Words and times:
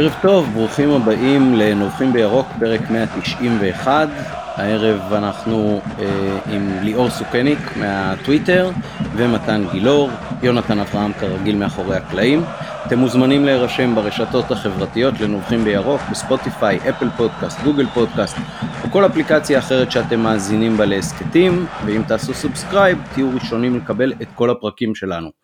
ערב 0.00 0.14
טוב, 0.22 0.48
ברוכים 0.54 0.90
הבאים 0.90 1.54
לנובחים 1.54 2.12
בירוק, 2.12 2.46
פרק 2.60 2.90
191. 2.90 4.08
הערב 4.56 5.12
אנחנו 5.12 5.80
אה, 5.98 6.38
עם 6.52 6.78
ליאור 6.82 7.10
סוכניק 7.10 7.58
מהטוויטר 7.76 8.70
ומתן 9.16 9.64
גילאור, 9.72 10.10
יונתן 10.42 10.78
אברהם 10.78 11.12
כרגיל 11.12 11.56
מאחורי 11.56 11.96
הקלעים. 11.96 12.42
אתם 12.86 12.98
מוזמנים 12.98 13.44
להירשם 13.44 13.94
ברשתות 13.94 14.50
החברתיות 14.50 15.20
לנובחים 15.20 15.64
בירוק, 15.64 16.00
בספוטיפיי, 16.10 16.78
אפל 16.88 17.10
פודקאסט, 17.16 17.60
גוגל 17.64 17.86
פודקאסט 17.86 18.36
או 18.84 18.90
כל 18.90 19.06
אפליקציה 19.06 19.58
אחרת 19.58 19.92
שאתם 19.92 20.20
מאזינים 20.20 20.76
בה 20.76 20.84
להסכתים, 20.84 21.66
ואם 21.86 22.02
תעשו 22.06 22.34
subscribe 22.34 22.98
תהיו 23.14 23.30
ראשונים 23.34 23.76
לקבל 23.76 24.12
את 24.22 24.28
כל 24.34 24.50
הפרקים 24.50 24.94
שלנו. 24.94 25.39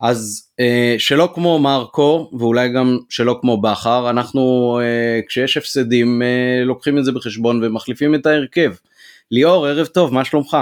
אז 0.00 0.50
אה, 0.60 0.94
שלא 0.98 1.32
כמו 1.34 1.58
מרקו 1.58 2.30
ואולי 2.38 2.68
גם 2.68 2.98
שלא 3.08 3.38
כמו 3.40 3.60
בכר 3.60 4.10
אנחנו 4.10 4.78
אה, 4.82 5.20
כשיש 5.28 5.56
הפסדים 5.56 6.22
אה, 6.22 6.64
לוקחים 6.64 6.98
את 6.98 7.04
זה 7.04 7.12
בחשבון 7.12 7.64
ומחליפים 7.64 8.14
את 8.14 8.26
ההרכב. 8.26 8.72
ליאור 9.30 9.66
ערב 9.66 9.86
טוב 9.86 10.14
מה 10.14 10.24
שלומך? 10.24 10.56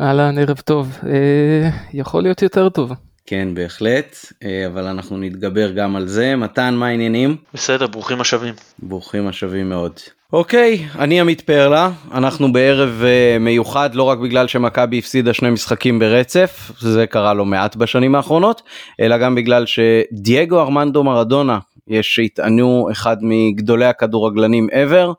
אהלן 0.00 0.38
ערב 0.38 0.58
טוב 0.58 0.98
אה, 1.06 1.70
יכול 1.92 2.22
להיות 2.22 2.42
יותר 2.42 2.68
טוב. 2.68 2.92
כן 3.26 3.48
בהחלט 3.54 4.16
אה, 4.44 4.66
אבל 4.66 4.86
אנחנו 4.86 5.18
נתגבר 5.18 5.70
גם 5.70 5.96
על 5.96 6.08
זה 6.08 6.36
מתן 6.36 6.74
מה 6.74 6.86
העניינים? 6.86 7.36
בסדר 7.54 7.86
ברוכים 7.86 8.20
השבים. 8.20 8.54
ברוכים 8.78 9.28
השבים 9.28 9.68
מאוד. 9.68 9.92
אוקיי, 10.32 10.86
אני 10.98 11.20
עמית 11.20 11.40
פרלה, 11.40 11.90
אנחנו 12.12 12.52
בערב 12.52 13.02
uh, 13.02 13.38
מיוחד 13.38 13.94
לא 13.94 14.02
רק 14.02 14.18
בגלל 14.18 14.46
שמכבי 14.46 14.98
הפסידה 14.98 15.32
שני 15.32 15.50
משחקים 15.50 15.98
ברצף, 15.98 16.70
זה 16.78 17.06
קרה 17.06 17.34
לא 17.34 17.44
מעט 17.44 17.76
בשנים 17.76 18.14
האחרונות, 18.14 18.62
אלא 19.00 19.18
גם 19.18 19.34
בגלל 19.34 19.64
שדייגו 19.66 20.60
ארמנדו 20.60 21.04
מרדונה, 21.04 21.58
יש 21.88 22.14
שיטענו 22.14 22.88
אחד 22.92 23.16
מגדולי 23.20 23.84
הכדורגלנים 23.84 24.68
ever, 24.70 25.12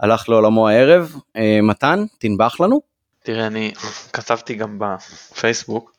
הלך 0.00 0.28
לעולמו 0.28 0.68
הערב. 0.68 1.14
Uh, 1.36 1.40
מתן, 1.62 2.04
תנבח 2.18 2.60
לנו. 2.60 2.80
תראה, 3.22 3.46
אני 3.46 3.72
כתבתי 4.12 4.54
גם 4.54 4.78
בפייסבוק, 4.78 5.92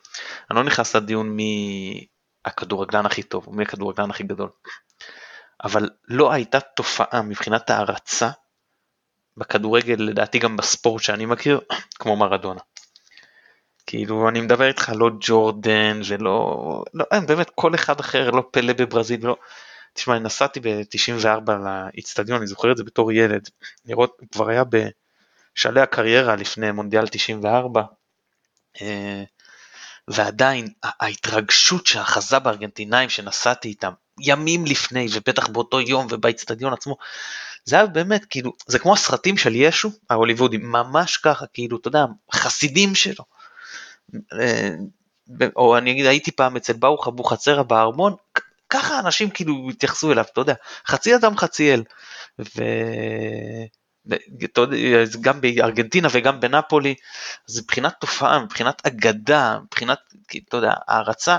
אני 0.51 0.57
לא 0.57 0.63
נכנס 0.63 0.95
לדיון 0.95 1.29
מי 1.29 2.07
הכדורגלן 2.45 3.05
הכי 3.05 3.23
טוב, 3.23 3.47
מי 3.51 3.63
הכדורגלן 3.63 4.09
הכי 4.09 4.23
גדול. 4.23 4.49
אבל 5.63 5.89
לא 6.07 6.31
הייתה 6.31 6.59
תופעה 6.59 7.21
מבחינת 7.21 7.69
הערצה 7.69 8.29
בכדורגל 9.37 9.95
לדעתי 9.99 10.39
גם 10.39 10.57
בספורט 10.57 11.03
שאני 11.03 11.25
מכיר 11.25 11.59
כמו 11.99 12.15
מרדונה. 12.15 12.59
כאילו 13.87 14.29
אני 14.29 14.41
מדבר 14.41 14.67
איתך 14.67 14.91
לא 14.95 15.09
ג'ורדן 15.19 15.99
ולא 16.07 16.83
לא 16.93 17.05
אין, 17.11 17.25
באמת 17.25 17.51
כל 17.55 17.75
אחד 17.75 17.99
אחר 17.99 18.31
לא 18.31 18.43
פלא 18.51 18.73
בברזיל 18.73 19.27
לא. 19.27 19.37
תשמע 19.93 20.15
אני 20.15 20.23
נסעתי 20.23 20.59
ב-94 20.59 21.51
לאיצטדיון 21.51 22.37
אני 22.37 22.47
זוכר 22.47 22.71
את 22.71 22.77
זה 22.77 22.83
בתור 22.83 23.11
ילד 23.11 23.49
לראות 23.85 24.17
כבר 24.31 24.49
היה 24.49 24.63
בשלהי 24.63 25.83
הקריירה 25.83 26.35
לפני 26.35 26.71
מונדיאל 26.71 27.07
94 27.07 27.81
אה, 28.81 29.23
ועדיין 30.07 30.67
ההתרגשות 30.83 31.85
שאחזה 31.87 32.39
בארגנטינאים 32.39 33.09
שנסעתי 33.09 33.67
איתם 33.67 33.91
ימים 34.19 34.65
לפני 34.65 35.07
ובטח 35.13 35.47
באותו 35.47 35.81
יום 35.81 36.07
ובאיצטדיון 36.09 36.73
עצמו 36.73 36.97
זה 37.65 37.75
היה 37.75 37.85
באמת 37.85 38.25
כאילו 38.25 38.53
זה 38.67 38.79
כמו 38.79 38.93
הסרטים 38.93 39.37
של 39.37 39.55
ישו 39.55 39.91
ההוליוודים 40.09 40.71
ממש 40.71 41.17
ככה 41.17 41.45
כאילו 41.53 41.77
אתה 41.77 41.87
יודע 41.87 42.05
חסידים 42.33 42.95
שלו. 42.95 43.23
אה, 44.33 44.69
או 45.55 45.77
אני 45.77 45.91
אגיד 45.91 46.05
הייתי 46.05 46.31
פעם 46.31 46.55
אצל 46.55 46.73
ברוך 46.73 47.07
אבוחצירא 47.07 47.63
בארמון 47.63 48.15
ככה 48.69 48.99
אנשים 48.99 49.29
כאילו 49.29 49.69
התייחסו 49.69 50.11
אליו 50.11 50.23
אתה 50.33 50.41
יודע 50.41 50.53
חצי 50.87 51.15
אדם 51.15 51.37
חצי 51.37 51.73
אל. 51.73 51.83
ו... 52.39 52.63
גם 55.21 55.41
בארגנטינה 55.41 56.07
וגם 56.11 56.39
בנפולי, 56.39 56.95
זה 57.45 57.61
מבחינת 57.61 57.93
תופעה, 57.99 58.39
מבחינת 58.39 58.87
אגדה, 58.87 59.57
מבחינת, 59.63 59.99
אתה 60.47 60.57
יודע, 60.57 60.73
הערצה, 60.87 61.37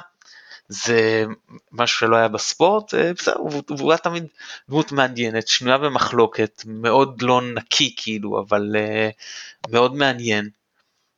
זה 0.69 1.25
משהו 1.73 1.99
שלא 1.99 2.17
היה 2.17 2.29
בספורט, 2.29 2.95
אה, 2.95 3.13
בסדר, 3.13 3.37
הוא 3.81 3.93
היה 3.93 3.99
תמיד 3.99 4.27
דמות 4.69 4.93
מעניינת, 4.93 5.49
שנויה 5.49 5.79
במחלוקת, 5.79 6.63
מאוד 6.67 7.23
לא 7.23 7.41
נקי 7.55 7.95
כאילו, 7.97 8.41
אבל 8.41 8.77
uh, 8.77 9.71
מאוד 9.73 9.95
מעניין. 9.95 10.49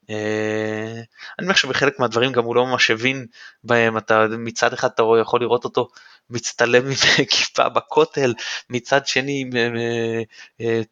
Uh, 0.02 0.10
אני 1.38 1.52
חושב 1.52 1.68
שבחלק 1.68 2.00
מהדברים 2.00 2.32
גם 2.32 2.44
הוא 2.44 2.56
לא 2.56 2.66
ממש 2.66 2.90
הבין 2.90 3.26
בהם, 3.64 3.98
אתה 3.98 4.26
מצד 4.38 4.72
אחד 4.72 4.88
אתה 4.94 5.02
יכול 5.20 5.40
לראות 5.40 5.64
אותו 5.64 5.88
מצטלם 6.30 6.86
עם 6.86 6.94
כיפה 7.30 7.68
בכותל, 7.68 8.34
מצד 8.70 9.06
שני 9.06 9.50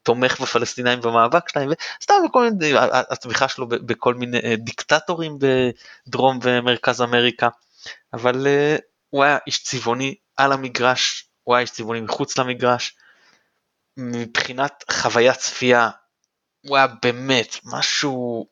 תומך 0.03 0.41
בפלסטינאים 0.41 1.01
במאבק 1.01 1.49
שלהם, 1.49 1.69
וסתם 2.01 2.15
בכל 2.29 2.51
מיני, 2.51 2.73
התמיכה 3.11 3.49
שלו 3.49 3.69
בכל 3.69 4.15
מיני 4.15 4.57
דיקטטורים 4.57 5.39
בדרום 5.39 6.39
ומרכז 6.43 7.03
אמריקה. 7.03 7.49
אבל 8.13 8.47
הוא 9.11 9.25
היה 9.25 9.39
איש 9.47 9.63
צבעוני 9.63 10.15
על 10.37 10.53
המגרש, 10.53 11.29
הוא 11.43 11.55
היה 11.55 11.63
איש 11.63 11.71
צבעוני 11.71 12.01
מחוץ 12.01 12.39
למגרש. 12.39 12.97
מבחינת 13.97 14.85
חוויית 14.91 15.37
צפייה, 15.37 15.91
הוא 16.69 16.77
היה 16.77 16.87
באמת 17.03 17.57
משהו 17.65 18.47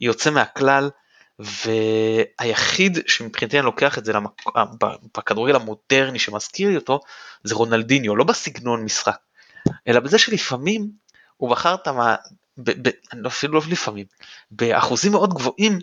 יוצא 0.00 0.30
מהכלל, 0.30 0.90
והיחיד 1.40 2.98
שמבחינתי 3.06 3.58
אני 3.58 3.66
לוקח 3.66 3.98
את 3.98 4.04
זה 4.04 4.12
למק... 4.12 4.30
בכדורגל 5.16 5.56
המודרני 5.56 6.18
שמזכיר 6.18 6.68
לי 6.68 6.76
אותו, 6.76 7.00
זה 7.44 7.54
רונלדיניו, 7.54 8.16
לא 8.16 8.24
בסגנון 8.24 8.84
משחק, 8.84 9.16
אלא 9.88 10.00
בזה 10.00 10.18
שלפעמים 10.18 10.90
הוא 11.36 11.50
בחר 11.50 11.74
את 11.74 11.86
המ... 11.86 12.00
ב... 12.58 12.88
ב... 12.88 12.90
אפילו 13.26 13.54
לא 13.54 13.60
לפעמים, 13.70 14.06
באחוזים 14.50 15.12
מאוד 15.12 15.34
גבוהים 15.34 15.78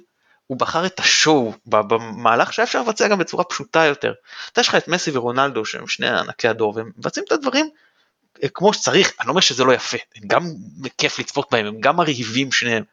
הוא 0.48 0.60
בחר 0.60 0.86
את 0.86 1.00
השואו 1.00 1.54
במהלך 1.66 2.54
שהיה 2.54 2.64
אפשר 2.64 2.82
לבצע 2.82 3.08
גם 3.08 3.20
בצורה 3.20 3.44
פשוטה 3.44 3.86
יותר. 3.86 4.14
אתה 4.52 4.62
יש 4.62 4.68
לך 4.68 4.76
את 4.76 4.88
מסי 4.88 5.12
ורונלדו 5.14 5.66
שהם 5.66 5.88
שני 5.88 6.10
ענקי 6.10 6.48
הדור 6.48 6.74
והם 6.76 6.92
מבצעים 6.98 7.26
את 7.28 7.32
הדברים 7.32 7.70
אה, 8.44 8.50
כמו 8.50 8.74
שצריך, 8.74 9.14
אני 9.20 9.28
לא 9.28 9.32
אומר 9.32 9.42
שזה 9.42 9.64
לא 9.64 9.74
יפה, 9.74 9.98
הם 10.16 10.28
גם 10.28 10.44
כיף 10.98 11.20
לצפות 11.20 11.48
בהם, 11.52 11.66
הם 11.66 11.80
גם 11.80 11.96
מרהיבים 11.96 12.52
שניהם, 12.52 12.84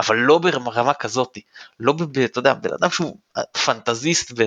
אבל 0.00 0.16
לא 0.16 0.38
ברמה 0.38 0.94
כזאת, 0.94 1.38
לא, 1.80 1.92
ב, 1.92 2.18
אתה 2.18 2.38
יודע, 2.38 2.54
בן 2.54 2.70
אדם 2.80 2.90
שהוא 2.90 3.16
פנטזיסט 3.64 4.32
ב... 4.36 4.42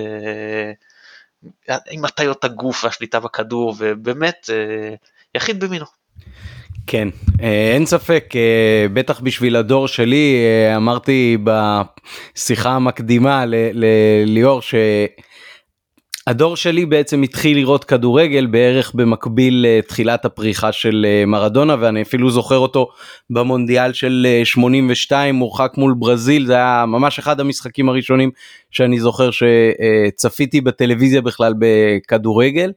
עם 1.90 2.04
הטיות 2.04 2.44
הגוף 2.44 2.84
והשליטה 2.84 3.20
בכדור, 3.20 3.74
ובאמת 3.78 4.50
אה, 4.52 4.94
יחיד 5.34 5.64
במינו. 5.64 5.84
כן, 6.86 7.08
אה, 7.42 7.72
אין 7.74 7.86
ספק, 7.86 8.32
אה, 8.36 8.86
בטח 8.92 9.20
בשביל 9.20 9.56
הדור 9.56 9.88
שלי, 9.88 10.36
אמרתי 10.76 11.38
בשיחה 11.44 12.70
המקדימה 12.70 13.44
לליאור 13.72 14.60
שהדור 16.28 16.56
שלי 16.56 16.86
בעצם 16.86 17.22
התחיל 17.22 17.56
לראות 17.56 17.84
כדורגל 17.84 18.46
בערך 18.46 18.94
במקביל 18.94 19.66
לתחילת 19.68 20.24
הפריחה 20.24 20.72
של 20.72 21.06
מרדונה 21.26 21.76
ואני 21.80 22.02
אפילו 22.02 22.30
זוכר 22.30 22.58
אותו 22.58 22.88
במונדיאל 23.30 23.92
של 23.92 24.26
82 24.44 25.34
מורחק 25.34 25.72
מול 25.76 25.94
ברזיל 25.98 26.46
זה 26.46 26.54
היה 26.54 26.84
ממש 26.86 27.18
אחד 27.18 27.40
המשחקים 27.40 27.88
הראשונים 27.88 28.30
שאני 28.70 29.00
זוכר 29.00 29.30
שצפיתי 29.30 30.60
בטלוויזיה 30.60 31.22
בכלל 31.22 31.54
בכדורגל. 31.58 32.72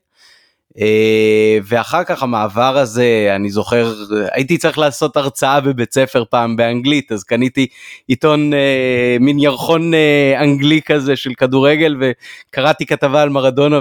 אה, 0.80 1.58
ואחר 1.64 2.04
כך 2.04 2.24
המעבר 2.24 2.78
הזה 2.78 3.32
אני 3.36 3.50
זוכר 3.50 3.94
הייתי 4.32 4.58
צריך 4.58 4.78
לעשות 4.78 5.18
הרצאה 5.18 5.62
בבית 5.62 5.94
ספר 5.94 6.24
פעם 6.30 6.56
באנגלית 6.56 7.12
אז 7.12 7.24
קניתי 7.24 7.68
עיתון 8.08 8.54
אה, 8.54 9.18
מין 9.20 9.40
ירחון 9.40 9.94
אה, 9.94 10.44
אנגלי 10.44 10.82
כזה 10.82 11.16
של 11.16 11.34
כדורגל 11.34 11.96
וקראתי 12.00 12.86
כתבה 12.86 13.22
על 13.22 13.30
מרדונה 13.30 13.80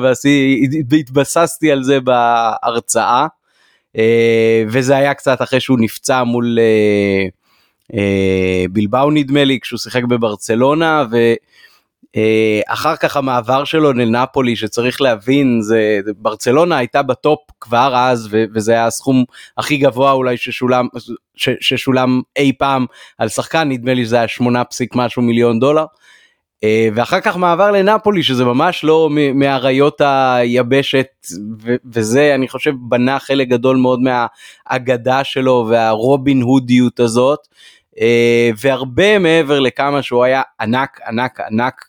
והתבססתי 0.89 1.73
על 1.73 1.83
זה 1.83 1.99
בהרצאה 2.01 3.27
וזה 4.69 4.97
היה 4.97 5.15
קצת 5.15 5.43
אחרי 5.43 5.61
שהוא 5.61 5.79
נפצע 5.81 6.23
מול 6.25 6.59
בלבאו 8.71 9.11
נדמה 9.11 9.45
לי 9.45 9.59
כשהוא 9.61 9.79
שיחק 9.79 10.05
בברצלונה. 10.05 11.05
ו... 11.11 11.17
אה, 12.17 12.61
אחר 12.67 12.97
כך 12.97 13.17
המעבר 13.17 13.65
שלו 13.65 13.93
לנפולי 13.93 14.57
שצריך 14.57 15.01
להבין 15.01 15.59
זה 15.61 16.01
ברצלונה 16.17 16.77
הייתה 16.79 17.03
בטופ 17.03 17.39
כבר 17.61 17.97
אז 17.97 18.29
וזה 18.55 18.73
היה 18.73 18.87
הסכום 18.87 19.25
הכי 19.59 19.77
גבוה 19.77 20.13
אולי 20.13 20.37
ששולם 20.37 20.89
ש, 21.37 21.49
ששולם 21.61 22.21
אי 22.37 22.53
פעם 22.59 22.87
על 23.19 23.29
שחקן 23.29 23.69
נדמה 23.69 23.95
לי 23.95 24.05
שזה 24.05 24.17
היה 24.17 24.29
שמונה 24.29 24.65
פסיק 24.65 24.95
משהו 24.95 25.23
מיליון 25.23 25.61
דולר. 25.61 25.85
אה, 26.65 26.89
ואחר 26.95 27.21
כך 27.21 27.37
מעבר 27.37 27.71
לנפולי 27.71 28.23
שזה 28.23 28.45
ממש 28.45 28.85
לא 28.85 29.09
מאריות 29.35 30.01
היבשת 30.01 31.07
וזה 31.93 32.35
אני 32.35 32.49
חושב 32.49 32.73
בנה 32.89 33.19
חלק 33.19 33.49
גדול 33.49 33.77
מאוד 33.77 34.01
מהאגדה 34.01 35.25
שלו 35.25 35.67
והרובין 35.71 36.43
הודיות 36.43 37.01
הזאת. 37.01 37.39
אה, 38.01 38.51
והרבה 38.57 39.19
מעבר 39.19 39.61
לכמה 39.61 40.03
שהוא 40.03 40.25
היה 40.25 40.43
ענק 40.61 41.01
ענק 41.07 41.41
ענק 41.41 41.85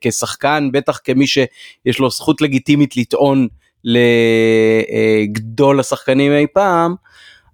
כשחקן 0.00 0.68
בטח 0.72 1.00
כמי 1.04 1.26
שיש 1.26 1.98
לו 1.98 2.10
זכות 2.10 2.40
לגיטימית 2.40 2.96
לטעון 2.96 3.48
לגדול 3.84 5.80
השחקנים 5.80 6.32
אי 6.32 6.46
פעם, 6.52 6.94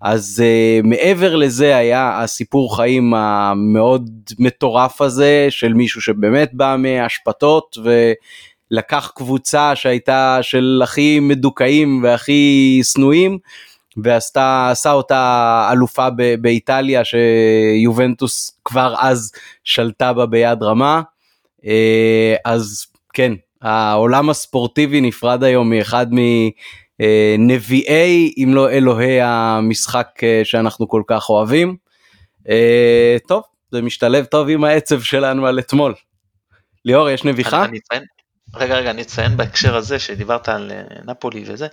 אז 0.00 0.42
uh, 0.42 0.86
מעבר 0.86 1.36
לזה 1.36 1.76
היה 1.76 2.22
הסיפור 2.22 2.76
חיים 2.76 3.14
המאוד 3.14 4.10
מטורף 4.38 5.00
הזה 5.00 5.46
של 5.50 5.74
מישהו 5.74 6.00
שבאמת 6.00 6.50
בא 6.54 6.76
מהשפתות 6.78 7.78
ולקח 8.70 9.12
קבוצה 9.14 9.76
שהייתה 9.76 10.38
של 10.42 10.80
הכי 10.84 11.20
מדוכאים 11.20 12.00
והכי 12.02 12.80
שנואים 12.92 13.38
ועשתה 13.96 14.68
עשה 14.70 14.92
אותה 14.92 15.68
אלופה 15.72 16.10
ב- 16.10 16.34
באיטליה 16.34 17.02
שיובנטוס 17.04 18.60
כבר 18.64 18.94
אז 18.98 19.32
שלטה 19.64 20.12
בה 20.12 20.26
ביד 20.26 20.62
רמה. 20.62 21.02
Uh, 21.64 22.40
אז 22.44 22.86
כן 23.12 23.32
העולם 23.62 24.30
הספורטיבי 24.30 25.00
נפרד 25.00 25.44
היום 25.44 25.70
מאחד 25.70 26.14
מ... 26.14 26.18
אה, 27.00 27.36
אם 28.36 28.54
לא 28.54 28.70
אלוהי 28.70 29.20
המשחק 29.20 30.08
אה, 30.22 30.40
שאנחנו 30.44 30.88
כל 30.88 31.02
כך 31.06 31.30
אוהבים. 31.30 31.76
אה, 32.48 33.16
טוב 33.28 33.42
זה 33.72 33.82
משתלב 33.82 34.24
טוב 34.24 34.48
עם 34.48 34.64
העצב 34.64 35.02
שלנו 35.02 35.46
על 35.46 35.58
אתמול. 35.58 35.94
ליאור 36.84 37.10
יש 37.10 37.24
נביחה? 37.24 37.64
אני 37.64 37.78
אציין, 37.78 38.04
רגע 38.54 38.74
רגע 38.74 38.90
אני 38.90 39.02
אציין 39.02 39.36
בהקשר 39.36 39.76
הזה 39.76 39.98
שדיברת 39.98 40.48
על 40.48 40.72
נפולי 41.04 41.44
וזה 41.46 41.66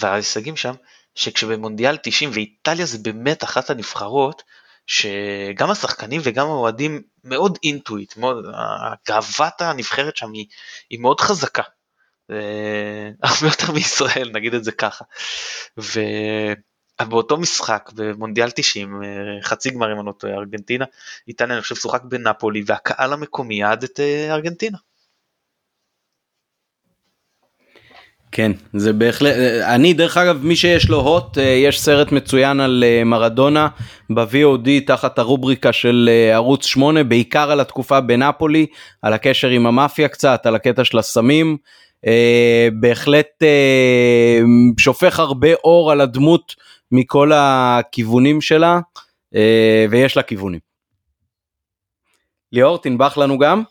וההישגים 0.00 0.56
שם 0.56 0.74
שכשבמונדיאל 1.14 1.96
90 1.96 2.30
ואיטליה 2.32 2.86
זה 2.86 2.98
באמת 2.98 3.44
אחת 3.44 3.70
הנבחרות 3.70 4.42
שגם 4.86 5.70
השחקנים 5.70 6.20
וגם 6.24 6.46
האוהדים 6.46 7.02
מאוד 7.24 7.58
אינטואיט, 7.62 8.16
מאוד, 8.16 8.46
גאוות 9.08 9.60
הנבחרת 9.60 10.16
שם 10.16 10.32
היא, 10.32 10.46
היא 10.90 10.98
מאוד 10.98 11.20
חזקה. 11.20 11.62
הרבה 13.22 13.46
יותר 13.46 13.72
מישראל 13.72 14.30
נגיד 14.34 14.54
את 14.54 14.64
זה 14.64 14.72
ככה. 14.72 15.04
ובאותו 17.00 17.36
משחק 17.36 17.90
במונדיאל 17.94 18.50
90 18.50 19.02
חצי 19.42 19.70
גמר 19.70 19.92
אם 19.92 19.98
אני 19.98 20.06
לא 20.06 20.12
טועה 20.12 20.34
ארגנטינה 20.34 20.84
איטליה 21.28 21.54
אני 21.54 21.62
חושב 21.62 21.74
שוחק 21.74 22.02
בנפולי 22.02 22.62
והקהל 22.66 23.12
המקומי 23.12 23.54
יעד 23.54 23.82
את 23.82 24.00
אה, 24.00 24.34
ארגנטינה. 24.34 24.78
כן 28.36 28.52
זה 28.72 28.92
בהחלט 28.92 29.34
אני 29.62 29.92
דרך 29.92 30.16
אגב 30.16 30.44
מי 30.44 30.56
שיש 30.56 30.88
לו 30.88 31.00
הוט 31.00 31.38
אה, 31.38 31.42
יש 31.42 31.80
סרט 31.80 32.12
מצוין 32.12 32.60
על 32.60 32.84
אה, 32.86 33.04
מרדונה 33.04 33.68
ב-VOD 34.10 34.68
תחת 34.86 35.18
הרובריקה 35.18 35.72
של 35.72 36.10
ערוץ 36.32 36.66
8 36.66 37.04
בעיקר 37.04 37.50
על 37.50 37.60
התקופה 37.60 38.00
בנפולי 38.00 38.66
על 39.02 39.12
הקשר 39.12 39.48
עם 39.48 39.66
המאפיה 39.66 40.08
קצת 40.08 40.46
על 40.46 40.54
הקטע 40.54 40.84
של 40.84 40.98
הסמים 40.98 41.56
אה, 42.06 42.68
בהחלט 42.80 43.42
אה, 43.42 44.40
שופך 44.78 45.18
הרבה 45.18 45.54
אור 45.64 45.92
על 45.92 46.00
הדמות 46.00 46.54
מכל 46.92 47.30
הכיוונים 47.34 48.40
שלה 48.40 48.80
אה, 49.34 49.86
ויש 49.90 50.16
לה 50.16 50.22
כיוונים. 50.22 50.60
ליאור 52.52 52.78
תנבח 52.78 53.18
לנו 53.18 53.38
גם? 53.38 53.62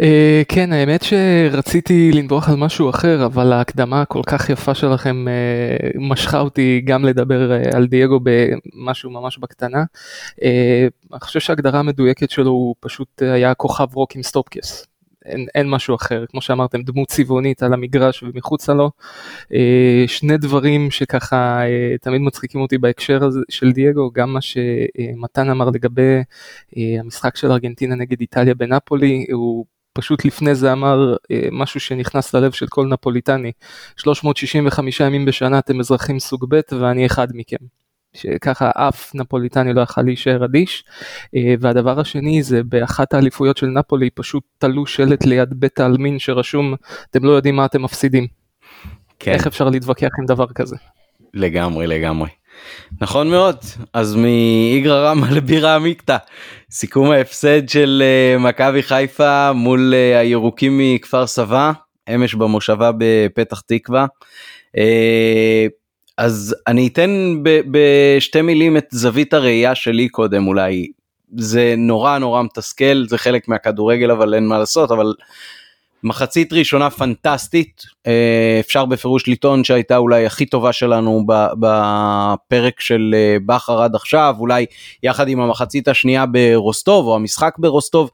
Uh, 0.00 0.04
כן 0.48 0.72
האמת 0.72 1.02
שרציתי 1.02 2.10
לנבוח 2.12 2.48
על 2.48 2.56
משהו 2.56 2.90
אחר 2.90 3.26
אבל 3.26 3.52
ההקדמה 3.52 4.02
הכל 4.02 4.22
כך 4.26 4.50
יפה 4.50 4.74
שלכם 4.74 5.24
uh, 5.28 5.98
משכה 6.00 6.40
אותי 6.40 6.82
גם 6.84 7.04
לדבר 7.04 7.50
uh, 7.52 7.76
על 7.76 7.86
דייגו 7.86 8.20
במשהו 8.22 9.10
ממש 9.10 9.38
בקטנה. 9.38 9.84
אני 11.12 11.20
חושב 11.20 11.40
שההגדרה 11.40 11.80
המדויקת 11.80 12.30
שלו 12.30 12.50
הוא 12.50 12.74
פשוט 12.80 13.22
היה 13.22 13.54
כוכב 13.54 13.94
רוק 13.94 14.16
עם 14.16 14.22
סטופקס. 14.22 14.86
אין, 15.28 15.46
אין 15.54 15.70
משהו 15.70 15.94
אחר, 15.94 16.24
כמו 16.28 16.40
שאמרתם, 16.40 16.82
דמות 16.82 17.08
צבעונית 17.08 17.62
על 17.62 17.72
המגרש 17.72 18.22
ומחוצה 18.22 18.74
לו. 18.74 18.90
אה, 19.54 20.04
שני 20.06 20.36
דברים 20.36 20.90
שככה 20.90 21.60
אה, 21.66 21.98
תמיד 22.00 22.20
מצחיקים 22.20 22.60
אותי 22.60 22.78
בהקשר 22.78 23.24
הזה 23.24 23.40
של 23.48 23.72
דייגו, 23.72 24.10
גם 24.12 24.32
מה 24.32 24.40
שמתן 24.40 25.50
אמר 25.50 25.70
לגבי 25.70 26.16
אה, 26.76 27.00
המשחק 27.00 27.36
של 27.36 27.52
ארגנטינה 27.52 27.94
נגד 27.94 28.20
איטליה 28.20 28.54
בנפולי, 28.54 29.26
הוא 29.32 29.64
פשוט 29.98 30.24
לפני 30.24 30.54
זה 30.54 30.72
אמר 30.72 31.16
משהו 31.52 31.80
שנכנס 31.80 32.34
ללב 32.34 32.52
של 32.52 32.66
כל 32.66 32.86
נפוליטני, 32.86 33.52
365 33.96 35.00
ימים 35.00 35.24
בשנה 35.24 35.58
אתם 35.58 35.80
אזרחים 35.80 36.18
סוג 36.18 36.44
ב' 36.48 36.60
ואני 36.80 37.06
אחד 37.06 37.28
מכם. 37.34 37.56
שככה 38.14 38.70
אף 38.74 39.14
נפוליטני 39.14 39.72
לא 39.72 39.80
יכל 39.80 40.02
להישאר 40.02 40.44
אדיש. 40.44 40.84
אה, 41.36 41.54
והדבר 41.60 42.00
השני 42.00 42.42
זה 42.42 42.62
באחת 42.62 43.14
האליפויות 43.14 43.56
של 43.56 43.66
נפולי 43.66 44.10
פשוט 44.10 44.42
תלו 44.58 44.86
שלט 44.86 45.24
ליד 45.24 45.54
בית 45.54 45.80
העלמין 45.80 46.18
שרשום 46.18 46.74
אתם 47.10 47.24
לא 47.24 47.30
יודעים 47.30 47.56
מה 47.56 47.64
אתם 47.64 47.82
מפסידים. 47.82 48.26
כן. 49.18 49.32
איך 49.32 49.46
אפשר 49.46 49.68
להתווכח 49.68 50.08
עם 50.18 50.26
דבר 50.26 50.46
כזה? 50.54 50.76
לגמרי 51.34 51.86
לגמרי. 51.86 52.28
נכון 53.00 53.30
מאוד 53.30 53.56
אז 53.92 54.14
מאיגרא 54.14 55.10
רמא 55.10 55.26
לבירה 55.36 55.74
עמיקתא 55.74 56.16
סיכום 56.70 57.10
ההפסד 57.10 57.68
של 57.68 58.02
uh, 58.36 58.42
מכבי 58.42 58.82
חיפה 58.82 59.52
מול 59.52 59.94
uh, 59.94 60.18
הירוקים 60.18 60.78
מכפר 60.78 61.26
סבא 61.26 61.72
אמש 62.14 62.34
במושבה 62.34 62.90
בפתח 62.98 63.60
תקווה. 63.60 64.06
Uh, 64.76 64.80
אז 66.18 66.56
אני 66.66 66.88
אתן 66.88 67.42
בשתי 67.70 68.42
מילים 68.42 68.76
את 68.76 68.86
זווית 68.90 69.34
הראייה 69.34 69.74
שלי 69.74 70.08
קודם 70.08 70.46
אולי. 70.46 70.86
זה 71.36 71.74
נורא 71.78 72.18
נורא 72.18 72.42
מתסכל 72.42 73.04
זה 73.08 73.18
חלק 73.18 73.48
מהכדורגל 73.48 74.10
אבל 74.10 74.34
אין 74.34 74.46
מה 74.46 74.58
לעשות 74.58 74.90
אבל 74.90 75.14
מחצית 76.02 76.52
ראשונה 76.52 76.90
פנטסטית 76.90 77.82
אה, 78.06 78.56
אפשר 78.60 78.84
בפירוש 78.84 79.28
לטעון 79.28 79.64
שהייתה 79.64 79.96
אולי 79.96 80.26
הכי 80.26 80.46
טובה 80.46 80.72
שלנו 80.72 81.26
בפרק 81.60 82.80
של 82.80 83.14
אה, 83.14 83.36
בכר 83.46 83.82
עד 83.82 83.94
עכשיו 83.94 84.34
אולי 84.38 84.66
יחד 85.02 85.28
עם 85.28 85.40
המחצית 85.40 85.88
השנייה 85.88 86.26
ברוסטוב 86.26 87.06
או 87.06 87.16
המשחק 87.16 87.54
ברוסטוב 87.58 88.10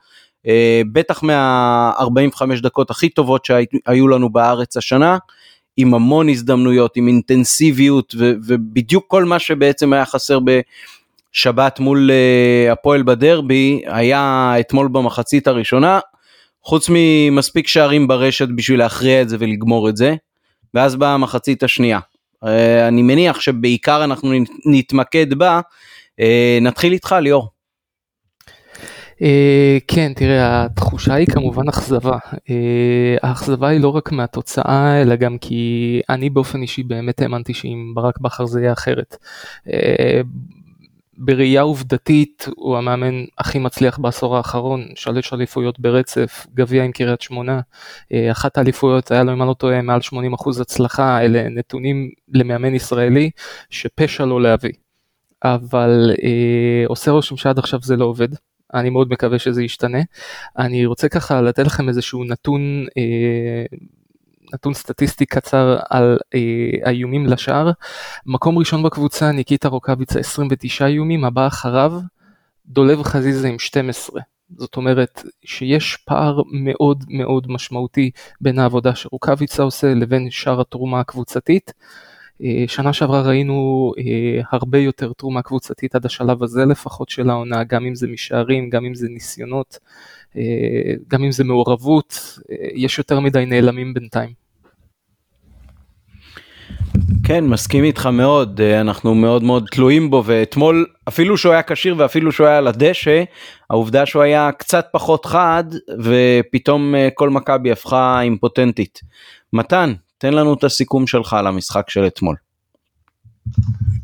אה, 0.46 0.82
בטח 0.92 1.22
מה 1.22 1.92
45 1.98 2.60
דקות 2.60 2.90
הכי 2.90 3.08
טובות 3.08 3.44
שהיו 3.44 4.08
לנו 4.08 4.28
בארץ 4.31 4.76
השנה. 4.76 5.19
עם 5.76 5.94
המון 5.94 6.28
הזדמנויות, 6.28 6.96
עם 6.96 7.08
אינטנסיביות 7.08 8.14
ובדיוק 8.19 9.04
כל 9.08 9.25
מה 9.25 9.38
שבעצם 9.38 9.92
היה 9.92 10.04
חסר 10.04 10.38
בשבת 10.40 11.81
מול 11.81 12.10
uh, 12.10 12.72
הפועל 12.72 13.03
בדרבי 13.03 13.82
היה 13.86 14.55
אתמול 14.60 14.88
במחצית 14.88 15.46
הראשונה, 15.46 16.00
חוץ 16.65 16.91
ממספיק 16.91 17.69
שערים 17.69 18.09
ברשת 18.09 18.49
בשביל 18.56 18.79
להכריע 18.79 19.23
את 19.23 19.29
זה 19.29 19.37
ולגמור 19.41 19.89
את 19.89 19.97
זה, 19.97 20.15
ואז 20.75 20.97
באה 20.97 21.15
המחצית 21.15 21.63
השנייה. 21.63 21.99
Uh, 22.44 22.49
אני 22.89 23.03
מניח 23.03 23.41
שבעיקר 23.41 24.05
אנחנו 24.05 24.33
נתמקד 24.67 25.35
בה, 25.35 25.61
uh, 26.21 26.25
נתחיל 26.63 26.93
איתך 26.93 27.15
ליאור. 27.21 27.49
Uh, 29.15 29.25
כן, 29.89 30.13
תראה, 30.17 30.65
התחושה 30.65 31.15
היא 31.15 31.27
כמובן 31.27 31.69
אכזבה. 31.69 32.19
האכזבה 33.23 33.69
היא 33.69 33.81
לא 33.81 33.89
רק 33.89 34.13
מהתוצאה, 34.13 35.03
אלא 35.03 35.17
גם 35.17 35.39
כי 35.39 36.01
אני 36.09 36.31
באופן 36.31 36.63
אישי 36.63 36.83
באמת 36.83 37.23
האמנתי 37.23 37.55
שאם 37.55 37.93
ברק 37.94 38.19
בכר 38.19 38.47
זה 38.47 38.61
יהיה 38.61 38.73
אחרת. 38.73 39.17
בראייה 41.17 41.63
עובדתית 41.63 42.47
הוא 42.56 42.77
המאמן 42.77 43.25
הכי 43.39 43.59
מצליח 43.59 43.99
בעשור 43.99 44.37
האחרון, 44.37 44.87
שלוש 44.94 45.33
אליפויות 45.33 45.81
ברצף, 45.81 46.47
גביע 46.55 46.85
עם 46.85 46.93
קריית 46.93 47.21
שמונה, 47.21 47.61
אחת 48.31 48.59
האליפויות 48.59 49.11
היה 49.11 49.25
לו 49.25 49.33
אם 49.33 49.43
אני 49.43 49.49
לא 49.49 49.55
טועה 49.55 49.83
מעל 49.83 50.01
80% 50.13 50.61
הצלחה, 50.61 51.21
אלה 51.21 51.49
נתונים 51.49 52.11
למאמן 52.29 52.75
ישראלי 52.75 53.31
שפשע 53.71 54.25
לא 54.25 54.43
להביא. 54.43 54.73
אבל 55.44 56.11
אה, 56.23 56.85
עושה 56.87 57.11
רושם 57.11 57.37
שעד 57.37 57.59
עכשיו 57.59 57.81
זה 57.83 57.97
לא 57.97 58.05
עובד. 58.05 58.29
אני 58.75 58.91
מאוד 58.91 59.09
מקווה 59.11 59.39
שזה 59.39 59.63
ישתנה. 59.63 59.99
אני 60.59 60.87
רוצה 60.87 61.09
ככה 61.09 61.41
לתת 61.41 61.67
לכם 61.67 61.89
איזשהו 61.89 62.25
נתון, 62.25 62.87
אה, 62.99 63.65
נתון 64.55 64.75
סטטיסטי 64.75 65.27
קצר 65.27 65.77
על 65.91 66.19
אה, 66.34 66.41
האיומים 66.84 67.27
לשער. 67.27 67.70
מקום 68.27 68.58
ראשון 68.58 68.82
בקבוצה 68.82 69.32
ניקיטה 69.32 69.69
רוקאביצה 69.69 70.20
29 70.20 70.87
איומים, 70.87 71.25
הבא 71.25 71.46
אחריו 71.46 71.93
דולב 72.67 73.03
חזיזה 73.03 73.49
עם 73.49 73.58
12. 73.58 74.20
זאת 74.58 74.77
אומרת 74.77 75.23
שיש 75.44 75.96
פער 75.96 76.43
מאוד 76.53 77.05
מאוד 77.08 77.46
משמעותי 77.51 78.11
בין 78.41 78.58
העבודה 78.58 78.94
שרוקאביצה 78.94 79.63
עושה 79.63 79.94
לבין 79.94 80.31
שאר 80.31 80.61
התרומה 80.61 81.01
הקבוצתית. 81.01 81.73
אה, 82.43 82.65
שנה 82.67 82.93
שעברה 82.93 83.23
ראינו 83.23 83.93
אה, 83.99 84.43
הרבה 84.53 84.79
יותר 84.79 85.13
תרומה 85.13 85.43
קבוצתית 85.43 85.94
עד 85.94 86.06
השלב 86.06 86.43
הזה 86.43 86.65
לפחות 86.65 87.08
של 87.08 87.31
העונה, 87.31 87.65
גם 87.65 87.87
אם 87.87 87.94
זה 87.94 88.08
משערים, 88.08 88.70
גם 88.70 88.84
אם 88.84 88.94
זה 88.94 89.08
ניסיונות, 89.08 89.79
גם 91.08 91.25
אם 91.25 91.32
זה 91.32 91.44
מעורבות, 91.44 92.39
יש 92.75 92.99
יותר 92.99 93.20
מדי 93.20 93.46
נעלמים 93.46 93.94
בינתיים. 93.94 94.44
כן 97.26 97.44
מסכים 97.44 97.84
איתך 97.84 98.06
מאוד 98.06 98.60
אנחנו 98.60 99.14
מאוד 99.14 99.43
מאוד 99.43 99.66
תלויים 99.70 100.10
בו 100.10 100.22
ואתמול 100.26 100.86
אפילו 101.08 101.38
שהוא 101.38 101.52
היה 101.52 101.62
כשיר 101.62 101.94
ואפילו 101.98 102.32
שהוא 102.32 102.46
היה 102.46 102.58
על 102.58 102.66
הדשא 102.66 103.24
העובדה 103.70 104.06
שהוא 104.06 104.22
היה 104.22 104.50
קצת 104.52 104.86
פחות 104.93 105.26
חד 105.26 105.64
ופתאום 106.02 106.94
כל 107.14 107.31
מכבי 107.31 107.72
הפכה 107.72 108.20
אימפוטנטית. 108.20 109.00
מתן 109.52 109.94
תן 110.19 110.34
לנו 110.34 110.54
את 110.54 110.64
הסיכום 110.64 111.06
שלך 111.06 111.32
על 111.32 111.46
המשחק 111.46 111.90
של 111.90 112.06
אתמול. 112.06 112.36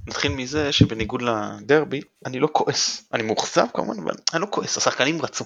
נתחיל 0.06 0.32
מזה 0.32 0.72
שבניגוד 0.72 1.22
לדרבי 1.22 2.00
אני 2.26 2.40
לא 2.40 2.48
כועס 2.52 3.08
אני 3.12 3.22
מאוכזב 3.22 3.66
כמובן 3.74 4.02
אבל 4.02 4.14
אני 4.34 4.40
לא 4.40 4.46
כועס 4.50 4.76
השחקנים 4.76 5.22
רצו 5.22 5.44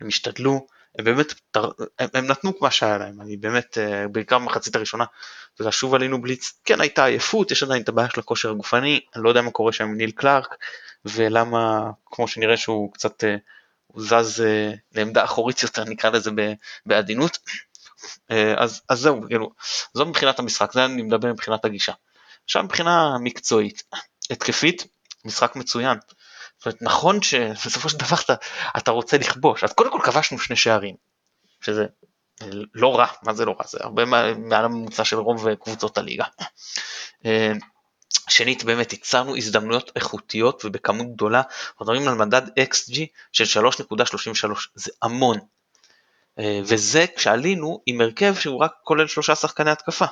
הם 0.00 0.08
השתדלו 0.08 0.66
הם 0.98 1.04
באמת 1.04 1.34
הם, 1.98 2.08
הם 2.14 2.26
נתנו 2.26 2.52
מה 2.60 2.70
שהיה 2.70 2.98
להם 2.98 3.20
אני 3.20 3.36
באמת 3.36 3.78
אה, 3.78 4.08
בעיקר 4.08 4.38
במחצית 4.38 4.76
הראשונה 4.76 5.04
אתה 5.54 5.72
שוב 5.72 5.94
עלינו 5.94 6.22
בליץ 6.22 6.52
כן 6.64 6.80
הייתה 6.80 7.04
עייפות 7.04 7.50
יש 7.50 7.62
עדיין 7.62 7.82
את 7.82 7.88
הבעיה 7.88 8.08
של 8.10 8.20
הכושר 8.20 8.50
הגופני 8.50 9.00
אני 9.16 9.24
לא 9.24 9.28
יודע 9.28 9.42
מה 9.42 9.50
קורה 9.50 9.72
שם 9.72 9.84
עם 9.84 9.96
ניל 9.96 10.10
קלארק 10.10 10.54
ולמה 11.04 11.90
כמו 12.06 12.28
שנראה 12.28 12.56
שהוא 12.56 12.92
קצת 12.92 13.24
אה, 13.24 13.36
הוא 13.86 14.02
זז 14.02 14.40
אה, 14.40 14.72
לעמדה 14.92 15.24
אחורית 15.24 15.62
יותר 15.62 15.84
נקרא 15.84 16.10
לזה 16.10 16.30
בעדינות 16.86 17.38
אז, 18.56 18.82
אז 18.88 18.98
זהו 18.98 19.22
כאילו 19.28 19.50
זו 19.94 20.06
מבחינת 20.06 20.38
המשחק 20.38 20.72
זה 20.72 20.84
אני 20.84 21.02
מדבר 21.02 21.32
מבחינת 21.32 21.64
הגישה 21.64 21.92
עכשיו 22.44 22.62
מבחינה 22.62 23.18
מקצועית, 23.20 23.82
התקפית, 24.30 24.86
משחק 25.24 25.56
מצוין. 25.56 25.98
זאת 26.58 26.66
אומרת, 26.66 26.82
נכון 26.82 27.22
שבסופו 27.22 27.88
של 27.88 27.98
דבר 27.98 28.16
אתה, 28.24 28.34
אתה 28.76 28.90
רוצה 28.90 29.18
לכבוש, 29.18 29.64
אז 29.64 29.72
קודם 29.72 29.92
כל 29.92 30.00
כבשנו 30.04 30.38
שני 30.38 30.56
שערים, 30.56 30.94
שזה 31.60 31.86
לא 32.74 32.98
רע, 32.98 33.06
מה 33.22 33.34
זה 33.34 33.44
לא 33.44 33.54
רע? 33.58 33.66
זה 33.66 33.78
הרבה 33.80 34.04
מעל 34.36 34.64
הממוצע 34.64 35.04
של 35.04 35.16
רוב 35.16 35.54
קבוצות 35.54 35.98
הליגה. 35.98 36.24
אה, 37.26 37.52
שנית, 38.28 38.64
באמת 38.64 38.92
ייצרנו 38.92 39.36
הזדמנויות 39.36 39.90
איכותיות 39.96 40.64
ובכמות 40.64 41.06
גדולה, 41.14 41.42
אנחנו 41.70 41.86
מדברים 41.86 42.08
על 42.08 42.14
מדד 42.14 42.42
XG 42.48 43.00
של 43.32 43.60
3.33, 43.60 44.68
זה 44.74 44.90
המון. 45.02 45.38
אה, 46.38 46.60
וזה 46.64 47.04
כשעלינו 47.16 47.82
עם 47.86 48.00
הרכב 48.00 48.34
שהוא 48.34 48.60
רק 48.60 48.72
כולל 48.82 49.06
שלושה 49.06 49.34
שחקני 49.34 49.70
התקפה. 49.70 50.04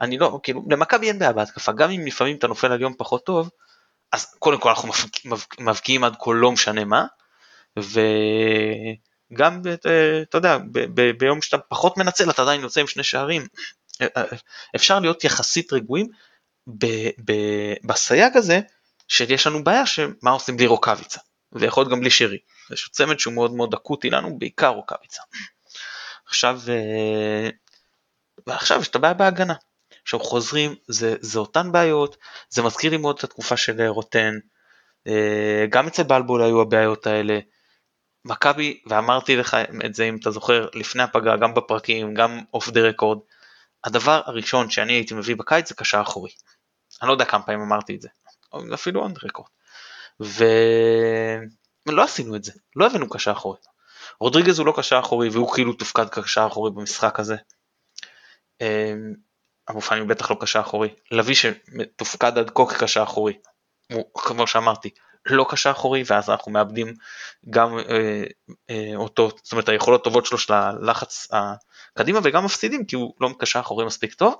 אני 0.00 0.18
לא, 0.18 0.40
כאילו, 0.42 0.62
למכבי 0.70 1.08
אין 1.08 1.18
בעיה 1.18 1.32
בהתקפה, 1.32 1.72
גם 1.72 1.90
אם 1.90 2.06
לפעמים 2.06 2.36
אתה 2.36 2.46
נופל 2.46 2.72
על 2.72 2.80
יום 2.80 2.94
פחות 2.98 3.26
טוב, 3.26 3.50
אז 4.12 4.34
קודם 4.38 4.60
כל 4.60 4.68
אנחנו 4.68 4.88
מבקיעים 5.60 6.04
עד 6.04 6.16
כה 6.20 6.30
לא 6.34 6.52
משנה 6.52 6.84
מה, 6.84 7.06
וגם, 7.76 9.62
אתה 10.22 10.38
יודע, 10.38 10.58
ביום 11.18 11.42
שאתה 11.42 11.58
פחות 11.58 11.96
מנצל 11.96 12.30
אתה 12.30 12.42
עדיין 12.42 12.60
יוצא 12.60 12.80
עם 12.80 12.86
שני 12.86 13.02
שערים. 13.02 13.46
אפשר 14.76 15.00
להיות 15.00 15.24
יחסית 15.24 15.72
רגועים 15.72 16.06
בסייג 17.84 18.36
הזה, 18.36 18.60
שיש 19.08 19.46
לנו 19.46 19.64
בעיה 19.64 19.86
שמה 19.86 20.30
עושים 20.30 20.56
בלי 20.56 20.66
רוקאביצה, 20.66 21.20
ויכול 21.52 21.82
להיות 21.82 21.92
גם 21.92 22.00
בלי 22.00 22.10
שרי. 22.10 22.38
יש 22.72 22.88
צמד 22.92 23.18
שהוא 23.18 23.34
מאוד 23.34 23.52
מאוד 23.52 23.74
אקוטי 23.74 24.10
לנו, 24.10 24.38
בעיקר 24.38 24.68
רוקאביצה. 24.68 25.22
עכשיו, 26.26 26.60
אה, 26.68 27.50
ועכשיו 28.46 28.80
יש 28.80 28.88
את 28.88 28.94
הבעיה 28.94 29.14
בהגנה. 29.14 29.54
עכשיו 30.02 30.20
חוזרים, 30.20 30.74
זה, 30.88 31.16
זה 31.20 31.38
אותן 31.38 31.72
בעיות, 31.72 32.16
זה 32.48 32.62
מזכיר 32.62 32.90
לי 32.90 32.96
מאוד 32.96 33.16
את 33.18 33.24
התקופה 33.24 33.56
של 33.56 33.80
אה, 33.80 33.88
רוטן, 33.88 34.34
אה, 35.06 35.66
גם 35.70 35.86
אצל 35.86 36.02
בלבול 36.02 36.42
היו 36.42 36.60
הבעיות 36.60 37.06
האלה. 37.06 37.38
מכבי, 38.24 38.80
ואמרתי 38.86 39.36
לך 39.36 39.56
את 39.86 39.94
זה 39.94 40.04
אם 40.04 40.16
אתה 40.16 40.30
זוכר, 40.30 40.68
לפני 40.74 41.02
הפגרה, 41.02 41.36
גם 41.36 41.54
בפרקים, 41.54 42.14
גם 42.14 42.40
אוף 42.54 42.68
דה 42.68 42.80
רקורד, 42.80 43.18
הדבר 43.84 44.20
הראשון 44.26 44.70
שאני 44.70 44.92
הייתי 44.92 45.14
מביא 45.14 45.36
בקיץ 45.36 45.68
זה 45.68 45.74
קשר 45.74 46.00
אחורי. 46.00 46.30
אני 47.02 47.08
לא 47.08 47.12
יודע 47.12 47.24
כמה 47.24 47.42
פעמים 47.42 47.60
אמרתי 47.60 47.96
את 47.96 48.00
זה, 48.00 48.08
אפילו 48.74 49.02
און 49.02 49.14
רקורד. 49.24 49.48
ולא 51.86 52.02
עשינו 52.02 52.36
את 52.36 52.44
זה, 52.44 52.52
לא 52.76 52.86
הבאנו 52.86 53.08
קשר 53.08 53.32
אחורי. 53.32 53.58
רודריגז 54.20 54.58
הוא 54.58 54.66
לא 54.66 54.74
קשר 54.76 54.98
אחורי 54.98 55.28
והוא 55.28 55.54
כאילו 55.54 55.72
תופקד 55.72 56.08
קשר 56.08 56.46
אחורי 56.46 56.70
במשחק 56.70 57.20
הזה. 57.20 57.36
אבו 59.68 59.80
פאני 59.80 60.04
בטח 60.04 60.30
לא 60.30 60.36
קשה 60.40 60.60
אחורי, 60.60 60.88
לביא 61.10 61.34
שמתופקד 61.34 62.38
עד 62.38 62.50
כה 62.54 62.66
כקשה 62.66 63.02
אחורי, 63.02 63.34
הוא 63.92 64.04
כמו 64.14 64.46
שאמרתי, 64.46 64.90
לא 65.26 65.46
קשה 65.50 65.70
אחורי 65.70 66.02
ואז 66.06 66.30
אנחנו 66.30 66.52
מאבדים 66.52 66.94
גם 67.50 67.78
אה, 67.78 68.24
אה, 68.70 68.92
אותו, 68.96 69.30
זאת 69.42 69.52
אומרת 69.52 69.68
היכולות 69.68 70.00
הטובות 70.00 70.26
שלו 70.26 70.38
של 70.38 70.52
הלחץ 70.52 71.28
הקדימה 71.96 72.20
וגם 72.22 72.44
מפסידים 72.44 72.86
כי 72.86 72.96
הוא 72.96 73.14
לא 73.20 73.30
קשה 73.38 73.60
אחורי 73.60 73.86
מספיק 73.86 74.14
טוב, 74.14 74.34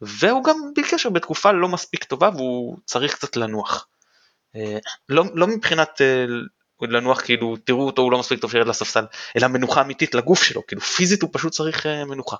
והוא 0.00 0.44
גם 0.44 0.56
בלי 0.74 0.88
קשר 0.90 1.10
בתקופה 1.10 1.52
לא 1.52 1.68
מספיק 1.68 2.04
טובה 2.04 2.30
והוא 2.36 2.76
צריך 2.84 3.14
קצת 3.14 3.36
לנוח. 3.36 3.88
אה, 4.56 4.78
לא, 5.08 5.24
לא 5.34 5.46
מבחינת 5.46 6.00
אה, 6.00 6.24
לנוח 6.82 7.20
כאילו 7.20 7.56
תראו 7.56 7.86
אותו 7.86 8.02
הוא 8.02 8.12
לא 8.12 8.18
מספיק 8.18 8.40
טוב 8.40 8.50
שירד 8.50 8.66
לספסל, 8.66 9.04
אלא 9.36 9.48
מנוחה 9.48 9.80
אמיתית 9.80 10.14
לגוף 10.14 10.42
שלו, 10.42 10.66
כאילו 10.66 10.82
פיזית 10.82 11.22
הוא 11.22 11.30
פשוט 11.32 11.52
צריך 11.52 11.86
אה, 11.86 12.04
מנוחה. 12.04 12.36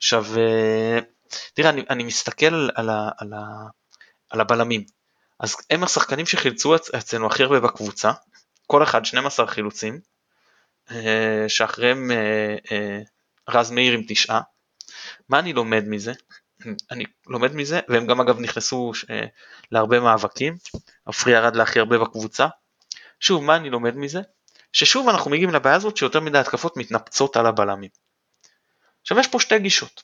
עכשיו, 0.00 0.24
אה, 0.38 0.98
תראה, 1.54 1.70
אני, 1.70 1.84
אני 1.90 2.04
מסתכל 2.04 2.46
על, 2.46 2.70
על, 2.74 2.90
על, 3.18 3.32
על 4.30 4.40
הבלמים. 4.40 4.84
אז 5.40 5.56
הם 5.70 5.84
השחקנים 5.84 6.26
שחילצו 6.26 6.76
אצלנו 6.76 7.26
הכי 7.26 7.42
הרבה 7.42 7.60
בקבוצה, 7.60 8.12
כל 8.66 8.82
אחד 8.82 9.04
12 9.04 9.46
חילוצים, 9.46 10.00
אה, 10.90 11.44
שאחריהם 11.48 12.10
אה, 12.10 12.98
רז 13.48 13.70
מאיר 13.70 13.92
עם 13.92 14.02
תשעה. 14.08 14.40
מה 15.28 15.38
אני 15.38 15.52
לומד 15.52 15.84
מזה? 15.86 16.12
אני 16.90 17.04
לומד 17.26 17.54
מזה, 17.54 17.80
והם 17.88 18.06
גם 18.06 18.20
אגב 18.20 18.40
נכנסו 18.40 18.92
להרבה 19.72 20.00
מאבקים, 20.00 20.56
עפרי 21.06 21.32
ירד 21.32 21.56
להכי 21.56 21.78
הרבה 21.78 21.98
בקבוצה. 21.98 22.46
שוב, 23.20 23.44
מה 23.44 23.56
אני 23.56 23.70
לומד 23.70 23.96
מזה? 23.96 24.20
ששוב 24.72 25.08
אנחנו 25.08 25.30
מגיעים 25.30 25.50
לבעיה 25.50 25.76
הזאת 25.76 25.96
שיותר 25.96 26.20
מדי 26.20 26.38
התקפות 26.38 26.76
מתנפצות 26.76 27.36
על 27.36 27.46
הבלמים. 27.46 27.90
עכשיו 29.02 29.18
יש 29.18 29.28
פה 29.28 29.40
שתי 29.40 29.58
גישות. 29.58 30.02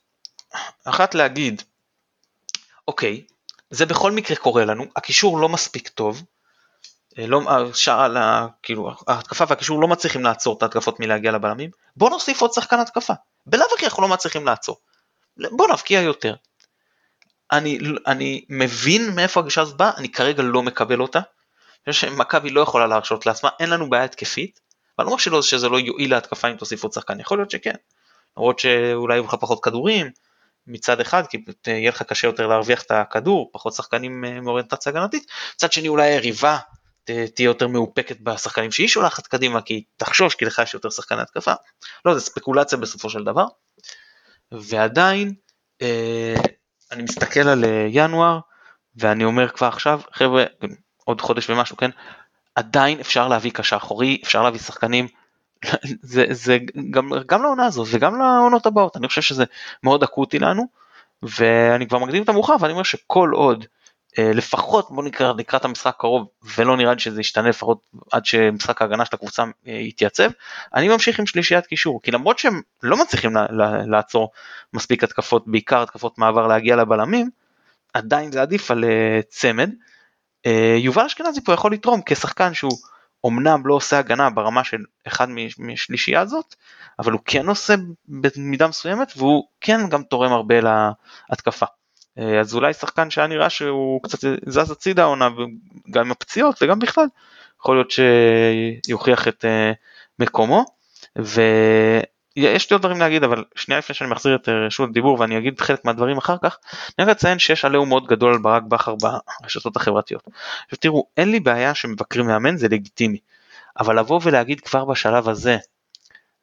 אחת 0.84 1.14
להגיד, 1.14 1.62
אוקיי, 2.88 3.22
זה 3.70 3.86
בכל 3.86 4.12
מקרה 4.12 4.36
קורה 4.36 4.64
לנו, 4.64 4.84
הקישור 4.96 5.38
לא 5.38 5.48
מספיק 5.48 5.88
טוב, 5.88 6.22
אה, 7.18 7.26
לא, 7.26 7.40
שער, 7.74 8.46
כאילו, 8.62 8.90
ההתקפה 9.08 9.44
והקישור 9.48 9.80
לא 9.80 9.88
מצליחים 9.88 10.24
לעצור 10.24 10.56
את 10.58 10.62
ההתקפות 10.62 11.00
מלהגיע 11.00 11.32
לבלמים, 11.32 11.70
בוא 11.96 12.10
נוסיף 12.10 12.40
עוד 12.40 12.52
שחקן 12.52 12.80
התקפה. 12.80 13.12
בלאו 13.46 13.66
הכי 13.74 13.86
אנחנו 13.86 14.02
לא 14.02 14.08
מצליחים 14.08 14.46
לעצור. 14.46 14.76
בוא 15.36 15.68
נבקיע 15.72 16.00
יותר. 16.00 16.34
אני, 17.52 17.78
אני 18.06 18.44
מבין 18.48 19.14
מאיפה 19.14 19.40
הגישה 19.40 19.60
הזאת 19.60 19.76
באה, 19.76 19.90
אני 19.96 20.12
כרגע 20.12 20.42
לא 20.42 20.62
מקבל 20.62 21.00
אותה. 21.00 21.18
אני 21.18 21.92
חושב 21.92 22.06
שמכבי 22.06 22.50
לא 22.50 22.60
יכולה 22.60 22.86
להרשות 22.86 23.26
לעצמה, 23.26 23.50
אין 23.60 23.70
לנו 23.70 23.90
בעיה 23.90 24.04
התקפית, 24.04 24.60
ואני 24.98 25.06
לא 25.06 25.16
אומר 25.30 25.42
שזה 25.42 25.68
לא 25.68 25.80
יועיל 25.80 26.10
להתקפה 26.10 26.48
אם 26.48 26.56
תוסיף 26.56 26.82
עוד 26.82 26.92
שחקן, 26.92 27.20
יכול 27.20 27.38
להיות 27.38 27.50
שכן. 27.50 27.74
למרות 28.36 28.58
שאולי 28.58 29.14
יהיו 29.14 29.24
לך 29.24 29.34
פחות 29.40 29.64
כדורים 29.64 30.10
מצד 30.66 31.00
אחד, 31.00 31.26
כי 31.26 31.44
יהיה 31.66 31.90
לך 31.90 32.02
קשה 32.02 32.26
יותר 32.26 32.46
להרוויח 32.46 32.82
את 32.82 32.90
הכדור, 32.90 33.50
פחות 33.52 33.72
שחקנים 33.72 34.24
אה, 34.24 34.40
מאוריינטציה 34.40 34.92
הגנתית, 34.92 35.26
מצד 35.54 35.72
שני 35.72 35.88
אולי 35.88 36.06
היריבה 36.06 36.58
תהיה 37.04 37.46
יותר 37.46 37.68
מאופקת 37.68 38.20
בשחקנים 38.20 38.72
שהיא 38.72 38.88
שולחת 38.88 39.26
קדימה, 39.26 39.62
כי 39.62 39.84
תחשוש 39.96 40.34
כי 40.34 40.44
לך 40.44 40.60
יש 40.62 40.74
יותר 40.74 40.90
שחקני 40.90 41.22
התקפה, 41.22 41.52
לא, 42.04 42.14
זה 42.14 42.20
ספקולציה 42.20 42.78
בסופו 42.78 43.10
של 43.10 43.24
דבר, 43.24 43.46
ועדיין 44.52 45.34
אה, 45.82 46.34
אני 46.92 47.02
מסתכל 47.02 47.48
על 47.48 47.64
אה, 47.64 47.86
ינואר, 47.90 48.38
ואני 48.96 49.24
אומר 49.24 49.48
כבר 49.48 49.66
עכשיו, 49.66 50.00
חבר'ה, 50.12 50.44
עוד 51.04 51.20
חודש 51.20 51.50
ומשהו, 51.50 51.76
כן, 51.76 51.90
עדיין 52.54 53.00
אפשר 53.00 53.28
להביא 53.28 53.50
קשה 53.50 53.76
אחורי, 53.76 54.20
אפשר 54.24 54.42
להביא 54.42 54.60
שחקנים 54.60 55.08
זה, 56.02 56.24
זה 56.30 56.58
גם, 56.90 57.10
גם 57.26 57.42
לעונה 57.42 57.66
הזאת 57.66 57.88
וגם 57.90 58.18
לעונות 58.18 58.66
הבאות, 58.66 58.96
אני 58.96 59.08
חושב 59.08 59.22
שזה 59.22 59.44
מאוד 59.82 60.02
אקוטי 60.02 60.38
לנו, 60.38 60.66
ואני 61.22 61.88
כבר 61.88 61.98
מקדים 61.98 62.22
את 62.22 62.28
המאוחר 62.28 62.56
ואני 62.60 62.72
אומר 62.72 62.82
שכל 62.82 63.30
עוד 63.34 63.64
אה, 64.18 64.32
לפחות 64.34 64.90
בוא 64.90 65.04
נקרא 65.04 65.32
לקראת 65.38 65.64
המשחק 65.64 65.86
הקרוב 65.86 66.28
ולא 66.56 66.76
נראה 66.76 66.94
לי 66.94 67.00
שזה 67.00 67.20
ישתנה 67.20 67.48
לפחות 67.48 67.78
עד 68.12 68.26
שמשחק 68.26 68.82
ההגנה 68.82 69.04
של 69.04 69.10
הקבוצה 69.16 69.42
אה, 69.42 69.72
יתייצב, 69.72 70.30
אני 70.74 70.88
ממשיך 70.88 71.20
עם 71.20 71.26
שלישיית 71.26 71.66
קישור, 71.66 72.02
כי 72.02 72.10
למרות 72.10 72.38
שהם 72.38 72.60
לא 72.82 72.96
מצליחים 72.96 73.32
לעצור 73.86 74.30
מספיק 74.72 75.04
התקפות, 75.04 75.44
בעיקר 75.46 75.82
התקפות 75.82 76.18
מעבר 76.18 76.46
להגיע 76.46 76.76
לבלמים, 76.76 77.30
עדיין 77.94 78.32
זה 78.32 78.42
עדיף 78.42 78.70
על 78.70 78.84
אה, 78.84 79.20
צמד. 79.28 79.70
יובל 80.78 81.04
אשכנזי 81.04 81.40
פה 81.44 81.52
יכול 81.52 81.72
לתרום 81.72 82.00
כשחקן 82.06 82.54
שהוא 82.54 82.72
אמנם 83.28 83.66
לא 83.66 83.74
עושה 83.74 83.98
הגנה 83.98 84.30
ברמה 84.30 84.64
של 84.64 84.84
אחד 85.06 85.28
משלישייה 85.58 86.20
הזאת, 86.20 86.54
אבל 86.98 87.12
הוא 87.12 87.20
כן 87.24 87.48
עושה 87.48 87.74
במידה 88.08 88.66
מסוימת 88.66 89.12
והוא 89.16 89.44
כן 89.60 89.88
גם 89.88 90.02
תורם 90.02 90.32
הרבה 90.32 90.54
להתקפה. 91.30 91.66
אה, 92.18 92.40
אז 92.40 92.54
אולי 92.54 92.72
שחקן 92.72 93.10
שהיה 93.10 93.26
נראה 93.26 93.50
שהוא 93.50 94.02
קצת 94.02 94.18
זז 94.46 94.70
הצידה 94.70 95.02
העונה 95.02 95.28
גם 95.90 96.04
עם 96.04 96.10
הפציעות 96.10 96.62
וגם 96.62 96.78
בכלל, 96.78 97.06
יכול 97.60 97.76
להיות 97.76 97.90
שיוכיח 98.86 99.28
את 99.28 99.44
אה, 99.44 99.72
מקומו. 100.18 100.64
ויש 102.36 102.70
לי 102.70 102.74
עוד 102.74 102.82
דברים 102.82 103.00
להגיד 103.00 103.24
אבל 103.24 103.44
שנייה 103.54 103.78
לפני 103.78 103.94
שאני 103.94 104.10
מחזיר 104.10 104.34
את 104.36 104.48
אה, 104.48 104.66
רשות 104.66 104.90
הדיבור 104.90 105.20
ואני 105.20 105.38
אגיד 105.38 105.60
חלק 105.60 105.84
מהדברים 105.84 106.18
אחר 106.18 106.36
כך, 106.42 106.58
אני 106.98 107.06
רק 107.06 107.16
אציין 107.16 107.38
שיש 107.38 107.64
עליהום 107.64 107.88
מאוד 107.88 108.06
גדול 108.06 108.32
על 108.32 108.38
ברק 108.38 108.62
בכר 108.62 108.94
ברשתות 109.42 109.76
החברתיות. 109.76 110.22
עכשיו 110.64 110.78
תראו, 110.78 111.06
אין 111.16 111.30
לי 111.30 111.40
בעיה 111.40 111.74
שמבקרים 111.74 112.26
מאמן 112.26 112.56
זה 112.56 112.68
לגיטימי, 112.68 113.18
אבל 113.78 113.98
לבוא 113.98 114.20
ולהגיד 114.22 114.60
כבר 114.60 114.84
בשלב 114.84 115.28
הזה, 115.28 115.56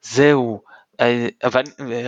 זהו, 0.01 0.61
אה, 0.99 1.27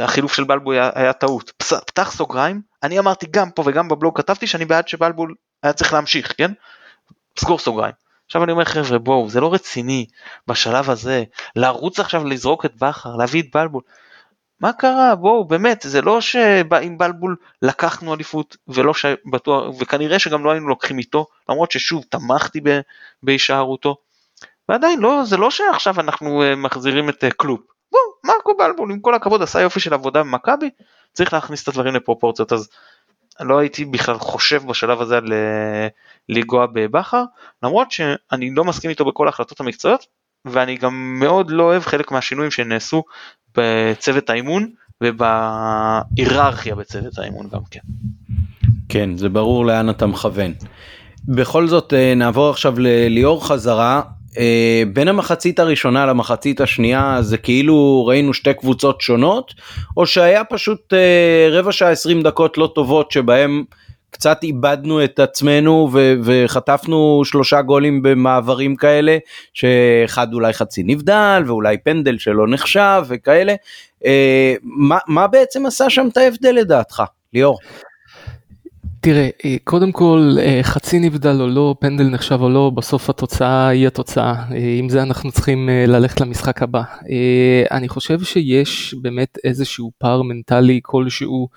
החילוף 0.04 0.34
של 0.34 0.44
בלבול 0.44 0.76
היה, 0.76 0.90
היה 0.96 1.14
טעות. 1.14 1.52
פתח 1.86 2.12
סוגריים, 2.12 2.62
אני 2.84 3.00
אמרתי 3.00 3.28
גם 3.32 3.52
פה 3.52 3.64
וגם 3.66 3.88
בבלוג 3.88 4.18
כתבתי 4.18 4.48
שאני 4.48 4.66
בעד 4.66 4.88
שבלבול 4.88 5.36
היה 5.64 5.74
צריך 5.74 5.94
להמשיך, 5.94 6.34
כן? 6.38 6.52
סגור 7.40 7.60
סוגריים. 7.60 8.05
עכשיו 8.26 8.44
אני 8.44 8.52
אומר 8.52 8.66
חבר'ה 8.66 9.00
בואו 9.00 9.30
זה 9.30 9.42
לא 9.42 9.54
רציני 9.54 10.06
בשלב 10.48 10.90
הזה 10.90 11.24
לרוץ 11.56 12.00
עכשיו 12.00 12.28
לזרוק 12.28 12.66
את 12.66 12.76
בכר 12.76 13.16
להביא 13.16 13.42
את 13.42 13.48
בלבול. 13.54 13.82
מה 14.60 14.74
קרה 14.74 15.16
בואו 15.16 15.46
באמת 15.46 15.82
זה 15.88 16.02
לא 16.02 16.22
שעם 16.22 16.98
בלבול 16.98 17.36
לקחנו 17.62 18.14
אליפות 18.14 18.58
ולא 18.68 18.94
שבטוח 18.94 19.76
וכנראה 19.80 20.20
שגם 20.20 20.46
לא 20.46 20.52
היינו 20.52 20.68
לוקחים 20.68 20.98
איתו 20.98 21.28
למרות 21.50 21.72
ששוב 21.72 22.04
תמכתי 22.10 22.62
בהישארותו. 23.24 23.98
ועדיין 24.70 25.00
לא 25.00 25.22
זה 25.26 25.38
לא 25.38 25.52
שעכשיו 25.52 26.00
אנחנו 26.00 26.44
אה, 26.44 26.56
מחזירים 26.56 27.10
את 27.10 27.24
אה, 27.24 27.32
קלופ. 27.32 27.62
בואו 27.92 28.36
מרקו 28.36 28.58
בלבול 28.58 28.92
עם 28.92 29.00
כל 29.00 29.16
הכבוד 29.16 29.42
עשה 29.42 29.62
יופי 29.62 29.80
של 29.80 29.94
עבודה 29.94 30.20
במכבי 30.24 30.70
צריך 31.14 31.34
להכניס 31.34 31.64
את 31.64 31.68
הדברים 31.68 31.96
לפרופורציות 31.96 32.54
אז 32.54 32.70
לא 33.40 33.60
הייתי 33.60 33.86
בכלל 33.86 34.18
חושב 34.18 34.64
בשלב 34.68 35.02
הזה 35.02 35.18
על 35.18 35.34
לנגוע 36.30 36.66
בבכר, 36.74 37.24
למרות 37.64 37.92
שאני 37.92 38.50
לא 38.56 38.66
מסכים 38.66 38.90
איתו 38.90 39.06
בכל 39.06 39.28
ההחלטות 39.28 39.60
המקצועיות, 39.60 40.06
ואני 40.46 40.78
גם 40.78 41.20
מאוד 41.20 41.52
לא 41.52 41.64
אוהב 41.64 41.84
חלק 41.84 42.12
מהשינויים 42.12 42.52
שנעשו 42.52 43.04
בצוות 43.58 44.30
האימון 44.30 44.70
ובהיררכיה 45.04 46.76
בצוות 46.76 47.18
האימון 47.18 47.48
גם 47.50 47.62
כן. 47.72 47.80
כן, 48.90 49.18
זה 49.18 49.30
ברור 49.30 49.66
לאן 49.66 49.90
אתה 49.90 50.06
מכוון. 50.06 50.54
בכל 51.28 51.68
זאת 51.68 51.94
אה, 51.94 52.14
נעבור 52.16 52.50
עכשיו 52.50 52.80
לליאור 52.80 53.48
חזרה 53.48 54.02
אה, 54.38 54.84
בין 54.94 55.08
המחצית 55.08 55.60
הראשונה 55.60 56.06
למחצית 56.06 56.62
השנייה 56.62 57.18
זה 57.22 57.38
כאילו 57.38 58.06
ראינו 58.06 58.34
שתי 58.34 58.54
קבוצות 58.54 59.02
שונות 59.02 59.54
או 59.98 60.06
שהיה 60.06 60.44
פשוט 60.44 60.94
אה, 60.94 61.48
רבע 61.52 61.72
שעה 61.72 61.92
20 61.92 62.22
דקות 62.22 62.58
לא 62.58 62.72
טובות 62.76 63.12
שבהם 63.12 63.64
קצת 64.16 64.44
איבדנו 64.44 65.04
את 65.04 65.20
עצמנו 65.20 65.90
ו- 65.94 66.14
וחטפנו 66.24 67.22
שלושה 67.26 67.62
גולים 67.62 68.02
במעברים 68.02 68.76
כאלה 68.76 69.18
שאחד 69.54 70.34
אולי 70.34 70.54
חצי 70.54 70.84
נבדל 70.84 71.44
ואולי 71.46 71.78
פנדל 71.78 72.18
שלא 72.18 72.48
נחשב 72.48 73.04
וכאלה 73.08 73.56
אה, 74.06 74.56
מה, 74.64 74.98
מה 75.08 75.28
בעצם 75.28 75.66
עשה 75.66 75.90
שם 75.90 76.08
את 76.12 76.18
ההבדל 76.18 76.56
לדעתך 76.56 77.04
ליאור. 77.34 77.60
תראה, 79.06 79.30
אה, 79.46 79.56
קודם 79.64 79.92
כל 79.92 80.36
אה, 80.40 80.60
חצי 80.64 81.00
נבדל 81.00 81.42
או 81.42 81.48
לא, 81.48 81.76
פנדל 81.80 82.04
נחשב 82.04 82.42
או 82.42 82.50
לא, 82.50 82.70
בסוף 82.70 83.10
התוצאה 83.10 83.68
היא 83.68 83.88
התוצאה. 83.88 84.34
אה, 84.52 84.76
עם 84.80 84.90
זה 84.90 85.04
אנחנו 85.04 85.32
צריכים 85.32 85.70
ללכת 85.88 86.22
למשחק 86.22 86.64
הבא. 86.64 86.82
אני 87.72 87.90
חושב 87.90 88.24
שיש 88.24 88.96
באמת 89.02 89.38
איזשהו 89.44 89.92
פער 89.98 90.22
מנטלי 90.22 90.80
כלשהו, 90.84 91.50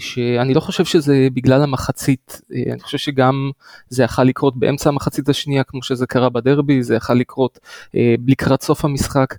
שאני 0.00 0.54
לא 0.54 0.60
חושב 0.60 0.84
שזה 0.84 1.28
בגלל 1.34 1.62
המחצית, 1.62 2.40
אני 2.72 2.80
חושב 2.80 2.98
שגם 2.98 3.50
זה 3.88 4.02
יכול 4.02 4.24
לקרות 4.24 4.56
באמצע 4.56 4.88
המחצית 4.88 5.28
השנייה, 5.28 5.64
כמו 5.64 5.82
שזה 5.82 6.06
קרה 6.06 6.28
בדרבי, 6.28 6.82
זה 6.82 6.94
יכול 6.94 7.16
לקרות 7.16 7.58
לקראת 8.28 8.62
סוף 8.62 8.84
המשחק. 8.84 9.34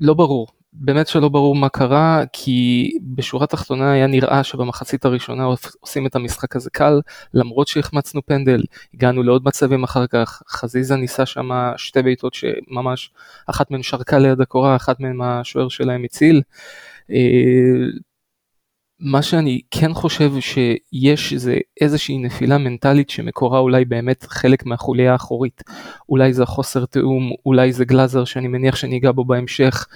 לא 0.00 0.14
ברור. 0.14 0.59
באמת 0.72 1.06
שלא 1.06 1.28
ברור 1.28 1.54
מה 1.56 1.68
קרה 1.68 2.22
כי 2.32 2.90
בשורה 3.14 3.44
התחתונה 3.44 3.92
היה 3.92 4.06
נראה 4.06 4.44
שבמחצית 4.44 5.04
הראשונה 5.04 5.44
עושים 5.80 6.06
את 6.06 6.16
המשחק 6.16 6.56
הזה 6.56 6.70
קל 6.70 7.00
למרות 7.34 7.68
שהחמצנו 7.68 8.20
פנדל 8.26 8.62
הגענו 8.94 9.22
לעוד 9.22 9.42
מצבים 9.44 9.84
אחר 9.84 10.06
כך 10.06 10.42
חזיזה 10.48 10.96
ניסה 10.96 11.26
שם 11.26 11.50
שתי 11.76 12.02
בעיטות 12.02 12.34
שממש 12.34 13.10
אחת 13.46 13.70
מהן 13.70 13.82
שרקה 13.82 14.18
ליד 14.18 14.40
הקורה 14.40 14.76
אחת 14.76 15.00
מהן 15.00 15.20
השוער 15.22 15.68
שלהם 15.68 16.04
הציל. 16.04 16.42
מה 19.00 19.22
שאני 19.22 19.60
כן 19.70 19.94
חושב 19.94 20.32
שיש 20.40 21.34
זה 21.34 21.56
איזושהי 21.80 22.18
נפילה 22.18 22.58
מנטלית 22.58 23.10
שמקורה 23.10 23.58
אולי 23.58 23.84
באמת 23.84 24.26
חלק 24.28 24.66
מהחוליה 24.66 25.12
האחורית. 25.12 25.62
אולי 26.08 26.32
זה 26.32 26.46
חוסר 26.46 26.84
תיאום, 26.84 27.30
אולי 27.46 27.72
זה 27.72 27.84
גלאזר 27.84 28.24
שאני 28.24 28.48
מניח 28.48 28.76
שאני 28.76 28.98
אגע 28.98 29.12
בו 29.12 29.24
בהמשך. 29.24 29.86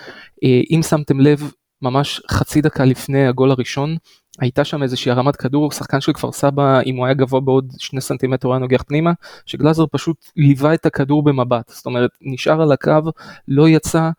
אה, 0.44 0.60
אם 0.70 0.80
שמתם 0.82 1.20
לב, 1.20 1.50
ממש 1.82 2.20
חצי 2.30 2.60
דקה 2.60 2.84
לפני 2.84 3.26
הגול 3.26 3.50
הראשון, 3.50 3.96
הייתה 4.40 4.64
שם 4.64 4.82
איזושהי 4.82 5.12
הרמת 5.12 5.36
כדור, 5.36 5.72
שחקן 5.72 6.00
של 6.00 6.12
כפר 6.12 6.32
סבא, 6.32 6.80
אם 6.86 6.96
הוא 6.96 7.04
היה 7.04 7.14
גבוה 7.14 7.40
בעוד 7.40 7.72
שני 7.78 8.00
סנטימטר 8.00 8.48
הוא 8.48 8.54
היה 8.54 8.60
נוגח 8.60 8.82
פנימה, 8.82 9.12
שגלאזר 9.46 9.84
פשוט 9.92 10.16
ליווה 10.36 10.74
את 10.74 10.86
הכדור 10.86 11.22
במבט, 11.22 11.68
זאת 11.68 11.86
אומרת 11.86 12.10
נשאר 12.22 12.62
על 12.62 12.72
הקו, 12.72 13.00
לא 13.48 13.68
יצא, 13.68 14.00
אה, 14.00 14.10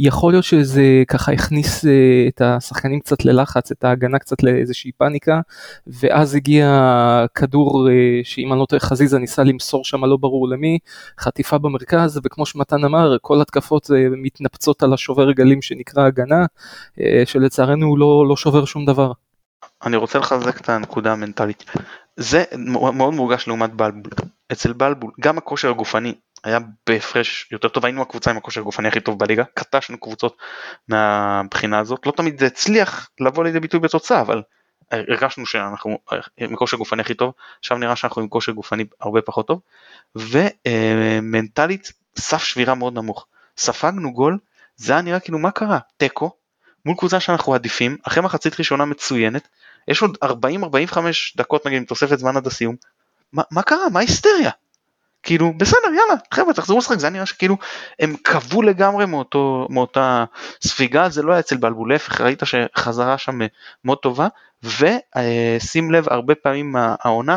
יכול 0.00 0.32
להיות 0.32 0.44
שזה 0.44 1.02
ככה 1.08 1.32
הכניס 1.32 1.84
אה, 1.84 1.90
את 2.28 2.40
השחקנים 2.40 3.00
קצת 3.00 3.24
ללחץ, 3.24 3.70
את 3.70 3.84
ההגנה 3.84 4.18
קצת 4.18 4.42
לאיזושהי 4.42 4.92
פאניקה, 4.92 5.40
ואז 5.86 6.34
הגיע 6.34 7.26
כדור 7.34 7.88
אה, 7.88 8.20
שאם 8.24 8.52
אני 8.52 8.60
לא 8.60 8.66
טועה 8.68 8.80
חזיזה 8.80 9.18
ניסה 9.18 9.42
למסור 9.42 9.84
שם 9.84 10.04
לא 10.04 10.16
ברור 10.16 10.48
למי, 10.48 10.78
חטיפה 11.20 11.58
במרכז, 11.58 12.20
וכמו 12.24 12.46
שמתן 12.46 12.84
אמר, 12.84 13.16
כל 13.20 13.40
התקפות 13.40 13.90
מתנפצות 14.10 14.82
על 14.82 14.92
השובר 14.92 15.32
גלים 15.32 15.62
שנקרא 15.62 16.02
הגנה, 16.06 16.46
שלצערנו 17.24 17.86
הוא 17.86 17.98
לא, 17.98 18.26
לא 18.28 18.36
שובר 18.36 18.64
שום 18.64 18.86
דבר. 18.86 19.12
אני 19.84 19.96
רוצה 19.96 20.18
לחזק 20.18 20.60
את 20.60 20.68
הנקודה 20.68 21.12
המנטלית. 21.12 21.64
זה 22.16 22.44
מאוד 22.58 23.14
מורגש 23.14 23.46
לעומת 23.46 23.72
בלבול. 23.72 24.12
אצל 24.52 24.72
בלבול 24.72 25.12
גם 25.20 25.38
הכושר 25.38 25.70
הגופני 25.70 26.14
היה 26.44 26.58
בהפרש 26.86 27.48
יותר 27.52 27.68
טוב, 27.68 27.84
היינו 27.84 28.02
הקבוצה 28.02 28.30
עם 28.30 28.36
הכושר 28.36 28.60
הגופני 28.60 28.88
הכי 28.88 29.00
טוב 29.00 29.18
בליגה, 29.18 29.44
קטשנו 29.54 29.98
קבוצות 29.98 30.36
מהבחינה 30.88 31.78
הזאת, 31.78 32.06
לא 32.06 32.12
תמיד 32.12 32.38
זה 32.38 32.46
הצליח 32.46 33.10
לבוא 33.20 33.44
לידי 33.44 33.60
ביטוי 33.60 33.80
בתוצאה, 33.80 34.20
אבל 34.20 34.42
הרגשנו 34.90 35.46
שאנחנו 35.46 35.98
עם 36.36 36.56
כושר 36.56 36.76
גופני 36.76 37.00
הכי 37.00 37.14
טוב, 37.14 37.32
עכשיו 37.58 37.78
נראה 37.78 37.96
שאנחנו 37.96 38.22
עם 38.22 38.28
כושר 38.28 38.52
גופני 38.52 38.84
הרבה 39.00 39.22
פחות 39.22 39.46
טוב, 39.46 39.60
ומנטלית 40.16 41.92
סף 42.18 42.42
שבירה 42.42 42.74
מאוד 42.74 42.94
נמוך. 42.94 43.26
ספגנו 43.56 44.12
גול, 44.12 44.38
זה 44.76 44.92
היה 44.92 45.02
נראה 45.02 45.20
כאילו 45.20 45.38
מה 45.38 45.50
קרה? 45.50 45.78
תיקו, 45.96 46.30
מול 46.86 46.96
קבוצה 46.96 47.20
שאנחנו 47.20 47.54
עדיפים, 47.54 47.96
אחרי 48.02 48.22
מחצית 48.22 48.58
ראשונה 48.58 48.84
מצוינת, 48.84 49.48
יש 49.88 50.02
עוד 50.02 50.18
40-45 50.24 50.26
דקות 51.36 51.66
נגיד 51.66 51.78
עם 51.78 51.84
תוספת 51.84 52.18
זמן 52.18 52.36
עד 52.36 52.46
הסיום, 52.46 52.76
מה, 53.32 53.42
מה 53.50 53.62
קרה? 53.62 53.88
מה 53.92 53.98
ההיסטריה? 53.98 54.50
כאילו 55.24 55.52
בסדר 55.56 55.86
יאללה 55.86 56.20
חבר'ה 56.34 56.54
תחזרו 56.54 56.78
לשחק 56.78 56.98
זה 56.98 57.06
היה 57.06 57.12
נראה 57.12 57.26
שכאילו 57.26 57.56
הם 58.00 58.16
קבעו 58.22 58.62
לגמרי 58.62 59.06
מאותו, 59.06 59.66
מאותה 59.70 60.24
ספיגה 60.62 61.08
זה 61.08 61.22
לא 61.22 61.32
היה 61.32 61.40
אצל 61.40 61.56
בלבול 61.56 61.92
להפך 61.92 62.20
ראית 62.20 62.42
שחזרה 62.44 63.18
שם 63.18 63.38
מאוד 63.84 63.98
טובה 63.98 64.28
ושים 64.62 65.90
לב 65.90 66.08
הרבה 66.08 66.34
פעמים 66.34 66.76
העונה 66.76 67.36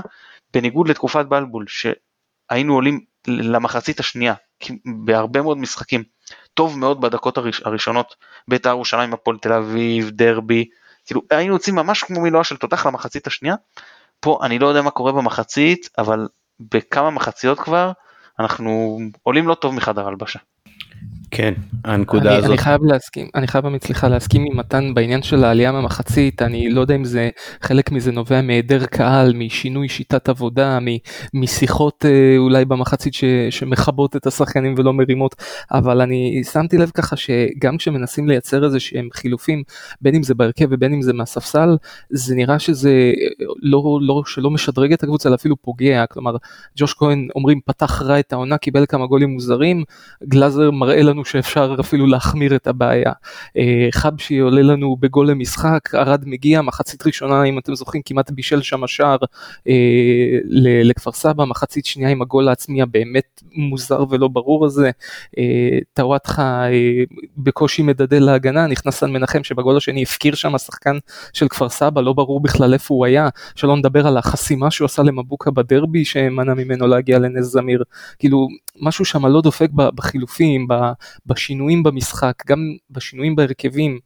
בניגוד 0.54 0.88
לתקופת 0.88 1.26
בלבול 1.26 1.66
שהיינו 1.68 2.74
עולים 2.74 3.00
למחצית 3.28 4.00
השנייה 4.00 4.34
בהרבה 5.06 5.42
מאוד 5.42 5.58
משחקים 5.58 6.04
טוב 6.54 6.80
מאוד 6.80 7.02
בדקות 7.02 7.38
הראש, 7.38 7.62
הראשונות 7.66 8.16
בית"ר 8.48 8.70
ירושלים 8.70 9.14
הפועל 9.14 9.38
תל 9.38 9.54
אביב 9.54 10.10
דרבי 10.10 10.66
כאילו 11.08 11.22
היינו 11.30 11.54
יוצאים 11.54 11.76
ממש 11.76 12.04
כמו 12.04 12.22
מילואה 12.22 12.44
של 12.44 12.58
תותח 12.58 12.86
למחצית 12.86 13.28
השנייה 13.28 13.56
פה 14.20 14.40
אני 14.44 14.60
לא 14.60 14.68
יודע 14.68 14.82
מה 14.82 14.92
קורה 14.92 15.12
במחצית 15.12 15.90
אבל 15.98 16.28
בכמה 16.60 17.10
מחציות 17.10 17.60
כבר 17.60 17.92
אנחנו 18.40 19.00
עולים 19.24 19.48
לא 19.48 19.56
טוב 19.56 19.74
מחדר 19.74 20.08
הלבשה. 20.08 20.40
כן, 21.32 21.54
הנקודה 21.86 22.30
אני, 22.30 22.38
הזאת. 22.38 22.50
אני 22.50 22.58
חייב 22.58 22.84
להסכים, 22.84 23.28
אני 23.36 23.48
חייב 23.48 23.64
באמת 23.64 23.84
סליחה 23.84 24.08
להסכים 24.08 24.46
עם 24.52 24.58
מתן 24.58 24.94
בעניין 24.94 25.22
של 25.22 25.44
העלייה 25.44 25.72
מהמחצית, 25.72 26.42
אני 26.42 26.70
לא 26.70 26.82
יודע 26.82 26.96
אם 26.96 27.04
זה, 27.04 27.30
חלק 27.62 27.92
מזה 27.92 28.12
נובע 28.12 28.42
מהיעדר 28.42 28.86
קהל, 28.86 29.34
משינוי 29.34 29.90
שיטת 29.90 30.30
עבודה, 30.30 30.80
משיחות 31.34 32.06
אה, 32.06 32.38
אולי 32.38 32.66
במחצית 32.66 33.14
ש, 33.14 33.24
שמכבות 33.50 34.16
את 34.16 34.28
השחקנים 34.28 34.76
ולא 34.78 34.94
מרימות, 34.94 35.36
אבל 35.72 36.02
אני 36.02 36.42
שמתי 36.52 36.78
לב 36.78 36.92
ככה 36.94 37.16
שגם 37.16 37.78
כשמנסים 37.78 38.28
לייצר 38.28 38.66
איזה 38.66 38.80
שהם 38.80 39.10
חילופים, 39.14 39.64
בין 40.02 40.16
אם 40.16 40.24
זה 40.24 40.36
בהרכב 40.36 40.68
ובין 40.70 40.94
אם 40.94 41.02
זה 41.02 41.14
מהספסל, 41.14 41.78
זה 42.10 42.36
נראה 42.36 42.60
שזה 42.60 43.14
לא, 43.62 44.00
לא, 44.02 44.22
שלא 44.26 44.52
משדרג 44.52 44.94
את 44.94 45.04
הקבוצה, 45.04 45.30
אלא 45.30 45.36
אפילו 45.36 45.56
פוגע, 45.62 46.06
כלומר, 46.06 46.36
ג'וש 46.78 46.94
כהן 46.94 47.28
אומרים 47.36 47.60
פתח 47.66 48.02
רע 48.02 48.20
את 48.20 48.34
העונה, 48.34 48.58
קיבל 48.58 48.86
כמה 48.86 49.06
גולים 49.06 49.30
מוזרים, 49.30 49.84
גלאזר 50.24 50.72
מראה 50.72 51.02
לנו 51.02 51.17
שאפשר 51.26 51.76
אפילו 51.80 52.08
להחמיר 52.08 52.56
את 52.56 52.68
הבעיה. 52.68 53.12
אה, 53.58 53.88
חבשי 53.92 54.38
עולה 54.38 54.62
לנו 54.62 54.96
בגול 55.00 55.30
למשחק, 55.30 55.96
ארד 55.96 56.24
מגיע, 56.26 56.62
מחצית 56.62 57.08
ראשונה 57.08 57.44
אם 57.44 57.60
אתם 57.60 57.76
זוכרים 57.76 58.02
כמעט 58.06 58.32
בישל 58.32 58.62
שם 58.62 58.84
השער 58.84 59.18
אה, 59.68 59.74
לכפר 60.84 61.12
סבא, 61.12 61.46
מחצית 61.46 61.86
שנייה 61.86 62.10
עם 62.10 62.22
הגול 62.22 62.50
העצמי 62.50 62.82
הבאמת 62.82 63.42
מוזר 63.52 64.04
ולא 64.10 64.28
ברור 64.28 64.66
הזה, 64.66 64.92
אה, 65.38 65.80
טוואטחה 65.94 66.64
בקושי 67.38 67.82
מדדל 67.82 68.24
להגנה, 68.24 68.68
נכנס 68.68 69.04
על 69.04 69.10
מנחם 69.10 69.44
שבגול 69.44 69.78
השני 69.78 70.04
הפקיר 70.04 70.36
שם 70.36 70.56
השחקן 70.56 70.98
של 71.34 71.48
כפר 71.48 71.70
סבא, 71.70 72.02
לא 72.02 72.14
ברור 72.14 72.40
בכלל 72.40 72.74
איפה 72.74 72.94
הוא 72.94 73.06
היה, 73.06 73.30
שלא 73.56 73.78
נדבר 73.78 74.08
על 74.08 74.18
החסימה 74.18 74.72
שהוא 74.72 74.86
עשה 74.86 75.04
למבוקה 75.04 75.52
בדרבי 75.52 76.06
שמנע 76.06 76.54
ממנו 76.54 76.88
להגיע 76.88 77.20
לנס 77.20 77.46
זמיר, 77.46 77.84
כאילו 78.20 78.48
משהו 78.82 79.06
שם 79.06 79.26
לא 79.26 79.42
דופק 79.42 79.70
בחילופים, 79.72 80.68
בשינויים 81.26 81.84
במשחק, 81.84 82.34
גם 82.48 82.60
בשינויים 82.90 83.36
בהרכבים, 83.36 84.00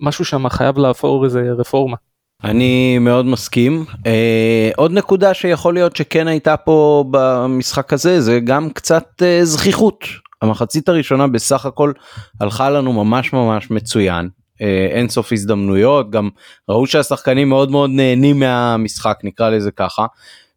משהו 0.00 0.24
שם 0.24 0.48
חייב 0.48 0.78
לעבור 0.78 1.24
איזה 1.24 1.42
רפורמה. 1.58 1.96
אני 2.44 2.98
מאוד 2.98 3.26
מסכים. 3.26 3.84
אה, 4.06 4.70
עוד 4.76 4.92
נקודה 4.92 5.34
שיכול 5.34 5.74
להיות 5.74 5.96
שכן 5.96 6.28
הייתה 6.28 6.56
פה 6.56 7.04
במשחק 7.10 7.92
הזה 7.92 8.20
זה 8.20 8.40
גם 8.40 8.70
קצת 8.70 9.22
אה, 9.22 9.44
זכיחות. 9.44 10.04
המחצית 10.42 10.88
הראשונה 10.88 11.26
בסך 11.26 11.66
הכל 11.66 11.92
הלכה 12.40 12.70
לנו 12.70 12.92
ממש 12.92 13.32
ממש 13.32 13.70
מצוין. 13.70 14.28
אה, 14.62 14.86
אין 14.90 15.08
סוף 15.08 15.32
הזדמנויות 15.32 16.10
גם 16.10 16.28
ראו 16.68 16.86
שהשחקנים 16.86 17.48
מאוד 17.48 17.70
מאוד 17.70 17.90
נהנים 17.90 18.40
מהמשחק 18.40 19.18
נקרא 19.24 19.48
לזה 19.50 19.70
ככה. 19.70 20.06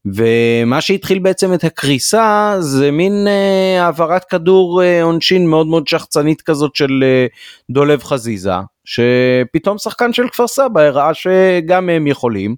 ומה 0.06 0.82
שהתחיל 0.82 1.20
בעצם 1.20 1.54
את 1.54 1.64
הקריסה 1.64 2.56
זה 2.60 2.92
מין 2.92 3.28
אה, 3.28 3.84
העברת 3.84 4.24
כדור 4.24 4.84
אה, 4.84 5.04
עונשין 5.04 5.48
מאוד 5.48 5.68
מאוד 5.68 5.88
שחצנית 5.88 6.42
כזאת 6.42 6.76
של 6.76 7.04
אה, 7.04 7.26
דולב 7.70 8.04
חזיזה 8.04 8.54
שפתאום 8.86 9.78
שחקן 9.78 10.14
של 10.14 10.28
כפר 10.28 10.48
סבא 10.48 10.82
הראה 10.82 11.14
שגם 11.14 11.90
הם 11.90 12.08
יכולים. 12.08 12.56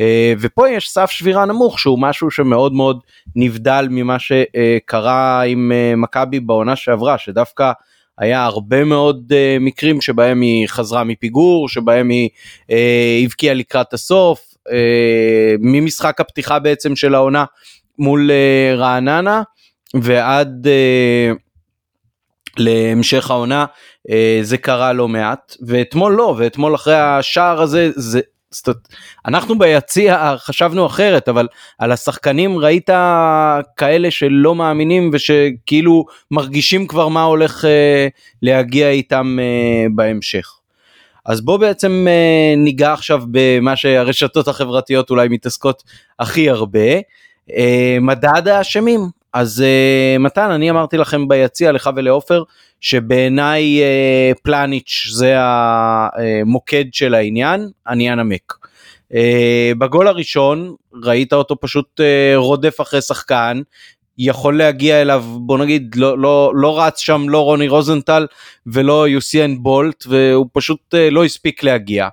אה, 0.00 0.32
ופה 0.40 0.68
יש 0.68 0.90
סף 0.90 1.10
שבירה 1.10 1.44
נמוך 1.44 1.78
שהוא 1.78 1.98
משהו 1.98 2.30
שמאוד 2.30 2.72
מאוד 2.72 3.00
נבדל 3.36 3.86
ממה 3.90 4.16
שקרה 4.18 5.42
עם 5.42 5.72
אה, 5.72 5.96
מכבי 5.96 6.40
בעונה 6.40 6.76
שעברה 6.76 7.18
שדווקא 7.18 7.72
היה 8.18 8.44
הרבה 8.44 8.84
מאוד 8.84 9.32
uh, 9.32 9.62
מקרים 9.62 10.00
שבהם 10.00 10.40
היא 10.40 10.68
חזרה 10.68 11.04
מפיגור, 11.04 11.68
שבהם 11.68 12.08
היא 12.08 12.28
uh, 12.62 12.74
הבקיעה 13.24 13.54
לקראת 13.54 13.92
הסוף, 13.92 14.47
ממשחק 15.60 16.20
הפתיחה 16.20 16.58
בעצם 16.58 16.96
של 16.96 17.14
העונה 17.14 17.44
מול 17.98 18.30
uh, 18.30 18.78
רעננה 18.78 19.42
ועד 20.02 20.66
uh, 20.66 21.36
להמשך 22.56 23.30
העונה 23.30 23.66
זה 24.42 24.58
קרה 24.58 24.92
לא 24.92 25.08
מעט 25.08 25.56
ואתמול 25.66 26.12
לא 26.12 26.34
ואתמול 26.38 26.74
אחרי 26.74 26.94
השער 26.94 27.62
הזה 27.62 27.90
זה 27.94 28.20
אנחנו 29.26 29.58
ביציע 29.58 30.34
חשבנו 30.38 30.86
אחרת 30.86 31.28
אבל 31.28 31.48
על 31.78 31.92
השחקנים 31.92 32.58
ראית 32.58 32.90
כאלה 33.76 34.10
שלא 34.10 34.54
מאמינים 34.54 35.10
ושכאילו 35.12 36.04
מרגישים 36.30 36.86
כבר 36.86 37.08
מה 37.08 37.22
הולך 37.22 37.64
אה, 37.64 38.08
להגיע 38.42 38.90
איתם 38.90 39.38
אה, 39.40 39.86
בהמשך. 39.94 40.57
אז 41.28 41.40
בוא 41.40 41.56
בעצם 41.56 42.06
אה, 42.08 42.54
ניגע 42.56 42.92
עכשיו 42.92 43.22
במה 43.30 43.76
שהרשתות 43.76 44.48
החברתיות 44.48 45.10
אולי 45.10 45.28
מתעסקות 45.28 45.82
הכי 46.18 46.50
הרבה, 46.50 46.88
מדד 48.00 48.48
האשמים. 48.48 49.00
אז 49.32 49.64
מתן 50.18 50.50
אני 50.50 50.70
אמרתי 50.70 50.96
לכם 50.96 51.28
ביציע 51.28 51.72
לך 51.72 51.90
ולעופר 51.96 52.42
שבעיניי 52.80 53.82
אה, 53.82 54.32
פלניץ' 54.42 55.06
זה 55.10 55.34
המוקד 55.36 56.84
של 56.92 57.14
העניין, 57.14 57.68
אני 57.88 58.12
אנמק. 58.12 58.54
אה, 59.14 59.72
בגול 59.78 60.08
הראשון 60.08 60.74
ראית 61.02 61.32
אותו 61.32 61.56
פשוט 61.60 62.00
אה, 62.00 62.32
רודף 62.36 62.80
אחרי 62.80 63.00
שחקן, 63.00 63.60
יכול 64.18 64.58
להגיע 64.58 65.02
אליו 65.02 65.24
בוא 65.40 65.58
נגיד 65.58 65.94
לא, 65.96 66.18
לא, 66.18 66.52
לא 66.54 66.80
רץ 66.80 66.98
שם 66.98 67.28
לא 67.28 67.44
רוני 67.44 67.68
רוזנטל 67.68 68.26
ולא 68.66 69.08
יוסיאן 69.08 69.62
בולט 69.62 70.04
והוא 70.06 70.46
פשוט 70.52 70.94
לא 71.10 71.24
הספיק 71.24 71.62
להגיע. 71.62 72.08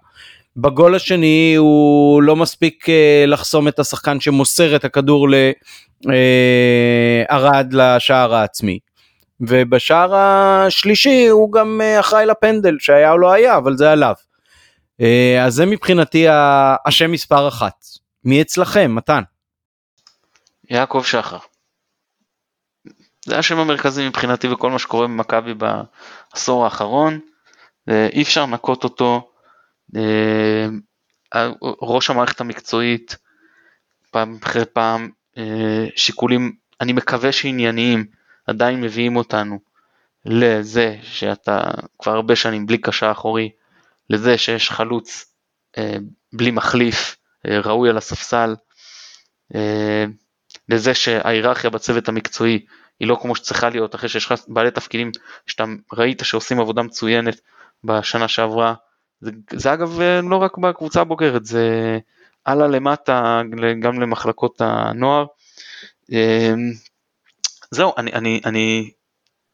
בגול 0.57 0.95
השני 0.95 1.55
הוא 1.57 2.21
לא 2.23 2.35
מספיק 2.35 2.85
לחסום 3.27 3.67
את 3.67 3.79
השחקן 3.79 4.19
שמוסר 4.19 4.75
את 4.75 4.85
הכדור 4.85 5.27
לערד 7.29 7.73
לשער 7.73 8.35
העצמי. 8.35 8.79
ובשער 9.41 10.15
השלישי 10.15 11.27
הוא 11.27 11.51
גם 11.51 11.81
אה, 11.83 11.99
אחראי 11.99 12.25
לפנדל 12.25 12.75
שהיה 12.79 13.11
או 13.11 13.17
לא 13.17 13.31
היה 13.31 13.57
אבל 13.57 13.77
זה 13.77 13.91
עליו. 13.91 14.13
אה, 15.01 15.45
אז 15.45 15.53
זה 15.53 15.65
מבחינתי 15.65 16.25
השם 16.85 17.11
מספר 17.11 17.47
אחת. 17.47 17.85
מי 18.23 18.41
אצלכם 18.41 18.95
מתן? 18.95 19.21
יעקב 20.69 21.03
שחר. 21.05 21.37
זה 23.25 23.37
השם 23.37 23.59
המרכזי 23.59 24.07
מבחינתי 24.07 24.47
בכל 24.47 24.71
מה 24.71 24.79
שקורה 24.79 25.07
במכבי 25.07 25.53
בעשור 25.53 26.63
האחרון. 26.63 27.19
אה, 27.89 28.07
אי 28.13 28.21
אפשר 28.21 28.45
לנקות 28.45 28.83
אותו. 28.83 29.31
ראש 31.81 32.09
המערכת 32.09 32.41
המקצועית 32.41 33.15
פעם 34.11 34.37
אחרי 34.43 34.65
פעם 34.65 35.09
שיקולים 35.95 36.55
אני 36.81 36.93
מקווה 36.93 37.31
שענייניים 37.31 38.05
עדיין 38.47 38.81
מביאים 38.81 39.15
אותנו 39.15 39.59
לזה 40.25 40.97
שאתה 41.01 41.63
כבר 41.99 42.11
הרבה 42.11 42.35
שנים 42.35 42.65
בלי 42.65 42.77
קשה 42.77 43.11
אחורי, 43.11 43.49
לזה 44.09 44.37
שיש 44.37 44.71
חלוץ 44.71 45.25
אה, 45.77 45.95
בלי 46.33 46.51
מחליף 46.51 47.17
אה, 47.47 47.59
ראוי 47.59 47.89
על 47.89 47.97
הספסל, 47.97 48.55
אה, 49.55 50.05
לזה 50.69 50.93
שההיררכיה 50.93 51.69
בצוות 51.69 52.09
המקצועי 52.09 52.65
היא 52.99 53.07
לא 53.07 53.17
כמו 53.21 53.35
שצריכה 53.35 53.69
להיות 53.69 53.95
אחרי 53.95 54.09
שיש 54.09 54.25
לך 54.25 54.33
בעלי 54.47 54.71
תפקידים 54.71 55.11
שאתה 55.47 55.63
ראית 55.93 56.21
שעושים 56.23 56.59
עבודה 56.59 56.81
מצוינת 56.81 57.41
בשנה 57.83 58.27
שעברה. 58.27 58.73
זה, 59.19 59.31
זה 59.53 59.73
אגב 59.73 60.01
אה, 60.01 60.21
לא 60.21 60.35
רק 60.35 60.57
בקבוצה 60.57 61.01
הבוגרת, 61.01 61.45
זה 61.45 61.99
הלאה 62.45 62.67
למטה 62.67 63.41
גם 63.81 64.01
למחלקות 64.01 64.61
הנוער. 64.61 65.25
אה, 66.13 66.53
זהו, 67.71 67.93
אני, 67.97 68.13
אני, 68.13 68.41
אני, 68.45 68.91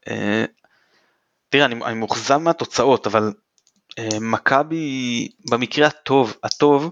אה, 0.08 0.44
תראה, 1.48 1.64
אני, 1.64 1.84
אני 1.84 1.94
מאוכזב 1.94 2.36
מהתוצאות, 2.36 3.06
אבל 3.06 3.32
אה, 3.98 4.18
מכבי 4.20 5.28
במקרה 5.50 5.86
הטוב, 5.86 6.36
הטוב, 6.42 6.90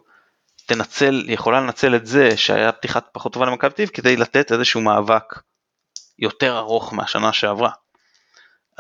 תנצל, 0.67 1.25
יכולה 1.29 1.61
לנצל 1.61 1.97
את 1.97 2.07
זה 2.07 2.37
שהיה 2.37 2.73
פתיחת 2.73 3.09
פחות 3.13 3.33
טובה 3.33 3.47
למכבי 3.47 3.71
תל 3.71 3.87
כדי 3.87 4.17
לתת 4.17 4.53
איזשהו 4.53 4.81
מאבק 4.81 5.41
יותר 6.21 6.59
ארוך 6.59 6.95
מהשנה 6.95 7.33
שעברה. 7.33 7.71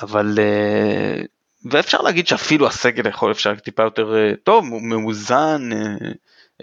אבל, 0.02 0.38
אה, 0.38 1.22
ואפשר 1.70 2.00
להגיד 2.00 2.26
שאפילו 2.26 2.66
הסגל 2.66 3.08
יכול 3.08 3.32
אפשר 3.32 3.56
טיפה 3.56 3.82
יותר 3.82 4.14
אה, 4.16 4.32
טוב, 4.44 4.64
מאוזן, 4.64 5.70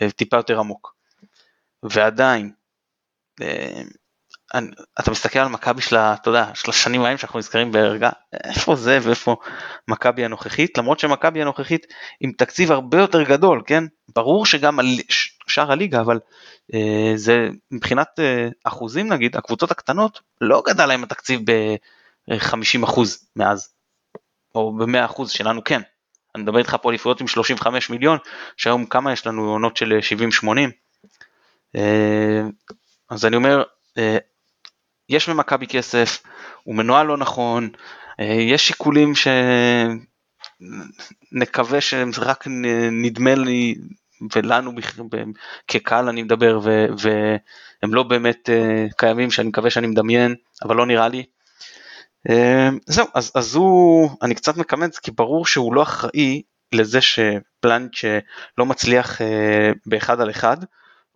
אה, 0.02 0.12
טיפה 0.12 0.38
יותר 0.38 0.60
עמוק. 0.60 0.96
ועדיין, 1.84 2.52
אתה 5.00 5.12
מסתכל 5.12 5.40
על 5.40 5.48
מכבי 5.48 5.82
של, 5.82 5.96
אתה 5.96 6.30
יודע, 6.30 6.52
של 6.54 6.70
השנים 6.70 7.02
ההם 7.02 7.18
שאנחנו 7.18 7.40
נזכרים 7.40 7.72
בערגה, 7.72 8.10
איפה 8.44 8.76
זה 8.76 9.00
ואיפה 9.02 9.36
מכבי 9.88 10.26
הנוכחית, 10.26 10.78
למרות 10.78 11.00
שמכבי 11.00 11.42
הנוכחית 11.42 11.86
עם 12.22 12.32
תקציב 12.32 12.72
הרבה 12.72 12.98
יותר 12.98 13.24
גדול, 13.24 13.62
כן? 13.66 13.84
ברור 14.16 14.46
שגם 14.46 14.80
שאר 15.58 15.72
הליגה, 15.72 16.02
אבל 16.02 16.20
אה, 16.74 17.12
זה 17.16 17.50
מבחינת 17.72 18.08
אה, 18.20 18.50
אחוזים 18.64 19.14
נגיד, 19.14 19.36
הקבוצות 19.36 19.72
הקטנות, 19.72 20.22
לא 20.42 20.64
גדל 20.66 20.86
להם 20.86 21.04
התקציב 21.04 21.42
ב-50% 21.52 23.00
מאז, 23.36 23.70
או 24.56 24.78
ב-100% 24.78 25.28
שלנו 25.28 25.64
כן. 25.64 25.82
אני 26.36 26.44
מדבר 26.44 26.60
איתך 26.60 26.78
פה 26.82 26.90
אליפויות 26.90 27.22
עם 27.22 27.28
35 27.28 27.90
מיליון, 27.90 28.18
שהיום 28.58 28.86
כמה 28.86 29.14
יש 29.14 29.28
לנו 29.28 29.52
עונות 29.52 29.78
של 29.78 30.00
70-80. 30.44 30.48
אה, 31.76 32.42
אז 33.10 33.26
אני 33.26 33.36
אומר, 33.36 33.64
אה, 33.98 34.18
יש 35.10 35.30
במכבי 35.30 35.68
כסף, 35.68 36.24
הוא 36.64 36.76
מנוהל 36.76 37.08
לא 37.08 37.18
נכון, 37.18 37.70
אה, 38.20 38.26
יש 38.26 38.68
שיקולים 38.68 39.14
שנקווה 41.32 41.82
שהם 41.82 42.12
רק 42.18 42.48
נדמה 42.92 43.36
לי 43.36 43.76
ולנו 44.36 44.72
כקהל 45.68 46.10
אני 46.10 46.24
מדבר 46.24 46.60
והם 46.64 47.94
לא 47.94 48.04
באמת 48.04 48.50
אה, 48.50 48.86
קיימים 48.98 49.32
שאני 49.32 49.48
מקווה 49.48 49.70
שאני 49.70 49.88
מדמיין 49.88 50.36
אבל 50.64 50.76
לא 50.76 50.86
נראה 50.86 51.08
לי. 51.08 51.24
אה, 52.30 52.70
זהו 52.86 53.08
אז, 53.14 53.32
אז 53.36 53.56
הוא 53.56 54.10
אני 54.22 54.36
קצת 54.36 54.58
מקמץ 54.58 55.00
כי 55.00 55.12
ברור 55.12 55.46
שהוא 55.46 55.74
לא 55.74 55.84
אחראי 55.84 56.42
לזה 56.72 57.00
שפלנט 57.02 57.94
שלא 57.94 58.66
מצליח 58.66 59.22
באחד 59.86 60.22
על 60.22 60.30
אחד 60.30 60.58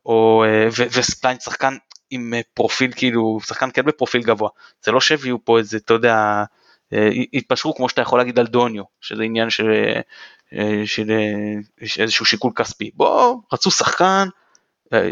או 0.06 0.44
וספלנט 0.78 1.42
שחקן 1.42 1.76
עם 2.12 2.34
אה, 2.34 2.42
פרופיל 2.54 2.92
כאילו 2.96 3.40
שחקן 3.46 3.70
כן 3.74 3.86
בפרופיל 3.86 4.24
גבוה 4.24 4.50
זה 4.84 4.92
לא 4.92 5.02
שהביאו 5.02 5.38
פה 5.46 5.58
איזה 5.58 5.78
אתה 5.78 5.94
יודע 5.94 6.44
אה, 6.94 7.10
התפשרו 7.34 7.76
כמו 7.76 7.90
שאתה 7.90 8.02
יכול 8.02 8.20
להגיד 8.20 8.40
על 8.40 8.48
דוניו 8.48 8.84
שזה 9.02 9.24
עניין 9.24 9.50
של, 9.50 9.72
אה, 10.54 10.82
של, 10.86 11.12
של 11.86 12.02
איזשהו 12.02 12.26
שיקול 12.26 12.52
כספי. 12.56 12.92
בוא 12.94 13.42
רצו 13.54 13.72
שחקן 13.72 14.28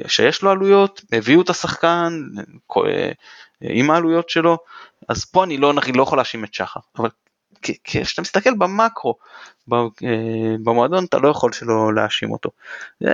שיש 0.08 0.42
לו 0.42 0.52
עלויות 0.52 1.02
הביאו 1.12 1.42
את 1.42 1.50
השחקן 1.50 2.22
עם 3.62 3.92
העלויות 3.92 4.30
שלו 4.30 4.58
אז 5.10 5.26
פה 5.26 5.44
אני 5.44 5.58
לא, 5.58 5.72
אני 5.72 5.92
לא 5.92 6.04
יכול 6.04 6.18
להאשים 6.18 6.44
את 6.44 6.54
שחר 6.54 6.80
אבל 6.98 7.10
כשאתה 7.84 8.22
מסתכל 8.22 8.54
במקרו 8.54 9.16
במועדון 10.64 11.06
אתה 11.06 11.18
לא 11.18 11.28
יכול 11.28 11.52
שלא 11.52 11.94
להאשים 11.96 12.32
אותו. 12.32 12.50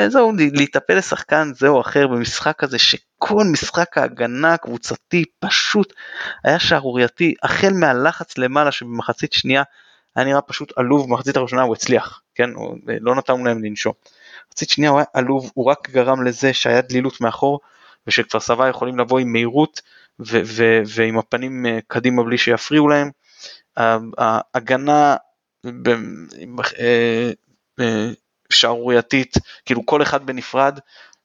זהו 0.07 0.31
להיטפל 0.53 0.97
לשחקן 0.97 1.51
זה 1.55 1.67
או 1.67 1.81
אחר 1.81 2.07
במשחק 2.07 2.63
הזה 2.63 2.79
שכל 2.79 3.43
משחק 3.51 3.97
ההגנה 3.97 4.53
הקבוצתי 4.53 5.25
פשוט 5.39 5.93
היה 6.43 6.59
שערורייתי 6.59 7.33
החל 7.43 7.73
מהלחץ 7.73 8.37
למעלה 8.37 8.71
שבמחצית 8.71 9.33
שנייה 9.33 9.63
היה 10.15 10.25
נראה 10.25 10.41
פשוט 10.41 10.73
עלוב 10.75 11.07
במחצית 11.07 11.37
הראשונה 11.37 11.61
הוא 11.61 11.75
הצליח 11.75 12.21
כן 12.35 12.49
הוא, 12.53 12.77
לא 13.01 13.15
נתנו 13.15 13.45
להם 13.45 13.63
לנשום. 13.63 13.93
מחצית 14.49 14.69
שנייה 14.69 14.91
הוא 14.91 14.99
היה 14.99 15.05
עלוב 15.13 15.51
הוא 15.53 15.65
רק 15.65 15.89
גרם 15.89 16.23
לזה 16.23 16.53
שהיה 16.53 16.81
דלילות 16.81 17.21
מאחור 17.21 17.59
ושכפר 18.07 18.39
סבא 18.39 18.69
יכולים 18.69 18.99
לבוא 18.99 19.19
עם 19.19 19.31
מהירות 19.31 19.81
ועם 20.95 21.17
הפנים 21.17 21.65
אה, 21.65 21.79
קדימה 21.87 22.23
בלי 22.23 22.37
שיפריעו 22.37 22.87
להם. 22.87 23.09
ההגנה 24.17 25.15
אה, 26.79 27.31
אה, 27.79 28.09
שערורייתית, 28.49 29.33
כאילו 29.65 29.85
כל 29.85 30.01
אחד 30.01 30.25
בנפרד 30.25 30.79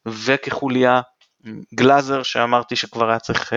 וכחוליה, 0.06 1.00
גלאזר 1.74 2.22
שאמרתי 2.22 2.76
שכבר 2.76 3.10
היה 3.10 3.18
צריך 3.18 3.52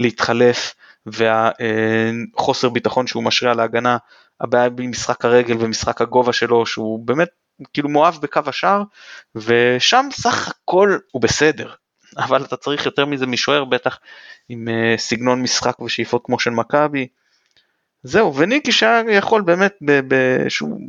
להתחלף 0.00 0.74
והחוסר 1.06 2.68
ביטחון 2.68 3.06
שהוא 3.06 3.22
משרה 3.22 3.50
על 3.50 3.60
ההגנה, 3.60 3.96
הבעיה 4.40 4.68
במשחק 4.68 5.24
הרגל 5.24 5.56
ומשחק 5.60 6.00
הגובה 6.00 6.32
שלו 6.32 6.66
שהוא 6.66 7.06
באמת 7.06 7.28
כאילו 7.72 7.88
מואב 7.88 8.18
בקו 8.22 8.40
השער 8.46 8.82
ושם 9.34 10.08
סך 10.12 10.48
הכל 10.48 10.98
הוא 11.12 11.22
בסדר 11.22 11.74
אבל 12.18 12.44
אתה 12.44 12.56
צריך 12.56 12.86
יותר 12.86 13.06
מזה 13.06 13.26
משוער 13.26 13.64
בטח 13.64 13.98
עם 14.48 14.68
סגנון 14.96 15.42
משחק 15.42 15.80
ושאיפות 15.80 16.22
כמו 16.24 16.38
של 16.38 16.50
מכבי. 16.50 17.06
זהו 18.06 18.34
וניקי 18.34 18.72
שהיה 18.72 19.02
יכול 19.10 19.42
באמת 19.42 19.74
שהוא 20.48 20.80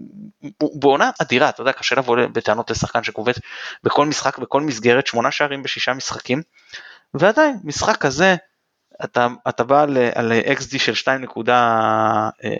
בעונה 0.74 1.10
אדירה 1.22 1.50
אתה 1.50 1.62
יודע 1.62 1.72
קשה 1.72 1.96
לבוא 1.96 2.18
בטענות 2.34 2.72
לשחקן 2.72 3.04
שקובץ 3.04 3.36
בכל 3.84 4.06
משחק 4.06 4.38
בכל 4.38 4.62
מסגרת 4.62 5.08
שמונה 5.08 5.32
שערים 5.32 5.64
בשישה 5.64 5.94
משחקים 5.94 6.42
ועדיין 7.14 7.58
משחק 7.64 7.98
כזה 7.98 8.36
אתה, 9.04 9.28
אתה 9.50 9.64
בא 9.64 9.82
על, 9.82 9.98
על 10.16 10.32
XD 10.32 10.80
של 10.80 11.12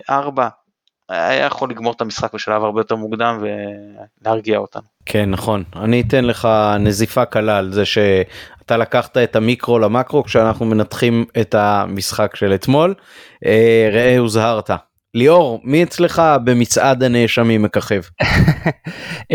2.4 0.10 0.42
היה 1.10 1.46
יכול 1.46 1.70
לגמור 1.70 1.94
את 1.94 2.02
המשחק 2.02 2.34
בשלב 2.34 2.64
הרבה 2.64 2.80
יותר 2.80 2.96
מוקדם 2.96 3.44
ולהרגיע 4.22 4.58
אותנו. 4.58 4.84
כן 5.06 5.30
נכון 5.30 5.64
אני 5.76 6.02
אתן 6.08 6.26
לך 6.26 6.48
נזיפה 6.80 7.26
קלה 7.26 7.58
על 7.58 7.74
זה 7.74 7.84
שאתה 8.68 8.78
לקחת 8.78 9.18
את 9.18 9.36
המיקרו 9.36 9.80
למקרו 9.80 10.24
כשאנחנו 10.24 10.66
מנתחים 10.66 11.26
את 11.40 11.56
המשחק 11.56 12.36
של 12.36 12.54
אתמול. 12.54 12.94
אה, 13.46 13.90
ראה 13.94 14.18
הוזהרת. 14.18 14.70
ליאור 15.14 15.62
מי 15.64 15.84
אצלך 15.84 16.22
במצעד 16.44 17.04
הנאשמים 17.04 17.62
מככב? 17.62 18.02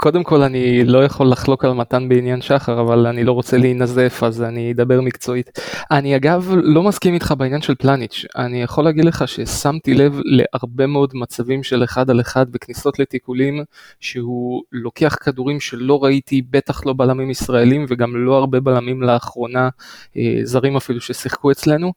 קודם 0.00 0.24
כל 0.24 0.42
אני 0.42 0.84
לא 0.84 1.04
יכול 1.04 1.30
לחלוק 1.30 1.64
על 1.64 1.72
מתן 1.72 2.08
בעניין 2.08 2.40
שחר 2.40 2.80
אבל 2.80 3.06
אני 3.06 3.24
לא 3.24 3.32
רוצה 3.32 3.58
להינזף 3.58 4.20
אז 4.22 4.42
אני 4.42 4.72
אדבר 4.72 5.00
מקצועית. 5.00 5.58
אני 5.90 6.16
אגב 6.16 6.50
לא 6.62 6.82
מסכים 6.82 7.14
איתך 7.14 7.34
בעניין 7.38 7.62
של 7.62 7.74
פלניץ' 7.74 8.24
אני 8.36 8.62
יכול 8.62 8.84
להגיד 8.84 9.04
לך 9.04 9.28
ששמתי 9.28 9.94
לב 9.94 10.20
להרבה 10.24 10.86
מאוד 10.86 11.10
מצבים 11.14 11.62
של 11.62 11.84
אחד 11.84 12.10
על 12.10 12.20
אחד 12.20 12.52
בכניסות 12.52 12.98
לתיקולים 12.98 13.64
שהוא 14.00 14.62
לוקח 14.72 15.16
כדורים 15.20 15.60
שלא 15.60 16.04
ראיתי 16.04 16.42
בטח 16.50 16.86
לא 16.86 16.92
בלמים 16.92 17.30
ישראלים 17.30 17.86
וגם 17.88 18.16
לא 18.16 18.36
הרבה 18.36 18.60
בלמים 18.60 19.02
לאחרונה 19.02 19.68
אה, 20.16 20.40
זרים 20.44 20.76
אפילו 20.76 21.00
ששיחקו 21.00 21.50
אצלנו. 21.50 21.92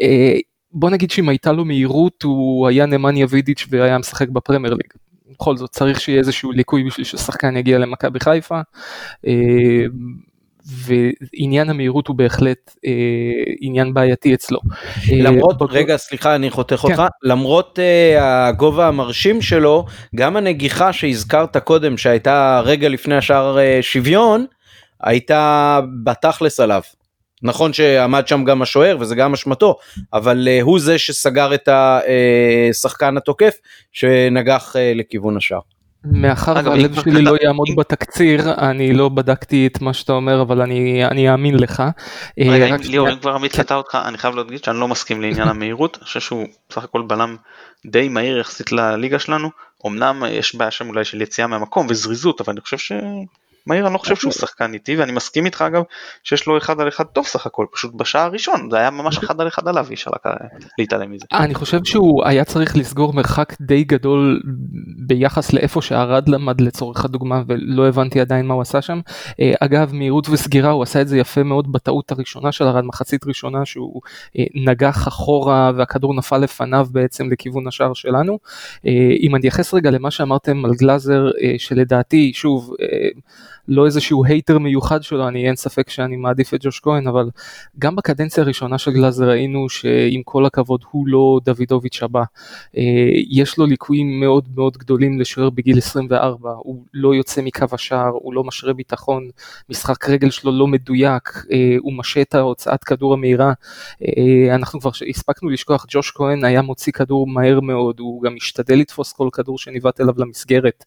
אה, 0.00 0.38
בוא 0.72 0.90
נגיד 0.90 1.10
שאם 1.10 1.28
הייתה 1.28 1.52
לו 1.52 1.64
מהירות 1.64 2.22
הוא 2.22 2.68
היה 2.68 2.86
נמניה 2.86 3.26
וידיץ' 3.30 3.66
והיה 3.70 3.98
משחק 3.98 4.28
בפרמייר 4.28 4.74
ליג. 4.74 5.01
בכל 5.34 5.56
זאת 5.56 5.70
צריך 5.70 6.00
שיהיה 6.00 6.18
איזשהו 6.18 6.52
ליקוי 6.52 6.84
בשביל 6.84 7.04
ששחקן 7.06 7.56
יגיע 7.56 7.78
למכבי 7.78 8.20
חיפה. 8.20 8.60
אה, 9.26 9.32
ועניין 10.66 11.70
המהירות 11.70 12.08
הוא 12.08 12.16
בהחלט 12.16 12.76
אה, 12.86 12.90
עניין 13.60 13.94
בעייתי 13.94 14.34
אצלו. 14.34 14.58
אה, 15.12 15.16
למרות, 15.22 15.62
אה, 15.62 15.66
רגע 15.70 15.96
סליחה 15.96 16.34
אני 16.34 16.50
חותך 16.50 16.76
כן. 16.76 16.88
אותך, 16.88 17.02
למרות 17.22 17.78
אה, 17.78 18.46
הגובה 18.46 18.88
המרשים 18.88 19.42
שלו, 19.42 19.86
גם 20.16 20.36
הנגיחה 20.36 20.92
שהזכרת 20.92 21.56
קודם 21.56 21.96
שהייתה 21.96 22.62
רגע 22.64 22.88
לפני 22.88 23.16
השאר 23.16 23.58
אה, 23.58 23.78
שוויון, 23.80 24.46
הייתה 25.02 25.80
בתכלס 26.04 26.60
עליו. 26.60 26.82
נכון 27.42 27.72
שעמד 27.72 28.28
שם 28.28 28.44
גם 28.44 28.62
השוער 28.62 28.96
וזה 29.00 29.14
גם 29.14 29.32
אשמתו 29.32 29.76
אבל 30.12 30.48
uh, 30.48 30.62
הוא 30.62 30.80
זה 30.80 30.98
שסגר 30.98 31.54
את 31.54 31.68
השחקן 32.70 33.16
התוקף 33.16 33.54
שנגח 33.92 34.76
uh, 34.76 34.78
לכיוון 34.98 35.36
השער. 35.36 35.60
מאחר 36.04 36.54
והלב 36.64 37.00
שלי 37.00 37.22
לא 37.22 37.36
יעמוד 37.42 37.68
בתקציר 37.76 38.52
אני 38.70 38.92
לא 38.92 39.08
בדקתי 39.08 39.66
את 39.66 39.80
מה 39.80 39.92
שאתה 39.92 40.12
אומר 40.12 40.42
אבל 40.42 40.60
אני 40.62 41.04
אני 41.06 41.30
אאמין 41.30 41.56
לך. 41.56 41.80
אה, 42.38 42.48
רגע 42.48 42.76
ליאור 42.84 43.10
אם 43.10 43.18
כבר 43.18 43.34
עמית 43.34 43.52
קטע 43.56 43.74
אותך 43.74 43.98
אני 44.04 44.18
חייב 44.18 44.34
להגיד 44.34 44.64
שאני 44.64 44.80
לא 44.80 44.88
מסכים 44.88 45.22
לעניין 45.22 45.48
המהירות 45.48 45.96
אני 45.96 46.04
חושב 46.04 46.20
שהוא 46.20 46.46
בסך 46.68 46.84
הכל 46.84 47.02
בלם 47.02 47.36
די 47.86 48.08
מהיר 48.08 48.38
יחסית 48.38 48.72
לליגה 48.72 49.18
שלנו 49.18 49.50
אמנם 49.86 50.22
יש 50.28 50.54
בעיה 50.54 50.70
שם 50.70 50.88
אולי 50.88 51.04
של 51.04 51.22
יציאה 51.22 51.46
מהמקום 51.46 51.86
וזריזות 51.90 52.40
אבל 52.40 52.52
אני 52.52 52.60
חושב 52.60 52.78
ש... 53.64 53.66
מאיר 53.66 53.86
אני 53.86 53.92
לא 53.92 53.98
חושב 53.98 54.16
שהוא 54.16 54.32
שחקן 54.32 54.74
איטי 54.74 54.96
ואני 54.96 55.12
מסכים 55.12 55.46
איתך 55.46 55.62
אגב 55.62 55.82
שיש 56.24 56.46
לו 56.46 56.58
אחד 56.58 56.80
על 56.80 56.88
אחד 56.88 57.04
טוב 57.04 57.26
סך 57.26 57.46
הכל 57.46 57.66
פשוט 57.72 57.94
בשעה 57.94 58.24
הראשון 58.24 58.70
זה 58.70 58.76
היה 58.76 58.90
ממש 58.90 59.18
אחד 59.18 59.40
על 59.40 59.48
אחד 59.48 59.68
עליו 59.68 59.86
אי 59.90 59.94
אפשר 59.94 60.10
להתעלם 60.78 61.12
מזה. 61.12 61.26
אני 61.32 61.54
חושב 61.54 61.78
שהוא 61.84 62.24
היה 62.24 62.44
צריך 62.44 62.76
לסגור 62.76 63.12
מרחק 63.12 63.54
די 63.60 63.84
גדול 63.84 64.40
ביחס 65.06 65.52
לאיפה 65.52 65.82
שערד 65.82 66.28
למד 66.28 66.60
לצורך 66.60 67.04
הדוגמה 67.04 67.42
ולא 67.46 67.88
הבנתי 67.88 68.20
עדיין 68.20 68.46
מה 68.46 68.54
הוא 68.54 68.62
עשה 68.62 68.82
שם. 68.82 69.00
אה, 69.40 69.52
אגב 69.60 69.94
מהירות 69.94 70.28
וסגירה 70.28 70.70
הוא 70.70 70.82
עשה 70.82 71.00
את 71.00 71.08
זה 71.08 71.18
יפה 71.18 71.42
מאוד 71.42 71.72
בטעות 71.72 72.12
הראשונה 72.12 72.52
של 72.52 72.64
ארד 72.64 72.84
מחצית 72.84 73.26
ראשונה 73.26 73.64
שהוא 73.64 74.00
אה, 74.38 74.44
נגח 74.54 75.08
אחורה 75.08 75.72
והכדור 75.76 76.14
נפל 76.14 76.38
לפניו 76.38 76.86
בעצם 76.90 77.30
לכיוון 77.30 77.66
השער 77.66 77.94
שלנו. 77.94 78.38
אה, 78.86 78.90
אם 79.20 79.34
אני 79.34 79.40
אתייחס 79.40 79.74
רגע 79.74 79.90
למה 79.90 80.10
שאמרתם 80.10 80.64
על 80.64 80.70
גלאזר 80.74 81.30
שלדעתי 81.58 82.32
שוב 82.34 82.74
לא 83.68 83.86
איזשהו 83.86 84.24
הייטר 84.24 84.58
מיוחד 84.58 85.02
שלו, 85.02 85.28
אני 85.28 85.46
אין 85.46 85.56
ספק 85.56 85.90
שאני 85.90 86.16
מעדיף 86.16 86.54
את 86.54 86.60
ג'וש 86.64 86.80
כהן, 86.80 87.06
אבל 87.06 87.30
גם 87.78 87.96
בקדנציה 87.96 88.42
הראשונה 88.42 88.78
של 88.78 88.90
גלאזר 88.90 89.28
ראינו 89.28 89.68
שעם 89.68 90.22
כל 90.24 90.46
הכבוד 90.46 90.84
הוא 90.90 91.08
לא 91.08 91.40
דוידוביץ' 91.44 92.02
הבא. 92.02 92.22
אה, 92.76 92.82
יש 93.30 93.58
לו 93.58 93.66
ליקויים 93.66 94.20
מאוד 94.20 94.48
מאוד 94.54 94.76
גדולים 94.76 95.20
לשוער 95.20 95.50
בגיל 95.50 95.78
24, 95.78 96.50
הוא 96.50 96.84
לא 96.94 97.14
יוצא 97.14 97.42
מקו 97.42 97.66
השער, 97.72 98.12
הוא 98.12 98.34
לא 98.34 98.44
משרה 98.44 98.72
ביטחון, 98.72 99.28
משחק 99.68 100.08
רגל 100.08 100.30
שלו 100.30 100.52
לא 100.52 100.66
מדויק, 100.66 101.28
אה, 101.52 101.76
הוא 101.80 101.92
משה 101.92 102.22
את 102.22 102.34
ההוצאת 102.34 102.84
כדור 102.84 103.14
המהירה. 103.14 103.52
אה, 104.02 104.54
אנחנו 104.54 104.80
כבר 104.80 104.90
הספקנו 105.10 105.48
לשכוח, 105.48 105.86
ג'וש 105.88 106.10
כהן 106.10 106.44
היה 106.44 106.62
מוציא 106.62 106.92
כדור 106.92 107.26
מהר 107.26 107.60
מאוד, 107.60 108.00
הוא 108.00 108.22
גם 108.22 108.34
משתדל 108.34 108.74
לתפוס 108.74 109.12
כל 109.12 109.28
כדור 109.32 109.58
שניווט 109.58 110.00
אליו 110.00 110.14
למסגרת. 110.18 110.84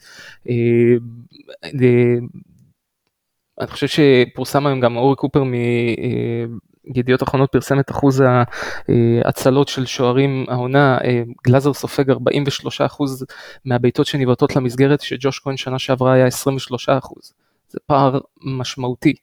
אני 3.60 3.68
חושב 3.68 3.88
שפורסם 3.88 4.68
היום 4.68 4.80
גם 4.80 4.98
אורי 4.98 5.16
קופר 5.16 5.44
מידיעות 6.88 7.24
אחרונות 7.24 7.52
פרסם 7.52 7.80
את 7.80 7.92
אחוז 7.92 8.24
ההצלות 9.26 9.68
של 9.68 9.86
שוערים 9.86 10.46
העונה, 10.48 10.98
גלאזר 11.48 11.74
סופג 11.74 12.12
43% 12.12 12.16
מהבעיטות 13.66 14.06
שניבטות 14.06 14.56
למסגרת, 14.56 15.02
שג'וש 15.02 15.40
כהן 15.40 15.58
שנה 15.58 15.80
שעברה 15.80 16.14
היה 16.14 16.28
23%. 16.28 16.30
זה 17.70 17.80
פער 17.86 18.20
משמעותי. 18.44 19.14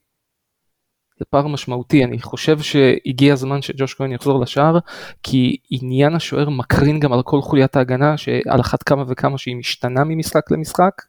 זה 1.19 1.25
פער 1.31 1.47
משמעותי, 1.47 2.05
אני 2.05 2.23
חושב 2.23 2.59
שהגיע 2.61 3.33
הזמן 3.33 3.63
שג'וש 3.63 3.95
כהן 3.95 4.13
יחזור 4.13 4.41
לשער, 4.41 4.79
כי 5.23 5.57
עניין 5.71 6.15
השוער 6.15 6.49
מקרין 6.49 7.01
גם 7.01 7.13
על 7.13 7.23
כל 7.23 7.43
חוליית 7.43 7.77
ההגנה, 7.77 8.17
שעל 8.17 8.61
אחת 8.61 8.83
כמה 8.83 9.05
וכמה 9.09 9.39
שהיא 9.39 9.57
משתנה 9.57 10.05
ממשחק 10.05 10.51
למשחק, 10.51 11.03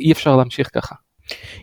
אי 0.00 0.12
אפשר 0.12 0.36
להמשיך 0.36 0.70
ככה. 0.74 0.94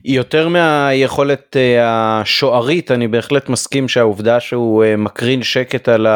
יותר 0.06 0.47
מהיכולת 0.47 1.58
אה, 1.58 2.21
השוערית 2.21 2.91
אני 2.91 3.08
בהחלט 3.08 3.49
מסכים 3.49 3.88
שהעובדה 3.88 4.39
שהוא 4.39 4.84
אה, 4.84 4.95
מקרין 4.97 5.43
שקט 5.43 5.89
על 5.89 6.08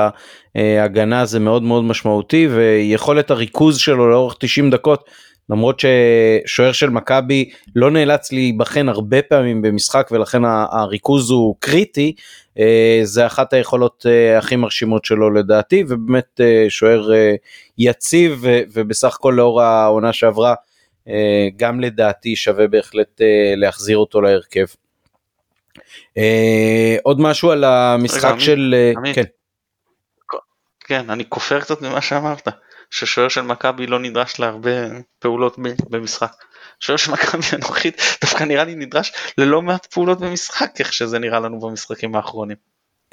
ההגנה 0.55 1.25
זה 1.25 1.39
מאוד 1.39 1.63
מאוד 1.63 1.83
משמעותי 1.83 2.47
ויכולת 2.47 3.31
הריכוז 3.31 3.77
שלו 3.77 4.09
לאורך 4.09 4.35
90 4.39 4.69
דקות 4.69 5.09
למרות 5.49 5.79
ששוער 5.79 6.71
של 6.71 6.89
מכבי 6.89 7.49
לא 7.75 7.91
נאלץ 7.91 8.31
להיבחן 8.31 8.89
הרבה 8.89 9.21
פעמים 9.21 9.61
במשחק 9.61 10.09
ולכן 10.11 10.41
הריכוז 10.71 11.29
הוא 11.29 11.55
קריטי 11.59 12.13
אה, 12.59 12.99
זה 13.03 13.25
אחת 13.25 13.53
היכולות 13.53 14.05
הכי 14.37 14.55
מרשימות 14.55 15.05
שלו 15.05 15.33
לדעתי 15.33 15.83
ובאמת 15.87 16.41
שוער 16.69 17.11
יציב 17.77 18.45
ובסך 18.73 19.15
הכל 19.15 19.33
לאור 19.37 19.61
העונה 19.61 20.13
שעברה 20.13 20.49
אה, 20.49 20.66
גם 21.55 21.79
לדעתי 21.79 22.35
שווה 22.35 22.67
בהחלט 22.67 23.21
אה, 23.21 23.53
להחזיר 23.55 23.97
אותו 23.97 24.21
להרכב. 24.21 24.65
אה, 26.17 26.97
עוד 27.03 27.21
משהו 27.21 27.51
על 27.51 27.63
המשחק 27.63 28.31
רגע, 28.31 28.39
של... 28.39 28.75
עמית, 28.97 29.15
כן. 29.15 29.23
כן, 30.79 31.09
אני 31.09 31.23
כופר 31.29 31.61
קצת 31.61 31.81
ממה 31.81 32.01
שאמרת, 32.01 32.47
ששוער 32.89 33.27
של 33.27 33.41
מכבי 33.41 33.87
לא 33.87 33.99
נדרש 33.99 34.39
להרבה 34.39 34.71
פעולות 35.19 35.57
במשחק. 35.89 36.31
שוער 36.79 36.97
של 36.97 37.11
מכבי 37.11 37.43
הנוכחית 37.51 38.01
דווקא 38.21 38.43
נראה 38.43 38.63
לי 38.63 38.75
נדרש 38.75 39.11
ללא 39.37 39.61
מעט 39.61 39.85
פעולות 39.85 40.19
במשחק, 40.19 40.71
איך 40.79 40.93
שזה 40.93 41.19
נראה 41.19 41.39
לנו 41.39 41.59
במשחקים 41.59 42.15
האחרונים. 42.15 42.57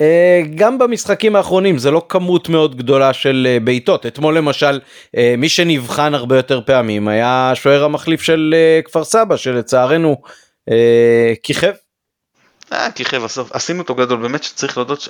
אה, 0.00 0.42
גם 0.54 0.78
במשחקים 0.78 1.36
האחרונים 1.36 1.78
זה 1.78 1.90
לא 1.90 2.02
כמות 2.08 2.48
מאוד 2.48 2.76
גדולה 2.76 3.12
של 3.12 3.46
אה, 3.50 3.60
בעיטות. 3.60 4.06
אתמול 4.06 4.36
למשל 4.38 4.80
אה, 5.16 5.34
מי 5.38 5.48
שנבחן 5.48 6.14
הרבה 6.14 6.36
יותר 6.36 6.60
פעמים 6.66 7.08
היה 7.08 7.50
השוער 7.50 7.84
המחליף 7.84 8.22
של 8.22 8.54
כפר 8.84 9.04
סבא 9.04 9.36
שלצערנו 9.36 10.16
כיכב. 11.42 11.72
כיכב 12.94 13.18
בסוף. 13.18 13.52
עשינו 13.52 13.78
אותו 13.82 13.94
גדול 13.94 14.22
באמת 14.22 14.44
שצריך 14.44 14.76
להודות 14.76 15.00
ש... 15.00 15.08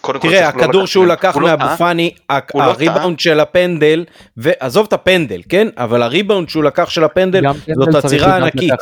קודם 0.00 0.20
כל 0.20 0.28
תראה 0.28 0.48
הכדור 0.48 0.86
שהוא 0.86 1.06
לקח 1.06 1.36
לא 1.36 1.42
מאבו 1.42 1.76
פאני 1.78 2.14
לא 2.30 2.62
הריבאונד 2.62 3.20
של 3.20 3.40
הפנדל 3.40 4.04
ועזוב 4.36 4.86
את 4.86 4.92
הפנדל 4.92 5.42
כן? 5.48 5.68
אבל 5.76 6.02
הריבאונד 6.02 6.48
שהוא 6.48 6.64
לקח 6.64 6.90
של 6.90 7.04
הפנדל 7.04 7.42
זאת 7.74 7.94
עצירה 7.94 8.36
ענקית. 8.36 8.74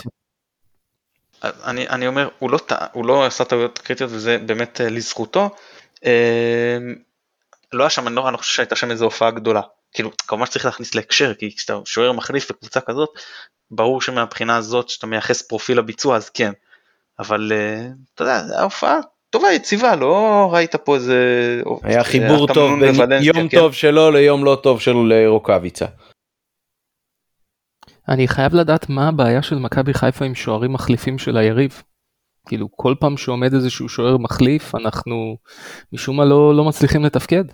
אני, 1.44 1.88
אני 1.88 2.06
אומר, 2.06 2.28
הוא 2.38 2.50
לא, 2.50 2.58
הוא 2.92 3.06
לא 3.06 3.26
עשה 3.26 3.44
טעויות 3.44 3.78
קריטיות 3.78 4.10
וזה 4.12 4.38
באמת 4.38 4.80
אה, 4.80 4.88
לזכותו. 4.88 5.50
אה, 6.04 6.78
לא 7.72 7.82
היה 7.82 7.90
שם, 7.90 8.06
אני 8.06 8.16
לא, 8.16 8.24
אני 8.24 8.32
לא 8.32 8.38
חושב 8.38 8.52
שהייתה 8.52 8.76
שם 8.76 8.90
איזו 8.90 9.04
הופעה 9.04 9.30
גדולה. 9.30 9.60
כאילו, 9.92 10.10
כמובן 10.28 10.46
שצריך 10.46 10.64
להכניס 10.64 10.94
להקשר, 10.94 11.34
כי 11.34 11.56
כשאתה 11.56 11.78
שוער 11.84 12.12
מחליף 12.12 12.50
בקבוצה 12.50 12.80
כזאת, 12.80 13.08
ברור 13.70 14.02
שמבחינה 14.02 14.56
הזאת 14.56 14.88
שאתה 14.88 15.06
מייחס 15.06 15.42
פרופיל 15.42 15.78
לביצוע 15.78 16.16
אז 16.16 16.30
כן. 16.30 16.52
אבל 17.18 17.52
אה, 17.54 17.86
אתה 18.14 18.22
יודע, 18.22 18.42
זו 18.42 18.62
הופעה 18.62 18.98
טובה, 19.30 19.52
יציבה, 19.52 19.96
לא 19.96 20.48
ראית 20.52 20.76
פה 20.76 20.94
איזה... 20.94 21.16
היה 21.82 22.04
חיבור 22.04 22.54
טוב 22.54 22.80
בין 22.80 23.22
יום 23.22 23.48
כן. 23.48 23.58
טוב 23.58 23.74
שלו 23.74 24.10
ליום 24.10 24.44
לא 24.44 24.58
טוב 24.62 24.80
של 24.80 25.12
רוקאביצה. 25.26 25.86
אני 28.08 28.28
חייב 28.28 28.54
לדעת 28.54 28.88
מה 28.88 29.08
הבעיה 29.08 29.42
של 29.42 29.58
מכבי 29.58 29.94
חיפה 29.94 30.24
עם 30.24 30.34
שוערים 30.34 30.72
מחליפים 30.72 31.18
של 31.18 31.36
היריב. 31.36 31.82
כאילו 32.46 32.68
כל 32.76 32.94
פעם 33.00 33.16
שעומד 33.16 33.54
איזשהו 33.54 33.88
שוער 33.88 34.16
מחליף 34.16 34.74
אנחנו 34.74 35.36
משום 35.92 36.16
מה 36.16 36.24
לא, 36.24 36.54
לא 36.54 36.64
מצליחים 36.64 37.04
לתפקד. 37.04 37.44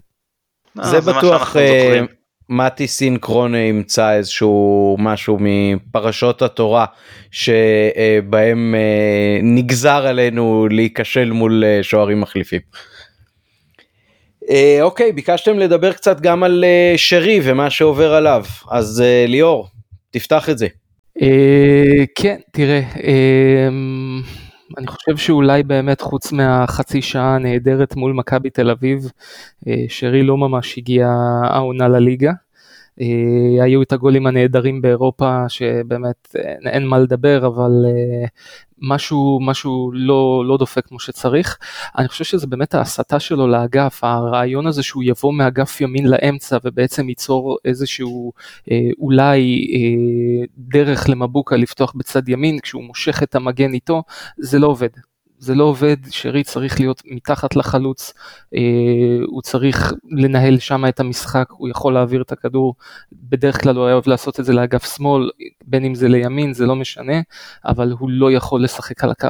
אה, 0.78 0.84
זה 0.84 1.00
בטוח 1.00 1.56
אה, 1.56 2.00
מתי 2.48 2.86
סינקרון 2.86 3.54
ימצא 3.54 4.12
איזשהו 4.12 4.96
משהו 4.98 5.38
מפרשות 5.40 6.42
התורה 6.42 6.84
שבהם 7.30 8.74
אה, 8.74 9.40
נגזר 9.42 10.06
עלינו 10.06 10.68
להיכשל 10.70 11.30
מול 11.30 11.64
שוערים 11.82 12.20
מחליפים. 12.20 12.60
אוקיי 14.82 15.12
ביקשתם 15.12 15.58
לדבר 15.58 15.92
קצת 15.92 16.20
גם 16.20 16.42
על 16.42 16.64
שרי 16.96 17.40
ומה 17.44 17.70
שעובר 17.70 18.14
עליו 18.14 18.44
אז 18.70 19.04
ליאור 19.28 19.68
תפתח 20.12 20.50
את 20.50 20.58
זה. 20.58 20.66
אה, 21.22 22.04
כן, 22.14 22.40
תראה, 22.52 22.80
אמ, 23.02 24.22
אני 24.78 24.86
חושב 24.86 25.16
שאולי 25.16 25.62
באמת 25.62 26.00
חוץ 26.00 26.32
מהחצי 26.32 27.02
שעה 27.02 27.34
הנהדרת 27.34 27.96
מול 27.96 28.12
מכבי 28.12 28.50
תל 28.50 28.70
אביב, 28.70 29.10
אה, 29.68 29.84
שרי 29.88 30.22
לא 30.22 30.36
ממש 30.36 30.78
הגיע 30.78 31.08
העונה 31.44 31.88
לליגה. 31.88 32.32
אה, 33.00 33.64
היו 33.64 33.82
את 33.82 33.92
הגולים 33.92 34.26
הנהדרים 34.26 34.82
באירופה 34.82 35.48
שבאמת 35.48 36.36
אין 36.66 36.86
מה 36.86 36.98
לדבר 36.98 37.46
אבל 37.46 37.72
משהו 38.82 39.38
משהו 39.42 39.90
לא 39.94 40.44
לא 40.46 40.56
דופק 40.56 40.86
כמו 40.86 41.00
שצריך. 41.00 41.58
אני 41.98 42.08
חושב 42.08 42.24
שזה 42.24 42.46
באמת 42.46 42.74
ההסתה 42.74 43.20
שלו 43.20 43.46
לאגף 43.46 44.04
הרעיון 44.04 44.66
הזה 44.66 44.82
שהוא 44.82 45.02
יבוא 45.06 45.32
מאגף 45.32 45.80
ימין 45.80 46.06
לאמצע 46.08 46.58
ובעצם 46.64 47.08
ייצור 47.08 47.58
איזשהו 47.64 48.32
אה, 48.70 48.76
אולי 48.98 49.66
אה, 49.74 50.46
דרך 50.58 51.08
למבוקה 51.08 51.56
לפתוח 51.56 51.92
בצד 51.96 52.28
ימין 52.28 52.58
כשהוא 52.60 52.84
מושך 52.84 53.22
את 53.22 53.34
המגן 53.34 53.72
איתו 53.74 54.02
זה 54.38 54.58
לא 54.58 54.66
עובד 54.66 54.88
זה 55.42 55.54
לא 55.54 55.64
עובד, 55.64 55.96
שרי 56.10 56.44
צריך 56.44 56.80
להיות 56.80 57.02
מתחת 57.04 57.56
לחלוץ, 57.56 58.12
אה, 58.54 58.60
הוא 59.26 59.42
צריך 59.42 59.92
לנהל 60.10 60.58
שם 60.58 60.84
את 60.88 61.00
המשחק, 61.00 61.46
הוא 61.50 61.68
יכול 61.68 61.94
להעביר 61.94 62.22
את 62.22 62.32
הכדור, 62.32 62.74
בדרך 63.12 63.62
כלל 63.62 63.76
הוא 63.76 63.84
אוהב 63.84 64.02
לעשות 64.06 64.40
את 64.40 64.44
זה 64.44 64.52
לאגף 64.52 64.96
שמאל, 64.96 65.30
בין 65.64 65.84
אם 65.84 65.94
זה 65.94 66.08
לימין, 66.08 66.54
זה 66.54 66.66
לא 66.66 66.76
משנה, 66.76 67.20
אבל 67.64 67.92
הוא 67.98 68.10
לא 68.10 68.32
יכול 68.32 68.64
לשחק 68.64 69.04
על 69.04 69.10
הקו. 69.10 69.28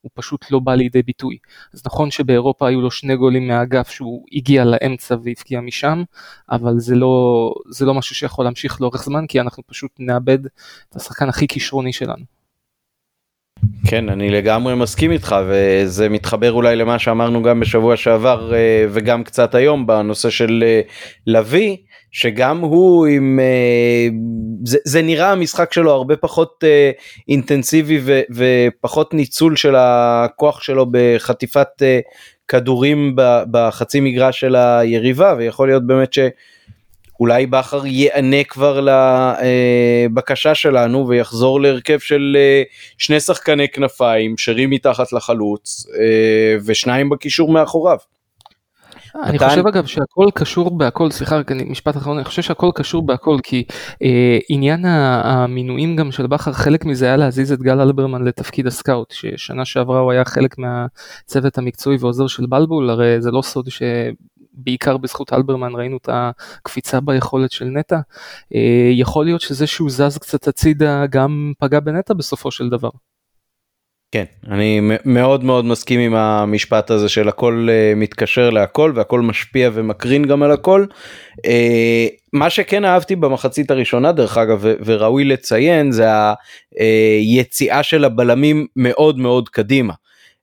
הוא 0.00 0.10
פשוט 0.14 0.50
לא 0.50 0.58
בא 0.58 0.74
לידי 0.74 1.02
ביטוי. 1.02 1.38
אז 1.74 1.82
נכון 1.86 2.10
שבאירופה 2.10 2.68
היו 2.68 2.80
לו 2.80 2.90
שני 2.90 3.16
גולים 3.16 3.48
מהאגף 3.48 3.88
שהוא 3.88 4.26
הגיע 4.32 4.64
לאמצע 4.64 5.16
והבקיע 5.24 5.60
משם, 5.60 6.02
אבל 6.50 6.78
זה 6.78 6.94
לא, 6.94 7.54
זה 7.70 7.86
לא 7.86 7.94
משהו 7.94 8.14
שיכול 8.14 8.44
להמשיך 8.44 8.80
לאורך 8.80 9.04
זמן, 9.04 9.26
כי 9.26 9.40
אנחנו 9.40 9.62
פשוט 9.66 9.90
נאבד 9.98 10.46
את 10.46 10.96
השחקן 10.96 11.28
הכי 11.28 11.46
כישרוני 11.46 11.92
שלנו. 11.92 12.43
כן, 13.86 14.08
אני 14.08 14.30
לגמרי 14.30 14.74
מסכים 14.74 15.10
איתך, 15.10 15.36
וזה 15.48 16.08
מתחבר 16.08 16.52
אולי 16.52 16.76
למה 16.76 16.98
שאמרנו 16.98 17.42
גם 17.42 17.60
בשבוע 17.60 17.96
שעבר 17.96 18.54
אה, 18.54 18.86
וגם 18.90 19.24
קצת 19.24 19.54
היום 19.54 19.86
בנושא 19.86 20.30
של 20.30 20.64
אה, 20.66 20.80
לביא, 21.26 21.76
שגם 22.12 22.58
הוא 22.58 23.06
עם... 23.06 23.40
אה, 23.40 24.08
זה, 24.64 24.78
זה 24.84 25.02
נראה 25.02 25.32
המשחק 25.32 25.72
שלו 25.72 25.90
הרבה 25.90 26.16
פחות 26.16 26.64
אינטנסיבי 27.28 28.00
ו, 28.02 28.20
ופחות 28.30 29.14
ניצול 29.14 29.56
של 29.56 29.74
הכוח 29.78 30.62
שלו 30.62 30.86
בחטיפת 30.90 31.68
כדורים 32.48 33.16
בחצי 33.50 34.00
מגרש 34.00 34.40
של 34.40 34.56
היריבה, 34.56 35.34
ויכול 35.38 35.68
להיות 35.68 35.86
באמת 35.86 36.12
ש... 36.12 36.18
אולי 37.20 37.46
בכר 37.46 37.86
ייענה 37.86 38.44
כבר 38.44 38.86
לבקשה 40.06 40.54
שלנו 40.54 41.08
ויחזור 41.08 41.60
להרכב 41.60 41.98
של 41.98 42.36
אה, 42.38 42.62
שני 42.98 43.20
שחקני 43.20 43.68
כנפיים, 43.68 44.34
שרים 44.38 44.70
מתחת 44.70 45.12
לחלוץ 45.12 45.86
אה, 46.00 46.56
ושניים 46.64 47.10
בקישור 47.10 47.52
מאחוריו. 47.52 47.98
אני 49.22 49.36
מתן... 49.36 49.48
חושב 49.48 49.66
אגב 49.66 49.86
שהכל 49.86 50.26
קשור 50.34 50.78
בהכל, 50.78 51.10
סליחה 51.10 51.36
רק 51.36 51.52
משפט 51.52 51.96
אחרון, 51.96 52.16
אני 52.16 52.24
חושב 52.24 52.42
שהכל 52.42 52.70
קשור 52.74 53.06
בהכל 53.06 53.36
כי 53.42 53.64
אה, 54.02 54.38
עניין 54.48 54.84
המינויים 54.84 55.96
גם 55.96 56.12
של 56.12 56.26
בכר, 56.26 56.52
חלק 56.52 56.84
מזה 56.84 57.06
היה 57.06 57.16
להזיז 57.16 57.52
את 57.52 57.62
גל 57.62 57.80
אלברמן 57.80 58.24
לתפקיד 58.24 58.66
הסקאוט, 58.66 59.10
ששנה 59.10 59.64
שעברה 59.64 60.00
הוא 60.00 60.12
היה 60.12 60.24
חלק 60.24 60.56
מהצוות 60.58 61.58
המקצועי 61.58 61.96
ועוזר 62.00 62.26
של 62.26 62.46
בלבול, 62.46 62.90
הרי 62.90 63.20
זה 63.20 63.30
לא 63.30 63.42
סוד 63.42 63.70
ש... 63.70 63.82
בעיקר 64.54 64.96
בזכות 64.96 65.32
אלברמן 65.32 65.74
ראינו 65.74 65.96
את 65.96 66.08
הקפיצה 66.12 67.00
ביכולת 67.00 67.52
של 67.52 67.64
נטע. 67.64 67.98
אה, 68.54 68.90
יכול 68.92 69.24
להיות 69.24 69.40
שזה 69.40 69.66
שהוא 69.66 69.90
זז 69.90 70.18
קצת 70.18 70.48
הצידה 70.48 71.06
גם 71.06 71.52
פגע 71.58 71.80
בנטע 71.80 72.14
בסופו 72.14 72.50
של 72.50 72.68
דבר. 72.68 72.90
כן, 74.14 74.24
אני 74.50 74.80
מאוד 75.04 75.44
מאוד 75.44 75.64
מסכים 75.64 76.00
עם 76.00 76.14
המשפט 76.14 76.90
הזה 76.90 77.08
של 77.08 77.28
הכל 77.28 77.68
uh, 77.70 77.98
מתקשר 77.98 78.50
להכל 78.50 78.92
והכל 78.94 79.20
משפיע 79.20 79.70
ומקרין 79.72 80.24
גם 80.24 80.42
על 80.42 80.50
הכל. 80.50 80.86
Uh, 81.36 81.50
מה 82.32 82.50
שכן 82.50 82.84
אהבתי 82.84 83.16
במחצית 83.16 83.70
הראשונה 83.70 84.12
דרך 84.12 84.38
אגב 84.38 84.64
וראוי 84.84 85.24
לציין 85.24 85.92
זה 85.92 86.06
היציאה 87.20 87.82
של 87.82 88.04
הבלמים 88.04 88.66
מאוד 88.76 89.18
מאוד 89.18 89.48
קדימה. 89.48 89.92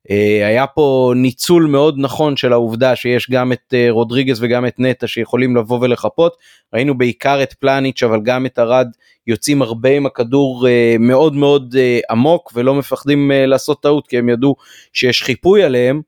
אה, 0.10 0.48
היה 0.48 0.68
פה 0.68 1.14
ניצול 1.16 1.66
מאוד 1.66 1.96
נכון 1.98 2.38
של 2.38 2.54
העובדה 2.54 2.96
שיש 2.96 3.30
גם 3.30 3.52
את 3.52 3.74
אה, 3.74 3.88
רודריגז 3.90 4.44
וגם 4.44 4.66
את 4.66 4.76
נטע 4.80 5.08
שיכולים 5.08 5.56
לבוא 5.56 5.80
ולחפות. 5.82 6.38
ראינו 6.74 6.98
בעיקר 6.98 7.44
את 7.44 7.54
פלניץ' 7.54 8.04
אבל 8.04 8.22
גם 8.24 8.46
את 8.46 8.60
ארד 8.60 8.88
יוצאים 9.28 9.62
הרבה 9.62 9.90
עם 9.90 10.06
הכדור 10.06 10.68
אה, 10.68 10.96
מאוד 11.00 11.36
מאוד 11.36 11.76
עמוק 12.10 12.52
ולא 12.56 12.76
מפחדים 12.76 13.32
לעשות 13.34 13.82
טעות 13.82 14.08
כי 14.08 14.18
הם 14.18 14.30
ידעו 14.30 14.56
שיש 14.94 15.24
חיפוי 15.24 15.64
עליהם. 15.64 16.02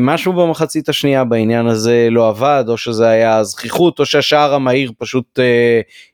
משהו 0.00 0.32
במחצית 0.32 0.88
השנייה 0.88 1.24
בעניין 1.24 1.66
הזה 1.66 2.08
לא 2.10 2.28
עבד 2.28 2.64
או 2.68 2.76
שזה 2.76 3.08
היה 3.08 3.44
זכיחות 3.44 3.98
או 3.98 4.06
שהשער 4.06 4.54
המהיר 4.54 4.92
פשוט 4.98 5.38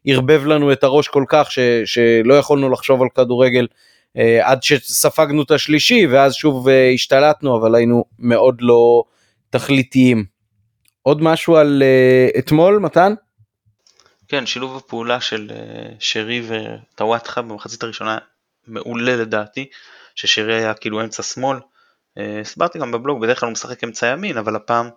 ערבב 0.06 0.46
לנו 0.46 0.72
את 0.72 0.84
הראש 0.84 1.08
כל 1.08 1.24
כך 1.28 1.52
ש, 1.52 1.58
שלא 1.84 2.34
יכולנו 2.34 2.70
לחשוב 2.70 3.02
על 3.02 3.08
כדורגל 3.14 3.66
עד 4.42 4.62
שספגנו 4.62 5.42
את 5.42 5.50
השלישי 5.50 6.06
ואז 6.06 6.34
שוב 6.34 6.68
אה, 6.68 6.90
השתלטנו 6.94 7.56
אבל 7.56 7.74
היינו 7.74 8.04
מאוד 8.18 8.56
לא 8.60 9.04
תכליתיים. 9.50 10.24
עוד 11.02 11.22
משהו 11.22 11.56
על 11.56 11.82
אה, 11.82 12.38
אתמול 12.38 12.78
מתן? 12.78 13.14
כן 14.28 14.46
שילוב 14.46 14.76
הפעולה 14.76 15.20
של 15.20 15.50
שרי 15.98 16.42
וטוואטחה 16.48 17.42
במחצית 17.42 17.82
הראשונה 17.82 18.18
מעולה 18.66 19.16
לדעתי 19.16 19.68
ששרי 20.14 20.54
היה 20.54 20.74
כאילו 20.74 21.00
אמצע 21.00 21.22
שמאל. 21.22 21.58
הסברתי 22.40 22.78
גם 22.78 22.92
בבלוג 22.92 23.20
בדרך 23.20 23.40
כלל 23.40 23.46
הוא 23.46 23.52
משחק 23.52 23.84
אמצע 23.84 24.06
ימין 24.06 24.38
אבל 24.38 24.56
הפעם 24.56 24.90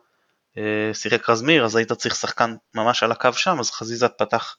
שיחק 0.94 1.30
רזמיר 1.30 1.66
אז 1.66 1.76
היית 1.76 1.92
צריך 1.92 2.16
שחקן 2.16 2.56
ממש 2.76 3.04
על 3.04 3.12
הקו 3.12 3.34
שם 3.34 3.60
אז 3.60 3.72
חזיזת 3.72 4.12
פתח 4.18 4.56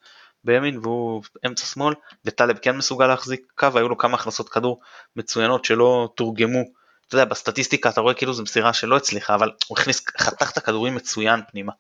בימין 0.49 0.79
והוא 0.79 1.23
אמצע 1.47 1.65
שמאל 1.65 1.95
וטלב 2.25 2.59
כן 2.59 2.77
מסוגל 2.77 3.07
להחזיק 3.07 3.53
קו 3.55 3.69
היו 3.75 3.89
לו 3.89 3.99
כמה 3.99 4.15
הכנסות 4.15 4.49
כדור 4.49 4.81
מצוינות 5.17 5.65
שלא 5.65 6.09
תורגמו. 6.17 6.61
אתה 7.07 7.15
יודע 7.15 7.25
בסטטיסטיקה 7.25 7.89
אתה 7.89 8.01
רואה 8.01 8.15
כאילו 8.15 8.33
זו 8.33 8.43
מסירה 8.43 8.73
שלא 8.73 8.97
הצליחה 8.97 9.35
אבל 9.35 9.51
הוא 9.69 9.79
הכניס 9.79 10.07
חתך 10.19 10.51
את 10.51 10.57
הכדורים 10.57 10.95
מצוין 10.95 11.41
פנימה. 11.51 11.73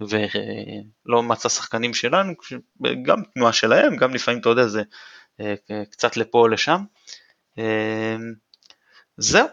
ולא 0.00 1.22
מצא 1.22 1.48
שחקנים 1.48 1.94
שלנו, 1.94 2.32
גם 3.02 3.22
תנועה 3.34 3.52
שלהם, 3.52 3.96
גם 3.96 4.14
לפעמים 4.14 4.40
אתה 4.40 4.48
יודע 4.48 4.66
זה 4.66 4.82
קצת 5.90 6.16
לפה 6.16 6.38
או 6.38 6.48
לשם. 6.48 6.84
זהו, 9.16 9.48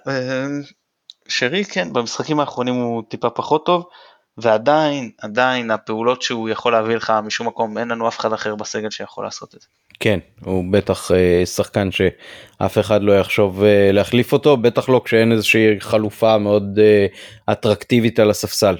שרי 1.27 1.65
כן, 1.65 1.93
במשחקים 1.93 2.39
האחרונים 2.39 2.75
הוא 2.75 3.03
טיפה 3.09 3.29
פחות 3.29 3.65
טוב, 3.65 3.89
ועדיין, 4.37 5.11
עדיין 5.21 5.71
הפעולות 5.71 6.21
שהוא 6.21 6.49
יכול 6.49 6.71
להביא 6.71 6.95
לך 6.95 7.13
משום 7.23 7.47
מקום, 7.47 7.77
אין 7.77 7.87
לנו 7.87 8.07
אף 8.07 8.19
אחד 8.19 8.33
אחר 8.33 8.55
בסגל 8.55 8.89
שיכול 8.89 9.23
לעשות 9.23 9.55
את 9.55 9.61
זה. 9.61 9.67
כן, 9.99 10.19
הוא 10.43 10.63
בטח 10.71 11.11
אה, 11.11 11.45
שחקן 11.45 11.89
שאף 11.91 12.77
אחד 12.77 13.03
לא 13.03 13.19
יחשוב 13.19 13.63
אה, 13.63 13.91
להחליף 13.91 14.33
אותו, 14.33 14.57
בטח 14.57 14.89
לא 14.89 15.01
כשאין 15.05 15.31
איזושהי 15.31 15.79
חלופה 15.79 16.37
מאוד 16.37 16.79
אה, 16.79 17.05
אטרקטיבית 17.51 18.19
על 18.19 18.29
הספסל. 18.29 18.75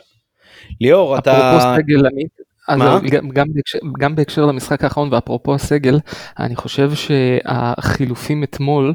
ליאור, 0.82 1.18
אתה... 1.18 1.56
אפרופו 1.56 1.76
סגל 1.76 2.08
עמית, 2.08 2.39
אז? 2.70 3.02
גם, 3.12 3.30
גם, 3.30 3.48
בהקשר, 3.54 3.80
גם 4.00 4.16
בהקשר 4.16 4.46
למשחק 4.46 4.84
האחרון 4.84 5.10
ואפרופו 5.12 5.56
הסגל, 5.56 6.00
אני 6.40 6.56
חושב 6.56 6.92
שהחילופים 6.94 8.44
אתמול 8.44 8.94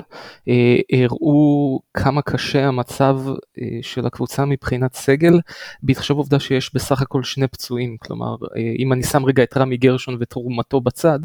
אה, 0.49 0.77
הראו 0.93 1.81
כמה 1.95 2.23
קשה 2.23 2.67
המצב 2.67 3.21
אה, 3.59 3.65
של 3.83 4.07
הקבוצה 4.07 4.45
מבחינת 4.45 4.95
סגל, 4.95 5.41
בהתחשב 5.83 6.15
עובדה 6.15 6.41
שיש 6.41 6.75
בסך 6.75 7.03
הכל 7.03 7.23
שני 7.23 7.47
פצועים, 7.47 7.97
כלומר 8.01 8.37
אה, 8.57 8.73
אם 8.79 8.93
אני 8.93 9.03
שם 9.03 9.25
רגע 9.25 9.43
את 9.43 9.57
רמי 9.57 9.77
גרשון 9.77 10.17
ותרומתו 10.21 10.81
בצד, 10.81 11.19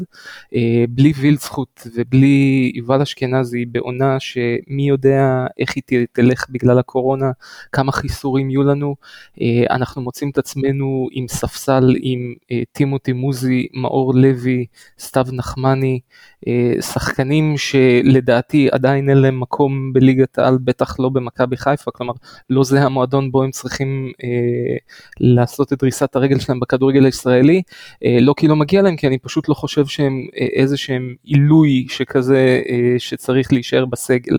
אה, 0.54 0.84
בלי 0.88 1.12
וילצחוט 1.16 1.80
ובלי 1.96 2.72
יובל 2.74 3.02
אשכנזי 3.02 3.64
בעונה 3.64 4.20
שמי 4.20 4.88
יודע 4.88 5.46
איך 5.58 5.72
היא 5.76 6.06
תלך 6.12 6.46
בגלל 6.50 6.78
הקורונה, 6.78 7.30
כמה 7.72 7.92
חיסורים 7.92 8.50
יהיו 8.50 8.62
לנו, 8.62 8.94
אה, 9.40 9.64
אנחנו 9.70 10.02
מוצאים 10.02 10.30
את 10.30 10.38
עצמנו 10.38 11.08
עם 11.12 11.28
ספסל 11.28 11.94
עם 12.00 12.34
טימותי 12.72 13.12
מוזי, 13.12 13.66
מאור 13.74 14.14
לוי, 14.14 14.66
סתיו 14.98 15.26
נחמני, 15.32 16.00
אה, 16.39 16.39
שחקנים 16.80 17.54
שלדעתי 17.58 18.68
עדיין 18.72 19.10
אין 19.10 19.18
להם 19.18 19.40
מקום 19.40 19.92
בליגת 19.92 20.38
העל, 20.38 20.58
בטח 20.64 21.00
לא 21.00 21.08
במכבי 21.08 21.56
חיפה, 21.56 21.90
כלומר 21.90 22.12
לא 22.50 22.64
זה 22.64 22.82
המועדון 22.82 23.32
בו 23.32 23.42
הם 23.42 23.50
צריכים 23.50 24.12
אה, 24.24 24.76
לעשות 25.20 25.72
את 25.72 25.78
דריסת 25.78 26.16
הרגל 26.16 26.38
שלהם 26.38 26.60
בכדורגל 26.60 27.04
הישראלי, 27.04 27.62
אה, 28.04 28.18
לא 28.20 28.34
כי 28.36 28.48
לא 28.48 28.56
מגיע 28.56 28.82
להם, 28.82 28.96
כי 28.96 29.06
אני 29.06 29.18
פשוט 29.18 29.48
לא 29.48 29.54
חושב 29.54 29.86
שהם 29.86 30.26
אה, 30.40 30.46
איזה 30.52 30.76
שהם 30.76 31.14
עילוי 31.24 31.86
שכזה 31.88 32.62
אה, 32.68 32.94
שצריך 32.98 33.52
להישאר 33.52 33.84
בסגל. 33.84 34.36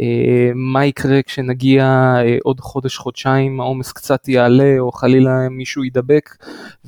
אה, 0.00 0.50
מה 0.54 0.86
יקרה 0.86 1.22
כשנגיע 1.22 1.84
אה, 1.84 2.36
עוד 2.42 2.60
חודש 2.60 2.96
חודשיים 2.96 3.60
העומס 3.60 3.92
קצת 3.92 4.28
יעלה 4.28 4.74
או 4.78 4.92
חלילה 4.92 5.48
מישהו 5.50 5.84
יידבק 5.84 6.36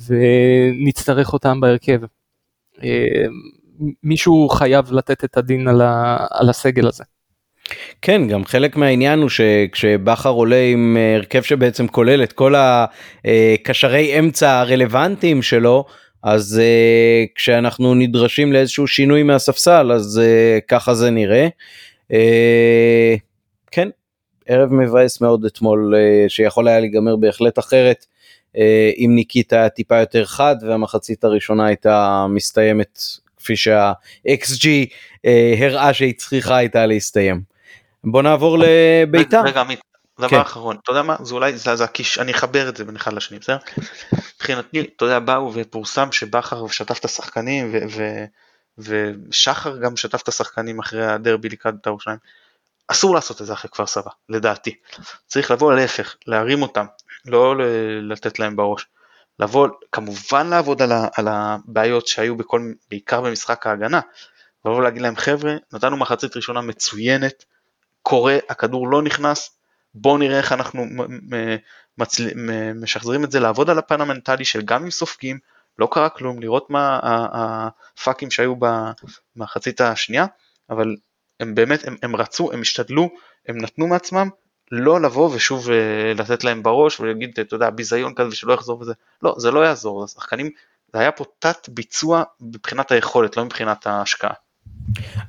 ונצטרך 0.07 1.33
אותם 1.33 1.59
בהרכב. 1.59 2.01
אה, 3.81 3.85
מישהו 4.03 4.49
חייב 4.49 4.91
לתת 4.91 5.23
את 5.23 5.37
הדין 5.37 5.67
על, 5.67 5.81
ה, 5.81 6.17
על 6.31 6.49
הסגל 6.49 6.87
הזה. 6.87 7.03
כן 8.01 8.27
גם 8.27 8.45
חלק 8.45 8.75
מהעניין 8.75 9.19
הוא 9.19 9.29
שכשבכר 9.29 10.29
עולה 10.29 10.63
עם 10.63 10.97
אה, 10.99 11.15
הרכב 11.15 11.41
שבעצם 11.41 11.87
כולל 11.87 12.23
את 12.23 12.33
כל 12.33 12.53
הקשרי 12.57 14.19
אמצע 14.19 14.59
הרלוונטיים 14.59 15.41
שלו 15.41 15.85
אז 16.23 16.61
uh, 16.61 17.27
כשאנחנו 17.35 17.95
נדרשים 17.95 18.53
לאיזשהו 18.53 18.87
שינוי 18.87 19.23
מהספסל 19.23 19.91
אז 19.91 20.21
uh, 20.23 20.61
ככה 20.67 20.93
זה 20.93 21.09
נראה. 21.09 21.47
Uh, 22.11 23.19
כן 23.71 23.89
ערב 24.45 24.73
מבאס 24.73 25.21
מאוד 25.21 25.45
אתמול 25.45 25.93
uh, 25.95 26.29
שיכול 26.29 26.67
היה 26.67 26.79
להיגמר 26.79 27.15
בהחלט 27.15 27.59
אחרת 27.59 28.05
uh, 28.53 28.57
אם 28.97 29.15
היה 29.51 29.69
טיפה 29.69 29.99
יותר 29.99 30.25
חד 30.25 30.55
והמחצית 30.61 31.23
הראשונה 31.23 31.65
הייתה 31.65 32.25
מסתיימת 32.29 32.99
כפי 33.47 33.55
שה-XG 33.55 34.67
אה, 35.25 35.55
הראה 35.59 35.93
שהיא 35.93 36.13
צריכה 36.17 36.57
הייתה 36.57 36.85
להסתיים. 36.85 37.41
בוא 38.03 38.21
נעבור 38.21 38.57
לביתר. 38.59 39.41
רגע 39.41 39.61
עמית, 39.61 39.79
דבר 40.19 40.29
כן. 40.29 40.39
אחרון, 40.39 40.77
אתה 40.83 40.91
יודע 40.91 41.01
מה, 41.01 41.15
זה 41.23 41.33
אולי, 41.33 41.57
זה, 41.57 41.75
זה 41.75 41.83
הקיש, 41.83 42.19
אני 42.19 42.31
אחבר 42.31 42.69
את 42.69 42.77
זה 42.77 42.85
בין 42.85 42.95
אחד 42.95 43.13
לשני, 43.13 43.39
בסדר? 43.39 43.57
מבחינתי, 44.35 44.81
אתה 44.95 45.05
יודע, 45.05 45.19
באו 45.19 45.51
ופורסם 45.53 46.11
שבכר 46.11 46.67
שטף 46.67 46.99
את 46.99 47.05
השחקנים 47.05 47.71
ו, 47.73 47.77
ו, 48.77 49.11
ושחר 49.29 49.77
גם 49.77 49.97
שטף 49.97 50.21
את 50.21 50.27
השחקנים 50.27 50.79
אחרי 50.79 51.05
הדרבי 51.05 51.49
לקראת 51.49 51.73
בית"ר 51.73 51.89
ירושלים. 51.89 52.17
אסור 52.87 53.15
לעשות 53.15 53.41
את 53.41 53.45
זה 53.45 53.53
אחרי 53.53 53.71
כפר 53.71 53.85
סבא, 53.85 54.11
לדעתי. 54.29 54.75
צריך 55.27 55.51
לבוא 55.51 55.73
להפך, 55.73 56.15
להרים 56.27 56.61
אותם, 56.61 56.85
לא 57.25 57.55
לתת 58.01 58.39
להם 58.39 58.55
בראש. 58.55 58.85
לבוא, 59.39 59.67
כמובן 59.91 60.47
לעבוד 60.47 60.81
על, 60.81 60.91
ה, 60.91 61.07
על 61.17 61.27
הבעיות 61.27 62.07
שהיו 62.07 62.35
בכל, 62.35 62.71
בעיקר 62.89 63.21
במשחק 63.21 63.67
ההגנה, 63.67 64.01
לבוא 64.65 64.77
ולהגיד 64.77 65.01
להם 65.01 65.15
חבר'ה, 65.15 65.55
נתנו 65.73 65.97
מחצית 65.97 66.35
ראשונה 66.35 66.61
מצוינת, 66.61 67.45
קורה, 68.01 68.37
הכדור 68.49 68.87
לא 68.87 69.01
נכנס, 69.01 69.59
בואו 69.93 70.17
נראה 70.17 70.37
איך 70.37 70.51
אנחנו 70.51 70.85
מצל... 71.97 72.29
משחזרים 72.75 73.23
את 73.23 73.31
זה, 73.31 73.39
לעבוד 73.39 73.69
על 73.69 73.77
הפן 73.77 74.01
המנטלי 74.01 74.45
של 74.45 74.61
גם 74.61 74.83
אם 74.83 74.91
סופגים, 74.91 75.39
לא 75.79 75.87
קרה 75.91 76.09
כלום, 76.09 76.41
לראות 76.41 76.69
מה 76.69 76.99
הפאקים 77.03 78.31
שהיו 78.31 78.53
במחצית 79.35 79.81
השנייה, 79.81 80.25
אבל 80.69 80.95
הם 81.39 81.55
באמת, 81.55 81.87
הם, 81.87 81.95
הם 82.03 82.15
רצו, 82.15 82.51
הם 82.51 82.61
השתדלו, 82.61 83.09
הם 83.47 83.57
נתנו 83.57 83.87
מעצמם, 83.87 84.29
לא 84.71 85.01
לבוא 85.01 85.29
ושוב 85.33 85.69
אה, 85.71 86.13
לתת 86.13 86.43
להם 86.43 86.63
בראש 86.63 86.99
ולהגיד, 86.99 87.39
אתה 87.39 87.55
יודע, 87.55 87.69
ביזיון 87.69 88.13
כזה 88.13 88.29
ושלא 88.29 88.53
יחזור 88.53 88.81
וזה, 88.81 88.93
לא, 89.23 89.35
זה 89.37 89.51
לא 89.51 89.65
יעזור, 89.65 90.03
השחקנים, 90.03 90.49
זה 90.93 90.99
היה 90.99 91.11
פה 91.11 91.23
תת 91.39 91.69
ביצוע 91.69 92.23
מבחינת 92.41 92.91
היכולת, 92.91 93.37
לא 93.37 93.45
מבחינת 93.45 93.87
ההשקעה. 93.87 94.33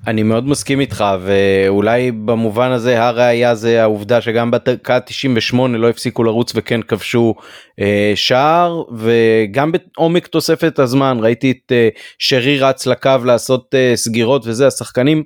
אני 0.07 0.23
מאוד 0.23 0.47
מסכים 0.49 0.81
איתך 0.81 1.05
ואולי 1.23 2.11
במובן 2.11 2.71
הזה 2.71 3.05
הראיה 3.05 3.55
זה 3.55 3.83
העובדה 3.83 4.21
שגם 4.21 4.51
בדקה 4.51 5.01
98 5.01 5.79
לא 5.79 5.89
הפסיקו 5.89 6.25
לרוץ 6.25 6.53
וכן 6.55 6.83
כבשו 6.83 7.35
אה, 7.81 8.13
שער 8.15 8.83
וגם 8.97 9.73
בעומק 9.73 10.27
תוספת 10.27 10.79
הזמן 10.79 11.19
ראיתי 11.21 11.51
את 11.51 11.73
אה, 11.73 11.89
שרי 12.19 12.59
רץ 12.59 12.87
לקו 12.87 13.11
לעשות 13.25 13.75
אה, 13.75 13.93
סגירות 13.97 14.43
וזה 14.47 14.67
השחקנים. 14.67 15.23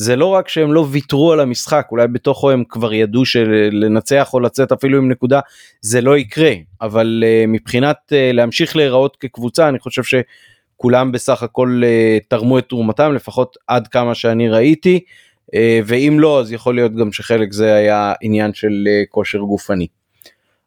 זה 0.00 0.16
לא 0.16 0.26
רק 0.26 0.48
שהם 0.48 0.72
לא 0.72 0.86
ויתרו 0.90 1.32
על 1.32 1.40
המשחק 1.40 1.88
אולי 1.90 2.08
בתוכו 2.08 2.50
הם 2.50 2.64
כבר 2.68 2.92
ידעו 2.92 3.24
שלנצח 3.24 4.34
או 4.34 4.40
לצאת 4.40 4.72
אפילו 4.72 4.98
עם 4.98 5.08
נקודה 5.08 5.40
זה 5.80 6.00
לא 6.00 6.18
יקרה 6.18 6.52
אבל 6.80 7.24
uh, 7.24 7.46
מבחינת 7.50 7.96
uh, 8.08 8.34
להמשיך 8.34 8.76
להיראות 8.76 9.16
כקבוצה 9.16 9.68
אני 9.68 9.78
חושב 9.78 10.02
שכולם 10.02 11.12
בסך 11.12 11.42
הכל 11.42 11.82
uh, 11.84 12.24
תרמו 12.28 12.58
את 12.58 12.68
תרומתם 12.68 13.14
לפחות 13.14 13.56
עד 13.66 13.88
כמה 13.88 14.14
שאני 14.14 14.48
ראיתי 14.48 15.00
uh, 15.46 15.58
ואם 15.86 16.16
לא 16.20 16.40
אז 16.40 16.52
יכול 16.52 16.74
להיות 16.74 16.94
גם 16.94 17.12
שחלק 17.12 17.52
זה 17.52 17.74
היה 17.74 18.12
עניין 18.20 18.54
של 18.54 18.68
uh, 18.86 19.06
כושר 19.10 19.38
גופני. 19.38 19.86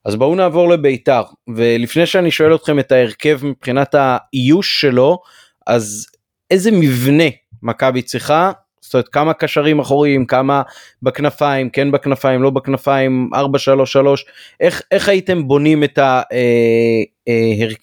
אז 0.05 0.15
בואו 0.15 0.35
נעבור 0.35 0.69
לביתר 0.69 1.23
ולפני 1.55 2.05
שאני 2.05 2.31
שואל 2.31 2.55
אתכם 2.55 2.79
את 2.79 2.91
ההרכב 2.91 3.39
מבחינת 3.43 3.95
האיוש 3.97 4.81
שלו 4.81 5.19
אז 5.67 6.07
איזה 6.51 6.71
מבנה 6.71 7.23
מכבי 7.63 8.01
צריכה 8.01 8.51
זאת 8.91 8.93
אומרת 8.93 9.07
כמה 9.07 9.33
קשרים 9.33 9.79
אחוריים 9.79 10.25
כמה 10.25 10.61
בכנפיים 11.01 11.69
כן 11.69 11.91
בכנפיים 11.91 12.43
לא 12.43 12.49
בכנפיים 12.49 13.29
4 13.33 13.59
3 13.59 13.91
3 13.91 14.25
איך 14.59 14.81
איך 14.91 15.09
הייתם 15.09 15.47
בונים 15.47 15.83
את 15.83 15.97
ההרכב 15.97 16.37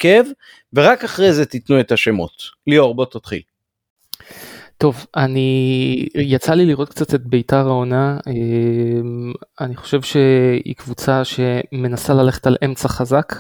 אה, 0.07 0.17
אה, 0.17 0.23
ורק 0.75 1.05
אחרי 1.05 1.33
זה 1.33 1.47
תיתנו 1.47 1.81
את 1.81 1.93
השמות. 1.93 2.33
ליאור 2.67 2.95
בוא 2.95 3.05
תתחיל. 3.05 3.41
טוב, 4.79 5.07
אני, 5.17 6.07
יצא 6.15 6.55
לי 6.55 6.67
לראות 6.67 6.89
קצת 6.89 7.15
את 7.15 7.27
ביתר 7.27 7.69
העונה, 7.69 8.19
אה, 8.27 8.33
אני 9.61 9.77
חושב 9.77 10.03
שהיא 10.03 10.75
קבוצה 10.77 11.23
שמנסה 11.25 12.15
ללכת 12.15 12.47
על 12.47 12.57
אמצע 12.65 12.89
חזק, 12.89 13.35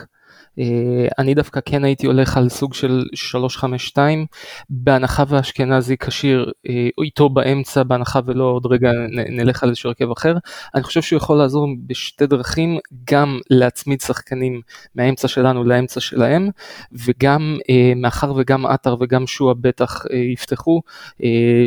אני 1.18 1.34
דווקא 1.34 1.61
כן 1.64 1.84
הייתי 1.84 2.06
הולך 2.06 2.36
על 2.36 2.48
סוג 2.48 2.74
של 2.74 3.04
352 3.14 4.26
בהנחה 4.70 5.24
ואשכנזי 5.28 5.96
כשיר 5.96 6.52
אה, 6.68 6.88
איתו 7.04 7.28
באמצע 7.28 7.82
בהנחה 7.82 8.20
ולא 8.26 8.44
עוד 8.44 8.66
רגע 8.66 8.90
נלך 9.11 9.62
על 9.62 9.68
איזשהו 9.68 9.88
הרכב 9.88 10.11
אחר. 10.11 10.36
אני 10.74 10.82
חושב 10.82 11.02
שהוא 11.02 11.16
יכול 11.16 11.38
לעזור 11.38 11.68
בשתי 11.86 12.26
דרכים 12.26 12.78
גם 13.11 13.38
להצמיד 13.50 14.00
שחקנים 14.00 14.61
מהאמצע 14.94 15.28
שלנו 15.28 15.64
לאמצע 15.64 16.00
שלהם 16.00 16.50
וגם 16.92 17.59
אה, 17.70 17.92
מאחר 17.96 18.32
וגם 18.36 18.66
עטר 18.66 18.96
וגם 19.00 19.26
שועה 19.26 19.54
בטח 19.54 20.04
יפתחו 20.32 20.82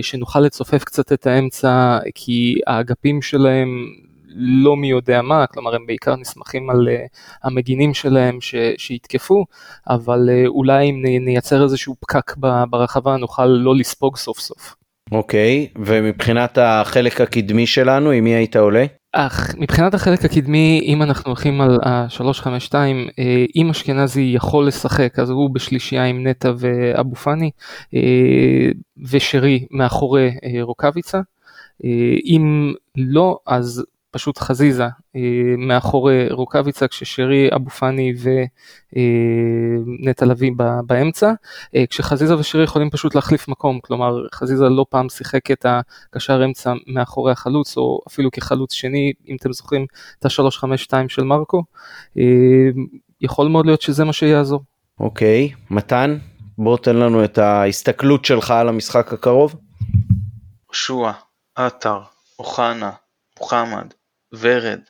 שנוכל 0.02 0.40
לצופף 0.40 0.84
קצת 0.84 1.14
את 1.14 1.28
האמצע 1.28 2.00
כי 2.16 2.60
האגפים 2.68 3.22
שלהם 3.22 3.68
לא 4.36 4.78
מי 4.78 4.90
יודע 4.90 5.22
מה, 5.22 5.48
כלומר 5.48 5.76
הם 5.76 5.86
בעיקר 5.86 6.16
נסמכים 6.16 6.70
על 6.70 6.88
uh, 6.88 7.18
המגינים 7.44 7.94
שלהם 7.94 8.42
ש, 8.42 8.56
שיתקפו, 8.78 9.46
אבל 9.90 10.30
uh, 10.30 10.48
אולי 10.48 10.90
אם 10.90 11.02
נייצר 11.26 11.64
איזשהו 11.64 11.96
פקק 12.00 12.36
ברחבה 12.70 13.18
נוכל 13.18 13.46
לא 13.46 13.76
לספוג 13.76 14.18
סוף 14.18 14.40
סוף. 14.40 14.76
אוקיי, 15.12 15.68
okay, 15.70 15.80
ומבחינת 15.86 16.58
החלק 16.62 17.22
הקדמי 17.22 17.68
שלנו, 17.68 18.12
עם 18.12 18.24
מי 18.24 18.30
היית 18.30 18.56
עולה? 18.56 18.86
אך 19.14 19.56
מבחינת 19.58 19.94
החלק 19.94 20.26
הקדמי, 20.26 20.82
אם 20.84 21.04
אנחנו 21.04 21.30
הולכים 21.30 21.62
על 21.62 21.80
ה-352, 21.84 22.74
אה, 22.74 23.46
אם 23.56 23.70
אשכנזי 23.70 24.32
יכול 24.36 24.68
לשחק, 24.68 25.20
אז 25.20 25.30
הוא 25.30 25.50
בשלישייה 25.54 26.06
עם 26.06 26.28
נטע 26.28 26.52
ואבו 26.58 27.16
פאני, 27.16 27.52
ושרי 29.12 29.66
מאחורי 29.72 30.32
רוקאביצה. 30.62 31.20
אם 32.26 32.74
לא, 32.98 33.38
אז 33.48 33.86
פשוט 34.12 34.38
חזיזה 34.38 34.88
אה, 35.16 35.22
מאחורי 35.58 36.30
רוקאביצה 36.30 36.88
כששרי 36.88 37.50
אבו 37.56 37.70
פאני 37.70 38.14
ונטע 38.94 40.26
לביא 40.26 40.52
באמצע 40.86 41.32
אה, 41.76 41.84
כשחזיזה 41.90 42.38
ושרי 42.38 42.64
יכולים 42.64 42.90
פשוט 42.90 43.16
להחליף 43.16 43.48
מקום 43.48 43.80
כלומר 43.80 44.28
חזיזה 44.34 44.70
לא 44.70 44.86
פעם 44.90 45.10
שיחק 45.10 45.52
את 45.52 45.66
הקשר 45.70 46.46
אמצע 46.46 46.74
מאחורי 46.88 47.32
החלוץ 47.32 47.78
או 47.78 48.02
אפילו 48.08 48.32
כחלוץ 48.32 48.74
שני 48.74 49.14
אם 49.28 49.36
אתם 49.40 49.54
זוכרים 49.54 49.86
את 50.20 50.26
ה-352 50.26 50.94
של 51.08 51.24
מרקו 51.24 51.64
אה, 52.18 52.24
יכול 53.22 53.48
מאוד 53.48 53.66
להיות 53.66 53.82
שזה 53.82 54.04
מה 54.04 54.14
שיעזור. 54.14 54.62
אוקיי 55.00 55.52
מתן 55.70 56.18
בוא 56.58 56.78
תן 56.78 56.96
לנו 56.96 57.24
את 57.24 57.38
ההסתכלות 57.38 58.26
שלך 58.26 58.52
על 58.52 58.70
המשחק 58.70 59.14
הקרוב. 59.14 59.56
שועה, 60.72 61.14
עטר, 61.56 62.00
אוחנה, 62.40 62.92
מוחמד, 63.40 63.94
ורד. 64.34 64.82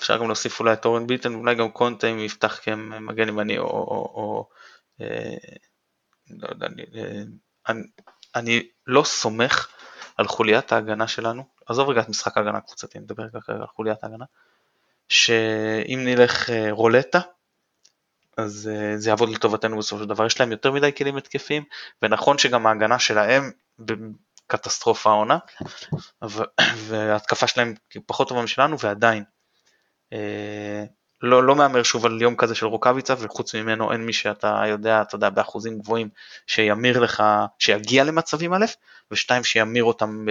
אפשר 0.00 0.18
גם 0.18 0.26
להוסיף 0.26 0.60
אולי 0.60 0.72
את 0.72 0.84
אורן 0.84 1.06
ביטן, 1.06 1.34
אולי 1.34 1.54
גם 1.54 1.70
קונטה 1.70 2.06
אם 2.06 2.18
יפתח 2.18 2.60
כמגן 2.62 3.28
ימני 3.28 3.58
או, 3.58 3.64
או, 3.64 4.12
או 4.14 4.48
אה, 5.00 5.36
לא 6.30 6.48
יודע, 6.50 6.66
אני, 6.66 6.82
אה, 6.94 7.22
אני, 7.68 7.82
אני 8.34 8.68
לא 8.86 9.02
סומך 9.04 9.68
על 10.16 10.26
חוליית 10.26 10.72
ההגנה 10.72 11.08
שלנו, 11.08 11.44
עזוב 11.66 11.88
רגע 11.88 12.00
את 12.00 12.08
משחק 12.08 12.36
ההגנה 12.36 12.58
הקבוצתי, 12.58 12.98
אני 12.98 13.04
מדבר 13.04 13.24
כרגע 13.40 13.60
על 13.60 13.66
חוליית 13.66 14.04
ההגנה, 14.04 14.24
שאם 15.08 16.00
נלך 16.04 16.50
אה, 16.50 16.66
רולטה, 16.70 17.20
אז 18.36 18.70
אה, 18.72 18.96
זה 18.96 19.10
יעבוד 19.10 19.28
לטובתנו 19.28 19.78
בסופו 19.78 20.02
של 20.02 20.08
דבר, 20.08 20.26
יש 20.26 20.40
להם 20.40 20.50
יותר 20.50 20.72
מדי 20.72 20.92
כלים 20.92 21.16
התקפיים, 21.16 21.64
ונכון 22.02 22.38
שגם 22.38 22.66
ההגנה 22.66 22.98
שלהם 22.98 23.50
קטסטרופה 24.46 25.10
העונה, 25.10 25.38
וההתקפה 26.76 27.46
שלהם 27.46 27.74
פחות 28.06 28.28
טובה 28.28 28.42
משלנו 28.42 28.78
ועדיין. 28.78 29.24
אה, 30.12 30.84
לא, 31.22 31.44
לא 31.44 31.56
מהמר 31.56 31.82
שוב 31.82 32.06
על 32.06 32.22
יום 32.22 32.36
כזה 32.36 32.54
של 32.54 32.66
רוקאביצה 32.66 33.14
וחוץ 33.18 33.54
ממנו 33.54 33.92
אין 33.92 34.06
מי 34.06 34.12
שאתה 34.12 34.62
יודע, 34.68 35.02
אתה 35.02 35.14
יודע, 35.14 35.30
באחוזים 35.30 35.78
גבוהים 35.78 36.08
שימיר 36.46 37.00
לך, 37.00 37.22
שיגיע 37.58 38.04
למצבים 38.04 38.54
א', 38.54 38.64
ושתיים 39.10 39.44
שימיר 39.44 39.84
אותם 39.84 40.26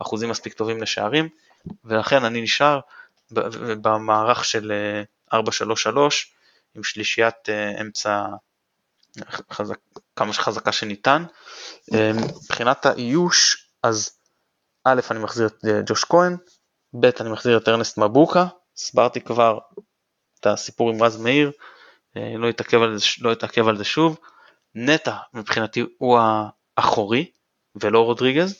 באחוזים 0.00 0.28
מספיק 0.28 0.52
טובים 0.52 0.82
לשערים, 0.82 1.28
ולכן 1.84 2.24
אני 2.24 2.42
נשאר 2.42 2.80
במערך 3.82 4.44
של 4.44 4.72
4-3-3 5.34 5.36
אה, 5.36 6.08
עם 6.74 6.82
שלישיית 6.82 7.48
אה, 7.48 7.80
אמצע 7.80 8.26
חזק, 9.52 9.78
כמה 10.16 10.32
שחזקה 10.32 10.72
שניתן. 10.72 11.24
אה, 11.94 12.10
מבחינת 12.12 12.86
האיוש, 12.86 13.70
אז 13.82 14.10
א', 14.84 15.00
אני 15.10 15.18
מחזיר 15.18 15.46
את 15.46 15.64
אה, 15.64 15.80
ג'וש 15.86 16.04
כהן, 16.04 16.36
ב', 17.00 17.10
אני 17.20 17.30
מחזיר 17.30 17.58
את 17.58 17.68
ארנסט 17.68 17.98
מבוקה, 17.98 18.46
הסברתי 18.76 19.20
כבר 19.20 19.58
את 20.40 20.46
הסיפור 20.46 20.90
עם 20.90 21.02
רז 21.02 21.16
מאיר, 21.16 21.52
אה, 22.16 22.34
לא 22.38 22.50
אתעכב 22.50 22.82
על, 22.82 22.96
לא 23.20 23.32
אתעכב 23.32 23.68
על 23.68 23.78
זה 23.78 23.84
שוב. 23.84 24.18
נטע 24.74 25.16
מבחינתי 25.34 25.84
הוא 25.98 26.18
האחורי 26.76 27.30
ולא 27.74 28.00
רודריגז. 28.00 28.54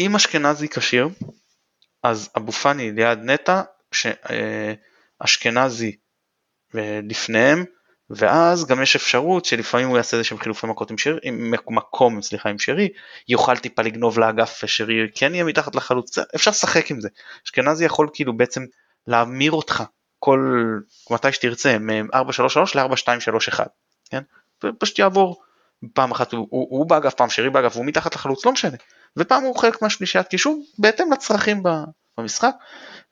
אם 0.00 0.16
אשכנזי 0.16 0.68
כשיר, 0.68 1.08
אז 2.02 2.30
אבו 2.36 2.52
פאני 2.52 2.92
ליד 2.92 3.18
נטע, 3.18 3.62
שאשכנזי 5.22 5.96
לפניהם, 6.74 7.64
ואז 8.10 8.66
גם 8.66 8.82
יש 8.82 8.96
אפשרות 8.96 9.44
שלפעמים 9.44 9.88
הוא 9.88 9.96
יעשה 9.96 10.16
איזה 10.16 10.24
שהם 10.24 10.38
חילופי 10.38 10.66
מכות 10.66 10.90
עם 10.90 10.98
שרי, 10.98 11.18
עם 11.22 11.54
מקום 11.68 12.22
סליחה 12.22 12.48
עם 12.48 12.58
שרי, 12.58 12.88
יוכל 13.28 13.56
טיפה 13.56 13.82
לגנוב 13.82 14.18
לאגף 14.18 14.60
ושרי 14.64 15.08
כן 15.14 15.34
יהיה 15.34 15.44
מתחת 15.44 15.74
לחלוץ, 15.74 16.18
אפשר 16.34 16.50
לשחק 16.50 16.90
עם 16.90 17.00
זה. 17.00 17.08
אשכנזי 17.46 17.84
יכול 17.84 18.08
כאילו 18.12 18.36
בעצם 18.36 18.64
להמיר 19.06 19.52
אותך 19.52 19.82
כל 20.18 20.40
מתי 21.10 21.32
שתרצה 21.32 21.78
מ-433 21.78 22.58
ל-4231, 22.74 23.60
כן? 24.10 24.22
ופשוט 24.64 24.98
יעבור 24.98 25.42
פעם 25.94 26.10
אחת 26.10 26.32
הוא, 26.32 26.46
הוא, 26.50 26.66
הוא 26.70 26.86
באגף, 26.86 27.14
פעם 27.14 27.30
שרי 27.30 27.50
באגף, 27.50 27.76
והוא 27.76 27.86
מתחת 27.86 28.14
לחלוץ, 28.14 28.46
לא 28.46 28.52
משנה. 28.52 28.76
ופעם 29.16 29.42
הוא 29.42 29.56
חלק 29.56 29.82
מהשלישיית 29.82 30.28
קישור 30.28 30.62
בהתאם 30.78 31.12
לצרכים 31.12 31.62
במשחק. 32.18 32.54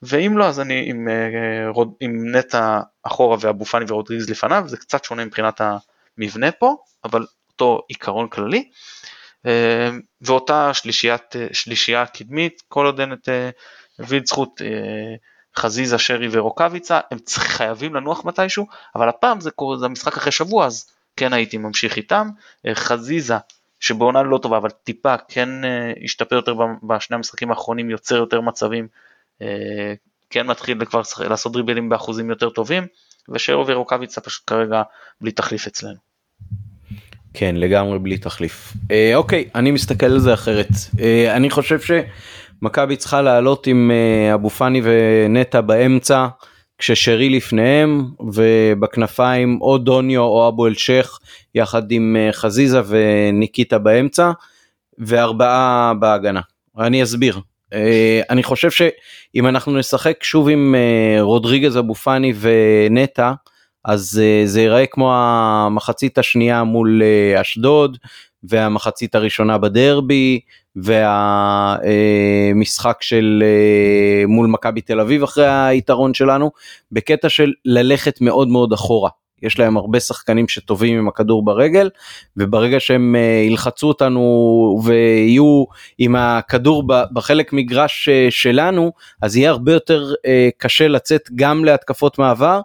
ואם 0.03 0.39
לא 0.39 0.49
אז 0.49 0.61
אני 0.61 0.83
עם, 0.87 1.09
אה, 1.09 1.83
עם 2.01 2.37
נטע 2.37 2.81
אחורה 3.03 3.37
ואבו 3.41 3.65
פאני 3.65 3.85
ורודריגז 3.89 4.31
לפניו 4.31 4.65
זה 4.67 4.77
קצת 4.77 5.05
שונה 5.05 5.25
מבחינת 5.25 5.61
המבנה 6.19 6.53
פה 6.53 6.77
אבל 7.05 7.27
אותו 7.53 7.83
עיקרון 7.89 8.29
כללי 8.29 8.71
אה, 9.47 9.91
ואותה 10.21 10.75
שלישיית, 10.75 11.37
אה, 11.37 11.47
שלישייה 11.53 12.07
קדמית 12.07 12.63
כל 12.69 12.87
עוד 12.87 13.01
אין 13.01 13.13
את 13.13 13.29
דוד 14.01 14.27
זכות 14.27 14.61
חזיזה 15.57 15.99
שרי 15.99 16.29
ורוקאביצה 16.31 17.01
הם 17.11 17.19
חייבים 17.29 17.95
לנוח 17.95 18.25
מתישהו 18.25 18.67
אבל 18.95 19.09
הפעם 19.09 19.41
זה, 19.41 19.51
זה 19.81 19.87
המשחק 19.87 20.17
אחרי 20.17 20.33
שבוע 20.33 20.67
אז 20.67 20.91
כן 21.17 21.33
הייתי 21.33 21.57
ממשיך 21.57 21.97
איתם 21.97 22.29
חזיזה 22.75 23.35
שבעונה 23.81 24.23
לא 24.23 24.39
טובה 24.39 24.57
אבל 24.57 24.71
טיפה 24.71 25.15
כן 25.29 25.49
השתפר 26.05 26.37
יותר 26.37 26.55
בשני 26.83 27.17
המשחקים 27.17 27.51
האחרונים 27.51 27.91
יוצר 27.91 28.17
יותר 28.17 28.41
מצבים 28.41 28.89
אה, 29.43 29.95
כן 30.31 30.47
מתחיל 30.47 30.85
כבר 30.85 31.03
לעשות 31.29 31.53
דריבלים 31.53 31.89
באחוזים 31.89 32.31
יותר 32.31 32.51
טובים, 32.51 32.87
ושרו 33.29 33.67
ורוקאביצה 33.67 34.21
פשוט 34.21 34.43
כרגע 34.47 34.83
בלי 35.21 35.33
תחליף 35.33 35.67
אצלנו. 35.67 36.09
כן 37.35 37.57
לגמרי 37.57 37.99
בלי 37.99 38.19
תחליף. 38.19 38.73
אה, 38.91 39.13
אוקיי 39.15 39.49
אני 39.55 39.71
מסתכל 39.71 40.07
על 40.07 40.19
זה 40.19 40.35
אחרת 40.35 40.69
אה, 41.01 41.37
אני 41.37 41.51
חושב 41.51 41.79
שמכבי 41.81 42.97
צריכה 42.97 43.23
לעלות 43.23 43.67
עם 43.67 43.91
אה, 43.91 44.35
אבו 44.35 44.51
פאני 44.51 44.83
ונטע 44.85 45.61
באמצע 45.61 46.27
כששרי 46.79 47.31
לפניהם 47.31 48.05
ובכנפיים 48.21 49.59
או 49.61 49.79
דוניו 49.79 50.21
או 50.21 50.49
אבו 50.49 50.67
אלשך 50.67 51.19
יחד 51.55 51.93
עם 51.93 52.17
אה, 52.19 52.33
חזיזה 52.33 52.81
וניקיטה 52.87 53.79
באמצע 53.79 54.31
וארבעה 54.99 55.93
בהגנה. 56.01 56.41
אני 56.79 57.03
אסביר 57.03 57.41
Uh, 57.69 58.25
אני 58.31 58.43
חושב 58.43 58.71
שאם 58.71 59.47
אנחנו 59.47 59.79
נשחק 59.79 60.25
שוב 60.25 60.49
עם 60.49 60.75
uh, 60.75 61.23
רודריגז 61.23 61.79
אבו 61.79 61.95
פאני 61.95 62.33
ונטע 62.41 63.33
אז 63.85 64.21
זה 64.45 64.61
ייראה 64.61 64.87
כמו 64.87 65.15
המחצית 65.15 66.19
השנייה 66.19 66.65
מול 66.65 67.03
אשדוד 67.41 67.99
והמחצית 68.43 69.15
הראשונה 69.15 69.59
בדרבי 69.59 70.41
והמשחק 71.97 72.97
של 73.01 73.43
uh, 73.43 74.27
מול 74.27 74.47
מכבי 74.47 74.81
תל 74.81 75.01
אביב 75.01 75.23
אחרי 75.23 75.49
היתרון 75.49 76.15
שלנו 76.15 76.51
בקטע 76.93 77.29
של 77.29 77.53
ללכת 77.65 78.21
מאוד 78.21 78.49
מאוד 78.49 78.73
אחורה. 78.73 79.11
יש 79.43 79.59
להם 79.59 79.77
הרבה 79.77 80.01
שחקנים 80.01 80.49
שטובים 80.49 80.99
עם 80.99 81.09
הכדור 81.09 81.45
ברגל 81.45 81.91
וברגע 82.37 82.81
שהם 82.81 83.17
אה, 83.17 83.43
ילחצו 83.47 83.89
אותנו 83.89 84.81
ויהיו 84.85 85.65
עם 85.99 86.17
הכדור 86.17 86.85
בחלק 87.13 87.53
מגרש 87.53 88.09
אה, 88.09 88.27
שלנו 88.31 88.93
אז 89.23 89.37
יהיה 89.37 89.51
הרבה 89.51 89.73
יותר 89.73 90.13
אה, 90.27 90.49
קשה 90.59 90.89
לצאת 90.89 91.29
גם 91.35 91.65
להתקפות 91.65 92.19
מעבר 92.19 92.61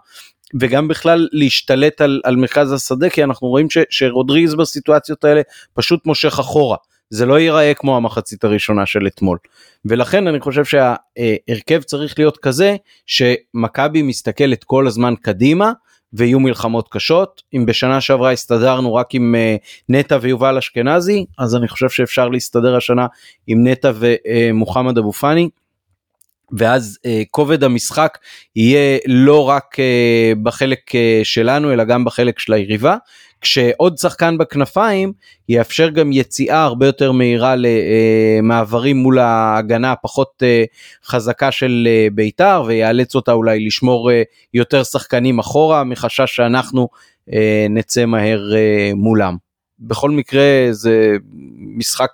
וגם 0.60 0.88
בכלל 0.88 1.28
להשתלט 1.32 2.00
על, 2.00 2.20
על 2.24 2.36
מרכז 2.36 2.72
השדה 2.72 3.10
כי 3.10 3.24
אנחנו 3.24 3.48
רואים 3.48 3.70
ש, 3.70 3.78
שרודריגז 3.90 4.54
בסיטואציות 4.54 5.24
האלה 5.24 5.40
פשוט 5.74 6.06
מושך 6.06 6.38
אחורה. 6.38 6.76
זה 7.10 7.26
לא 7.26 7.38
ייראה 7.38 7.74
כמו 7.74 7.96
המחצית 7.96 8.44
הראשונה 8.44 8.86
של 8.86 9.06
אתמול. 9.06 9.38
ולכן 9.84 10.26
אני 10.26 10.40
חושב 10.40 10.64
שההרכב 10.64 11.82
צריך 11.82 12.18
להיות 12.18 12.36
כזה 12.36 12.76
שמכבי 13.06 14.02
מסתכלת 14.02 14.64
כל 14.64 14.86
הזמן 14.86 15.14
קדימה 15.22 15.72
ויהיו 16.12 16.40
מלחמות 16.40 16.88
קשות. 16.90 17.42
אם 17.54 17.66
בשנה 17.66 18.00
שעברה 18.00 18.32
הסתדרנו 18.32 18.94
רק 18.94 19.14
עם 19.14 19.34
uh, 19.34 19.64
נטע 19.88 20.18
ויובל 20.20 20.58
אשכנזי, 20.58 21.24
אז 21.38 21.56
אני 21.56 21.68
חושב 21.68 21.88
שאפשר 21.88 22.28
להסתדר 22.28 22.76
השנה 22.76 23.06
עם 23.46 23.66
נטע 23.66 23.92
ומוחמד 23.94 24.98
אבו 24.98 25.12
פאני. 25.12 25.48
ואז 26.52 26.98
uh, 26.98 27.08
כובד 27.30 27.64
המשחק 27.64 28.18
יהיה 28.56 28.98
לא 29.06 29.48
רק 29.48 29.74
uh, 29.74 30.38
בחלק 30.42 30.90
uh, 30.90 30.94
שלנו 31.24 31.72
אלא 31.72 31.84
גם 31.84 32.04
בחלק 32.04 32.38
של 32.38 32.52
היריבה 32.52 32.96
כשעוד 33.44 33.98
שחקן 33.98 34.38
בכנפיים 34.38 35.12
יאפשר 35.48 35.88
גם 35.88 36.12
יציאה 36.12 36.62
הרבה 36.62 36.86
יותר 36.86 37.12
מהירה 37.12 37.54
למעברים 37.56 38.96
מול 38.96 39.18
ההגנה 39.18 39.92
הפחות 39.92 40.42
אה, 40.42 40.64
חזקה 41.04 41.52
של 41.52 41.88
אה, 41.90 42.06
בית"ר 42.12 42.64
ויאלץ 42.66 43.14
אותה 43.14 43.32
אולי 43.32 43.66
לשמור 43.66 44.10
אה, 44.10 44.22
יותר 44.54 44.84
שחקנים 44.84 45.38
אחורה 45.38 45.84
מחשש 45.84 46.36
שאנחנו 46.36 46.88
נצא 47.70 48.06
מהר 48.06 48.52
מולם. 48.94 49.36
בכל 49.78 50.10
מקרה 50.10 50.68
זה 50.70 51.16
משחק 51.76 52.10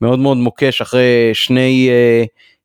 מאוד 0.00 0.18
מאוד 0.18 0.36
מוקש 0.36 0.80
אחרי 0.80 1.30
שני 1.32 1.90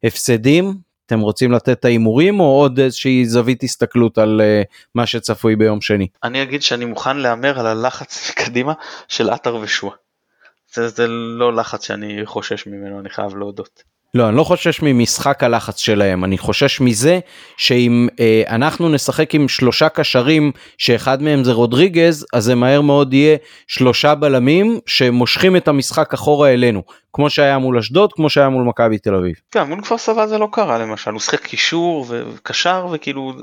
הפסדים 0.04 0.74
אתם 1.12 1.20
רוצים 1.20 1.52
לתת 1.52 1.70
את 1.70 1.86
ההימורים 1.86 2.40
או 2.40 2.46
עוד 2.46 2.80
איזושהי 2.80 3.26
זווית 3.26 3.64
הסתכלות 3.64 4.18
על 4.18 4.42
uh, 4.42 4.68
מה 4.96 5.06
שצפוי 5.06 5.56
ביום 5.56 5.82
שני? 5.82 6.08
אני 6.24 6.44
אגיד 6.44 6.62
שאני 6.62 6.86
מוכן 6.86 7.18
להמר 7.18 7.60
על 7.60 7.68
הלחץ 7.68 8.32
קדימה 8.46 8.74
של 9.08 9.30
עטר 9.30 9.56
ושועה. 9.56 9.96
זה, 10.74 10.88
זה 10.88 11.08
לא 11.08 11.54
לחץ 11.54 11.86
שאני 11.86 12.22
חושש 12.26 12.68
ממנו, 12.68 13.00
אני 13.00 13.10
חייב 13.10 13.36
להודות. 13.36 13.84
לא, 14.14 14.30
אני 14.30 14.38
לא 14.38 14.44
חושש 14.44 14.80
ממשחק 14.82 15.44
הלחץ 15.44 15.78
שלהם, 15.78 16.24
אני 16.24 16.38
חושש 16.38 16.82
מזה 16.82 17.20
שאם 17.58 18.08
אה, 18.20 18.44
אנחנו 18.48 18.90
נשחק 18.90 19.36
עם 19.36 19.48
שלושה 19.48 19.90
קשרים 19.90 20.52
שאחד 20.78 21.22
מהם 21.22 21.44
זה 21.44 21.52
רודריגז, 21.52 22.26
אז 22.34 22.44
זה 22.44 22.56
מהר 22.56 22.82
מאוד 22.82 23.14
יהיה 23.14 23.38
שלושה 23.68 24.16
בלמים 24.16 24.80
שמושכים 24.86 25.56
את 25.56 25.68
המשחק 25.68 26.14
אחורה 26.14 26.54
אלינו. 26.54 26.84
כמו 27.14 27.30
שהיה 27.30 27.58
מול 27.58 27.78
אשדוד, 27.78 28.14
כמו 28.14 28.30
שהיה 28.30 28.50
מול 28.50 28.64
מכבי 28.64 28.98
תל 28.98 29.16
אביב. 29.16 29.36
כן, 29.52 29.64
מול 29.64 29.82
כפר 29.82 29.98
סבא 29.98 30.26
זה 30.28 30.38
לא 30.38 30.48
קרה 30.52 30.78
למשל, 30.78 31.12
הוא 31.12 31.20
שיחק 31.20 31.42
קישור 31.46 32.06
וקשר 32.10 32.88
וכאילו 32.92 33.34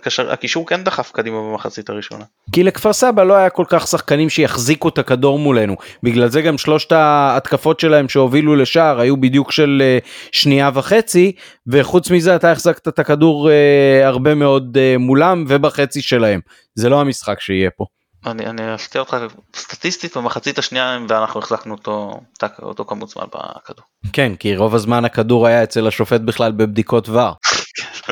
קשר, 0.00 0.32
הקישור 0.32 0.66
כן 0.66 0.84
דחף 0.84 1.10
קדימה 1.12 1.36
במחצית 1.36 1.90
הראשונה. 1.90 2.24
כי 2.52 2.62
לכפר 2.62 2.92
סבא 2.92 3.22
לא 3.22 3.34
היה 3.34 3.50
כל 3.50 3.64
כך 3.68 3.86
שחקנים 3.86 4.30
שיחזיקו 4.30 4.88
את 4.88 4.98
הכדור 4.98 5.38
מולנו, 5.38 5.76
בגלל 6.02 6.28
זה 6.28 6.42
גם 6.42 6.58
שלושת 6.58 6.92
ההתקפות 6.92 7.80
שלהם 7.80 8.08
שהובילו 8.08 8.56
לשער 8.56 9.00
היו 9.00 9.16
בדיוק 9.16 9.52
של 9.52 9.82
אה, 9.84 9.98
שנייה 10.32 10.70
וחצי, 10.74 11.32
וחוץ 11.66 12.10
מזה 12.10 12.36
אתה 12.36 12.52
החזקת 12.52 12.88
את 12.88 12.98
הכדור 12.98 13.50
אה, 13.50 14.06
הרבה 14.06 14.34
מאוד 14.34 14.76
אה, 14.80 14.98
מולם 14.98 15.44
ובחצי 15.48 16.02
שלהם, 16.02 16.40
זה 16.74 16.88
לא 16.88 17.00
המשחק 17.00 17.40
שיהיה 17.40 17.70
פה. 17.76 17.84
אני, 18.26 18.46
אני 18.46 18.74
אפתיע 18.74 19.00
אותך 19.00 19.16
סטטיסטית 19.56 20.16
במחצית 20.16 20.58
השנייה 20.58 20.98
ואנחנו 21.08 21.40
החזקנו 21.40 21.74
אותו, 21.74 22.20
אותו 22.62 22.84
כמות 22.84 23.08
זמן 23.08 23.24
בכדור. 23.24 23.84
כן, 24.12 24.36
כי 24.36 24.56
רוב 24.56 24.74
הזמן 24.74 25.04
הכדור 25.04 25.46
היה 25.46 25.62
אצל 25.62 25.86
השופט 25.86 26.20
בכלל 26.20 26.52
בבדיקות 26.52 27.08
ור. 27.08 27.32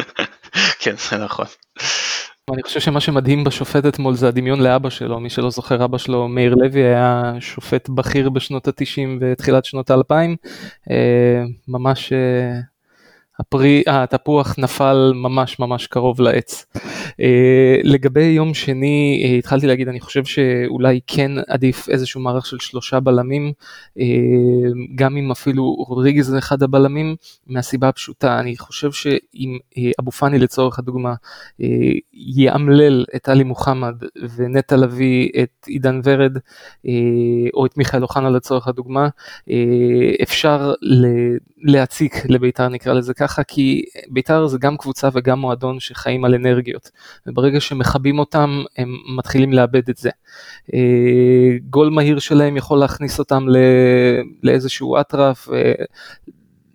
כן, 0.81 0.95
זה 1.11 1.17
נכון. 1.17 1.47
אני 2.53 2.63
חושב 2.63 2.81
שמה 2.81 3.01
שמדהים 3.01 3.45
בשופט 3.45 3.87
אתמול 3.87 4.15
זה 4.15 4.29
הדמיון 4.29 4.61
לאבא 4.61 4.91
שלו, 4.91 5.21
מי 5.21 5.31
שלא 5.31 5.51
זוכר 5.51 5.85
אבא 5.85 5.99
שלו 5.99 6.29
מאיר 6.29 6.55
לוי 6.55 6.83
היה 6.83 7.33
שופט 7.41 7.89
בכיר 7.89 8.31
בשנות 8.31 8.69
ה-90 8.69 9.09
ותחילת 9.21 9.65
שנות 9.65 9.91
ה-2000, 9.91 10.13
אה, 10.91 11.43
ממש 11.69 12.13
אה, 12.13 12.61
הפרי, 13.39 13.83
התפוח 13.87 14.55
נפל 14.59 15.13
ממש 15.15 15.59
ממש 15.59 15.87
קרוב 15.87 16.21
לעץ. 16.21 16.67
Uh, 16.77 17.17
לגבי 17.83 18.25
יום 18.25 18.55
שני 18.55 19.23
uh, 19.25 19.39
התחלתי 19.39 19.67
להגיד 19.67 19.89
אני 19.89 20.01
חושב 20.01 20.25
שאולי 20.25 21.01
כן 21.07 21.31
עדיף 21.49 21.89
איזשהו 21.89 22.21
מערך 22.21 22.47
של 22.47 22.59
שלושה 22.61 23.01
בלמים 23.01 23.53
uh, 23.99 24.03
גם 24.95 25.17
אם 25.17 25.31
אפילו 25.31 25.75
רודריגז 25.75 26.27
זה 26.27 26.39
אחד 26.39 26.63
הבלמים 26.63 27.17
מהסיבה 27.47 27.89
הפשוטה 27.89 28.41
אני 28.41 28.57
חושב 28.57 28.93
שאם 28.93 29.59
אבו 30.01 30.11
פאני 30.11 30.39
לצורך 30.39 30.79
הדוגמה 30.79 31.15
יאמלל 32.13 33.05
את 33.17 33.29
עלי 33.29 33.45
מוחמד 33.45 33.95
ונטע 34.37 34.77
לביא 34.77 35.29
את 35.43 35.67
עידן 35.67 36.01
ורד 36.05 36.39
או 37.55 37.67
את 37.67 37.79
מיכאל 37.79 38.03
אוחנה 38.03 38.31
לצורך 38.31 38.69
הדוגמה 38.69 39.09
אפשר 40.23 40.73
להציק 41.65 42.15
לבית"ר 42.29 42.69
נקרא 42.69 42.93
לזה 42.93 43.15
ככה 43.15 43.45
כי 43.45 43.85
בית"ר 44.09 44.47
זה 44.47 44.59
גם 44.59 44.77
קבוצה 44.77 45.09
וגם 45.13 45.39
מועדון 45.39 45.81
שחיים 45.81 46.25
על 46.25 46.35
אנרגיות. 46.35 46.91
וברגע 47.27 47.61
שמכבים 47.61 48.19
אותם 48.19 48.63
הם 48.79 48.95
מתחילים 49.17 49.53
לאבד 49.53 49.89
את 49.89 49.97
זה. 49.97 50.11
אה, 50.75 51.57
גול 51.71 51.91
מהיר 51.91 52.19
שלהם 52.19 52.57
יכול 52.57 52.79
להכניס 52.79 53.19
אותם 53.19 53.47
לאיזשהו 54.43 55.01
אטרף. 55.01 55.49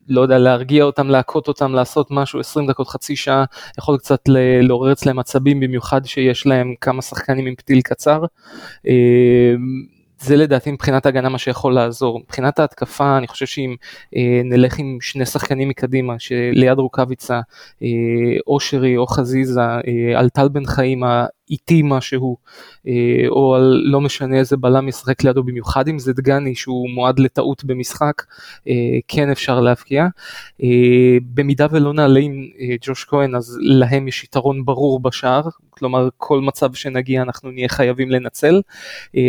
לא 0.10 0.22
יודע, 0.22 0.38
להרגיע 0.38 0.84
אותם, 0.84 1.10
להכות 1.10 1.48
אותם, 1.48 1.74
לעשות 1.74 2.08
משהו 2.12 2.40
20 2.40 2.68
דקות, 2.68 2.88
חצי 2.88 3.16
שעה, 3.16 3.46
יכול 3.78 3.98
קצת 3.98 4.22
לעורר 4.62 4.92
אצלם 4.92 5.20
עצבים, 5.20 5.60
במיוחד 5.60 6.06
שיש 6.06 6.46
להם 6.46 6.74
כמה 6.82 7.02
שחקנים 7.02 7.46
עם 7.46 7.56
פתיל 7.56 7.82
קצר. 7.82 8.22
זה 10.22 10.36
לדעתי 10.36 10.72
מבחינת 10.72 11.06
ההגנה 11.06 11.30
מה 11.30 11.38
שיכול 11.38 11.74
לעזור. 11.74 12.20
מבחינת 12.20 12.60
ההתקפה 12.60 13.18
אני 13.18 13.28
חושב 13.28 13.46
שאם 13.46 13.76
אה, 14.16 14.42
נלך 14.44 14.80
עם 14.80 14.98
שני 15.02 15.26
שחקנים 15.26 15.70
מקדימה 15.70 16.20
שליד 16.20 16.78
רוקאביצה 16.78 17.40
אה, 17.84 17.88
או 18.48 18.60
שרי 18.60 18.98
או 18.98 19.08
חזיזה 19.08 19.62
אה, 19.62 20.20
על 20.20 20.30
טל 20.30 20.50
בן 20.50 20.66
חיים 20.66 21.04
איטי 21.50 21.82
משהו, 21.84 22.38
אה, 22.88 23.26
או 23.30 23.56
על 23.56 23.82
לא 23.86 24.02
משנה 24.02 24.38
איזה 24.38 24.58
בלם 24.58 24.88
ישחק 24.88 25.24
לידו, 25.24 25.44
במיוחד 25.44 25.88
אם 25.88 26.00
זה 26.00 26.14
דגני 26.14 26.56
שהוא 26.56 26.90
מועד 26.90 27.20
לטעות 27.20 27.64
במשחק, 27.64 28.24
אה, 28.68 28.74
כן 29.08 29.30
אפשר 29.30 29.60
להבקיע. 29.60 30.08
אה, 30.64 31.18
במידה 31.34 31.68
ולא 31.72 31.94
נעלה 31.94 32.20
עם 32.20 32.46
ג'וש 32.82 33.04
כהן, 33.04 33.36
אז 33.36 33.58
להם 33.62 34.08
יש 34.08 34.24
יתרון 34.24 34.66
ברור 34.66 35.00
בשער, 35.00 35.42
כלומר 35.70 36.10
כל 36.18 36.42
מצב 36.42 36.74
שנגיע 36.74 37.22
אנחנו 37.22 37.52
נהיה 37.52 37.70
חייבים 37.70 38.10
לנצל. 38.10 38.62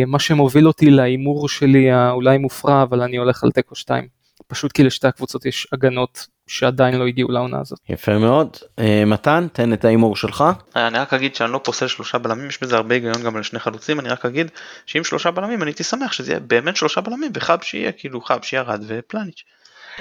מה 0.06 0.18
שמוביל 0.18 0.66
אותי 0.66 0.90
להימור 0.90 1.48
שלי 1.48 1.90
האולי 1.90 2.38
מופרע, 2.38 2.82
אבל 2.82 3.02
אני 3.02 3.16
הולך 3.16 3.44
על 3.44 3.50
תיקו 3.50 3.74
2. 3.74 4.20
פשוט 4.46 4.72
כי 4.72 4.84
לשתי 4.84 5.08
הקבוצות 5.08 5.46
יש 5.46 5.66
הגנות 5.72 6.26
שעדיין 6.50 6.98
לא 6.98 7.06
הגיעו 7.06 7.30
לעונה 7.30 7.60
הזאת. 7.60 7.78
יפה 7.88 8.18
מאוד. 8.18 8.56
אה, 8.78 9.04
מתן, 9.06 9.46
תן 9.52 9.72
את 9.72 9.84
ההימור 9.84 10.16
שלך. 10.16 10.44
אני 10.76 10.98
רק 10.98 11.14
אגיד 11.14 11.34
שאני 11.34 11.52
לא 11.52 11.60
פוסל 11.64 11.86
שלושה 11.86 12.18
בלמים, 12.18 12.48
יש 12.48 12.62
בזה 12.62 12.76
הרבה 12.76 12.94
היגיון 12.94 13.22
גם 13.24 13.36
על 13.36 13.42
שני 13.42 13.58
חלוצים, 13.58 14.00
אני 14.00 14.08
רק 14.08 14.26
אגיד 14.26 14.50
שאם 14.86 15.04
שלושה 15.04 15.30
בלמים 15.30 15.62
אני 15.62 15.70
הייתי 15.70 15.84
שמח 15.84 16.12
שזה 16.12 16.32
יהיה 16.32 16.40
באמת 16.40 16.76
שלושה 16.76 17.00
בלמים 17.00 17.30
וחב 17.34 17.58
שיהיה 17.62 17.92
כאילו 17.92 18.20
חב 18.20 18.38
שירד 18.42 18.84
ופלניץ'. 18.86 19.44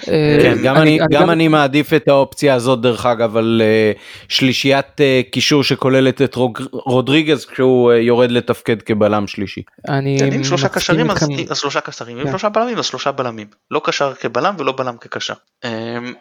אה, 0.07 0.37
כן, 0.41 0.57
גם 0.63 0.77
אני, 0.77 0.99
גם 1.11 1.29
אני 1.29 1.47
מעדיף 1.47 1.93
את 1.93 2.07
האופציה 2.07 2.55
הזאת 2.55 2.81
דרך 2.81 3.05
אגב 3.05 3.37
על 3.37 3.61
אה, 3.65 3.91
שלישיית 4.27 5.01
אה, 5.01 5.21
קישור 5.31 5.63
שכוללת 5.63 6.21
את 6.21 6.35
רודריגז 6.71 7.45
כשהוא 7.45 7.91
יורד 7.91 8.31
לתפקד 8.31 8.81
כבלם 8.81 9.27
שלישי. 9.27 9.61
אני 9.87 10.17
כן, 10.19 10.33
עם 10.33 10.43
שלושה 10.43 10.69
קשרים 10.69 11.11
אז 11.49 11.57
שלושה 11.57 11.81
קשרים, 11.81 12.17
עם 12.17 12.23
כן. 12.23 12.29
שלושה 12.29 12.49
בלמים 12.49 12.77
אז 12.77 12.85
שלושה 12.85 13.11
בלמים, 13.11 13.47
לא 13.71 13.81
קשר 13.83 14.13
כבלם 14.13 14.55
ולא 14.59 14.71
בלם 14.71 14.97
כקשר. 14.97 15.33
אמ, 15.63 16.13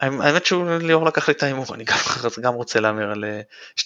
האמת 0.00 0.46
שהוא 0.46 0.64
ליאור 0.82 1.06
לקח 1.06 1.28
לי 1.28 1.34
את 1.34 1.42
ההימור, 1.42 1.66
אני 1.74 1.84
גם 2.40 2.54
רוצה 2.60 2.80
להמר 2.80 3.10
על 3.10 3.24
2-2-2, 3.80 3.84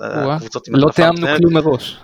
הקבוצות 0.00 0.68
עם 0.68 0.74
לא 0.76 0.90
תיאמנו 0.94 1.26
כלום 1.38 1.54
מראש. 1.54 1.96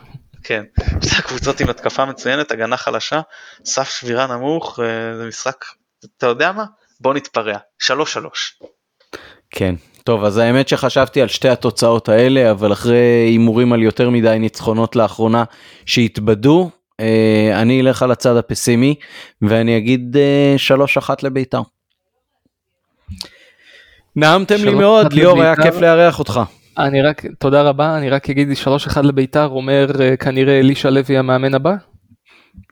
כן, 0.43 0.65
שתי 1.03 1.17
הקבוצות 1.25 1.61
עם 1.61 1.69
התקפה 1.69 2.05
מצוינת, 2.05 2.51
הגנה 2.51 2.77
חלשה, 2.77 3.21
סף 3.65 3.89
שבירה 3.89 4.27
נמוך, 4.27 4.79
זה 5.19 5.25
משחק 5.29 5.65
אתה 6.19 6.27
יודע 6.27 6.53
מה? 6.53 6.65
בוא 7.01 7.15
נתפרע. 7.15 7.59
שלוש 7.79 8.13
שלוש. 8.13 8.59
כן. 9.51 9.75
טוב 10.05 10.25
אז 10.25 10.37
האמת 10.37 10.69
שחשבתי 10.69 11.23
על 11.23 11.29
שתי 11.29 11.49
התוצאות 11.49 12.09
האלה 12.09 12.51
אבל 12.51 12.73
אחרי 12.73 12.97
הימורים 13.29 13.73
על 13.73 13.83
יותר 13.83 14.11
מדי 14.11 14.37
ניצחונות 14.41 14.97
לאחרונה 14.97 15.45
שהתבדו 15.87 16.71
אה, 17.01 17.63
אני 17.63 17.81
אלך 17.81 18.03
על 18.03 18.11
הצד 18.11 18.37
הפסימי 18.37 18.95
ואני 19.43 19.79
אגיד 19.79 20.17
אה, 20.17 20.55
שלוש 20.57 20.97
אחת 20.97 21.23
לביתר. 21.23 21.63
נעמתם 24.17 24.65
לי 24.65 24.75
מאוד 24.75 25.13
ליאור 25.13 25.43
היה 25.43 25.57
כיף 25.57 25.81
לארח 25.81 26.19
אותך. 26.19 26.41
אני 26.79 27.03
רק 27.03 27.23
תודה 27.39 27.63
רבה 27.63 27.97
אני 27.97 28.11
רק 28.11 28.31
אגיד 28.31 28.57
שלוש 28.57 28.87
אחד 28.87 29.05
לביתר 29.05 29.47
אומר 29.47 29.87
אה, 30.01 30.17
כנראה 30.17 30.59
אלישע 30.59 30.91
לוי 30.91 31.19
המאמן 31.19 31.55
הבא. 31.55 31.75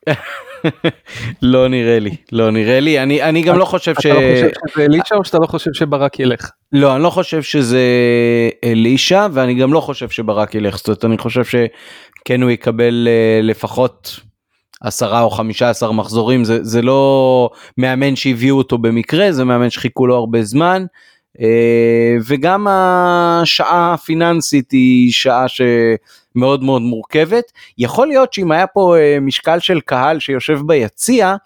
לא 1.42 1.68
נראה 1.68 1.98
לי, 1.98 2.16
לא 2.32 2.50
נראה 2.50 2.80
לי, 2.80 3.02
אני, 3.02 3.22
אני 3.22 3.42
גם 3.42 3.58
לא 3.58 3.64
חושב 3.64 3.94
ש... 3.94 4.06
אתה 4.06 4.14
לא 4.14 4.20
חושב 4.20 4.48
שזה 4.68 4.84
אלישע 4.84 5.14
או 5.16 5.24
שאתה 5.24 5.38
לא 5.38 5.46
חושב 5.46 5.70
שברק 5.72 6.20
ילך? 6.20 6.50
לא, 6.72 6.94
אני 6.94 7.02
לא 7.02 7.10
חושב 7.10 7.42
שזה 7.42 7.82
אלישע 8.64 9.26
ואני 9.32 9.54
גם 9.54 9.72
לא 9.72 9.80
חושב 9.80 10.08
שברק 10.08 10.54
ילך, 10.54 10.76
זאת 10.76 10.88
אומרת 10.88 11.04
אני 11.04 11.18
חושב 11.18 11.44
שכן 11.44 12.42
הוא 12.42 12.50
יקבל 12.50 13.08
אה, 13.10 13.40
לפחות 13.42 14.20
עשרה 14.80 15.22
או 15.22 15.30
חמישה 15.30 15.70
עשר 15.70 15.92
מחזורים, 15.92 16.44
זה, 16.44 16.64
זה 16.64 16.82
לא 16.82 17.50
מאמן 17.78 18.16
שהביאו 18.16 18.58
אותו 18.58 18.78
במקרה, 18.78 19.32
זה 19.32 19.44
מאמן 19.44 19.70
שחיכו 19.70 20.06
לו 20.06 20.16
הרבה 20.16 20.42
זמן. 20.42 20.84
אה, 21.40 22.16
וגם 22.26 22.66
השעה 22.70 23.94
הפיננסית 23.94 24.70
היא 24.70 25.12
שעה 25.12 25.44
שמאוד 25.48 25.64
מאוד 26.34 26.62
מורכבת. 26.62 27.52
יכול 27.78 28.06
להיות 28.06 28.32
שאם 28.32 28.52
היה 28.52 28.66
פה 28.66 28.96
אה, 28.98 29.20
משקל 29.20 29.58
של 29.58 29.80
קהל 29.80 30.20
שיושב 30.20 30.58
ביציע, 30.66 31.36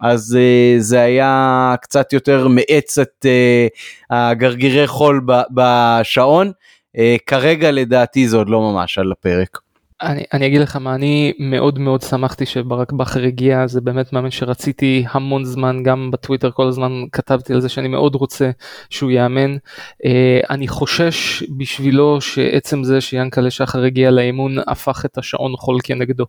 אז 0.00 0.38
uh, 0.38 0.80
זה 0.80 1.00
היה 1.00 1.74
קצת 1.82 2.12
יותר 2.12 2.48
מאץ 2.48 2.98
את 2.98 3.26
uh, 3.26 3.74
הגרגירי 4.10 4.86
חול 4.86 5.26
בשעון. 5.50 6.52
Uh, 6.96 7.00
כרגע 7.26 7.70
לדעתי 7.70 8.28
זה 8.28 8.36
עוד 8.36 8.48
לא 8.48 8.60
ממש 8.60 8.98
על 8.98 9.12
הפרק. 9.12 9.58
אני, 10.02 10.24
אני 10.32 10.46
אגיד 10.46 10.60
לך 10.60 10.76
מה, 10.76 10.94
אני 10.94 11.32
מאוד 11.38 11.78
מאוד 11.78 12.02
שמחתי 12.02 12.46
שברק 12.46 12.92
בכר 12.92 13.22
הגיע, 13.22 13.66
זה 13.66 13.80
באמת 13.80 14.12
מאמן 14.12 14.30
שרציתי 14.30 15.04
המון 15.10 15.44
זמן, 15.44 15.82
גם 15.82 16.10
בטוויטר 16.10 16.50
כל 16.50 16.68
הזמן 16.68 16.92
כתבתי 17.12 17.52
על 17.52 17.60
זה 17.60 17.68
שאני 17.68 17.88
מאוד 17.88 18.14
רוצה 18.14 18.50
שהוא 18.90 19.10
יאמן. 19.10 19.56
אה, 20.04 20.40
אני 20.50 20.68
חושש 20.68 21.42
בשבילו 21.58 22.20
שעצם 22.20 22.84
זה 22.84 23.00
שיאנקלה 23.00 23.50
שחר 23.50 23.84
הגיע 23.84 24.10
לאימון 24.10 24.56
הפך 24.66 25.04
את 25.04 25.18
השעון 25.18 25.56
חול 25.56 25.78
כנגדו. 25.84 26.24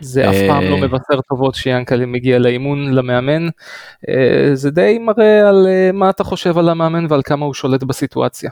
זה 0.00 0.30
אף 0.30 0.36
פעם 0.48 0.64
לא 0.64 0.78
מבשר 0.78 1.20
טובות 1.28 1.54
שיאנקל'ה 1.54 2.06
מגיע 2.06 2.38
לאימון 2.38 2.94
למאמן. 2.94 3.48
זה 4.54 4.70
די 4.70 4.98
מראה 4.98 5.48
על 5.48 5.66
מה 5.92 6.10
אתה 6.10 6.24
חושב 6.24 6.58
על 6.58 6.68
המאמן 6.68 7.06
ועל 7.08 7.22
כמה 7.22 7.46
הוא 7.46 7.54
שולט 7.54 7.82
בסיטואציה. 7.82 8.50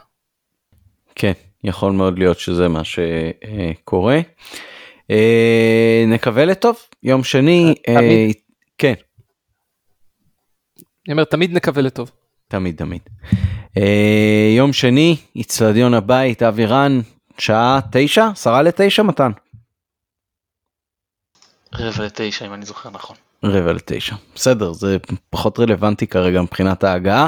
כן, 1.15 1.33
יכול 1.65 1.93
מאוד 1.93 2.19
להיות 2.19 2.39
שזה 2.39 2.69
מה 2.69 2.83
שקורה. 2.85 4.21
נקווה 6.07 6.45
לטוב, 6.45 6.77
יום 7.03 7.25
שני, 7.25 7.75
כן. 8.79 8.95
אני 11.07 11.13
אומר 11.13 11.25
תמיד 11.25 11.53
נקווה 11.53 11.83
לטוב. 11.83 12.11
תמיד 12.49 12.77
תמיד. 12.77 13.01
אה, 13.79 14.53
יום 14.57 14.73
שני, 14.73 15.17
אצטדיון 15.41 15.95
הבית, 15.95 16.43
אבירן, 16.43 17.01
שעה 17.39 17.81
תשע? 17.93 18.27
עשרה 18.27 18.63
לתשע 18.63 19.03
מתן? 19.03 19.31
רבע 21.75 22.05
לתשע 22.05 22.47
אם 22.47 22.55
אני 22.55 22.65
זוכר 22.65 22.91
נכון. 22.91 23.17
רבע 23.45 23.73
לתשע. 23.73 24.15
בסדר 24.35 24.73
זה 24.73 24.97
פחות 25.31 25.61
רלוונטי 25.61 26.07
כרגע 26.07 26.43
מבחינת 26.43 26.85
ההגעה. 26.85 27.27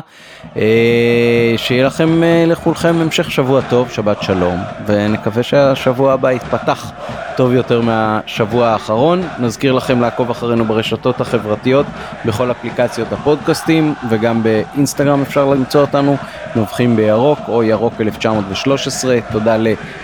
אה, 0.57 1.55
שיהיה 1.57 1.87
לכם 1.87 2.23
אה, 2.23 2.45
לכולכם 2.47 2.95
המשך 3.01 3.31
שבוע 3.31 3.61
טוב 3.71 3.91
שבת 3.91 4.23
שלום 4.23 4.61
ונקווה 4.87 5.43
שהשבוע 5.43 6.13
הבא 6.13 6.33
יתפתח 6.33 6.91
טוב 7.37 7.53
יותר 7.53 7.81
מהשבוע 7.81 8.69
האחרון. 8.69 9.23
נזכיר 9.39 9.73
לכם 9.73 10.01
לעקוב 10.01 10.31
אחרינו 10.31 10.65
ברשתות 10.65 11.21
החברתיות 11.21 11.87
בכל 12.25 12.51
אפליקציות 12.51 13.13
הפודקאסטים 13.13 13.95
וגם 14.11 14.43
באינסטגרם 14.43 15.23
אפשר 15.23 15.45
למצוא 15.45 15.81
אותנו 15.81 16.17
נובחים 16.57 16.97
בירוק 16.97 17.39
או 17.49 17.63
ירוק 17.63 18.01
1913 18.01 19.19
תודה 19.33 19.57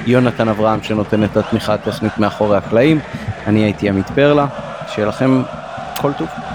ליונתן 0.06 0.48
אברהם 0.48 0.82
שנותן 0.82 1.24
את 1.24 1.36
התמיכה 1.36 1.74
הטכנית 1.74 2.18
מאחורי 2.18 2.56
הקלעים. 2.56 3.00
אני 3.46 3.64
הייתי 3.64 3.88
עמית 3.88 4.10
פרלה 4.10 4.46
שיהיה 4.88 5.08
לכם 5.08 5.42
כל 6.00 6.12
טוב. 6.18 6.47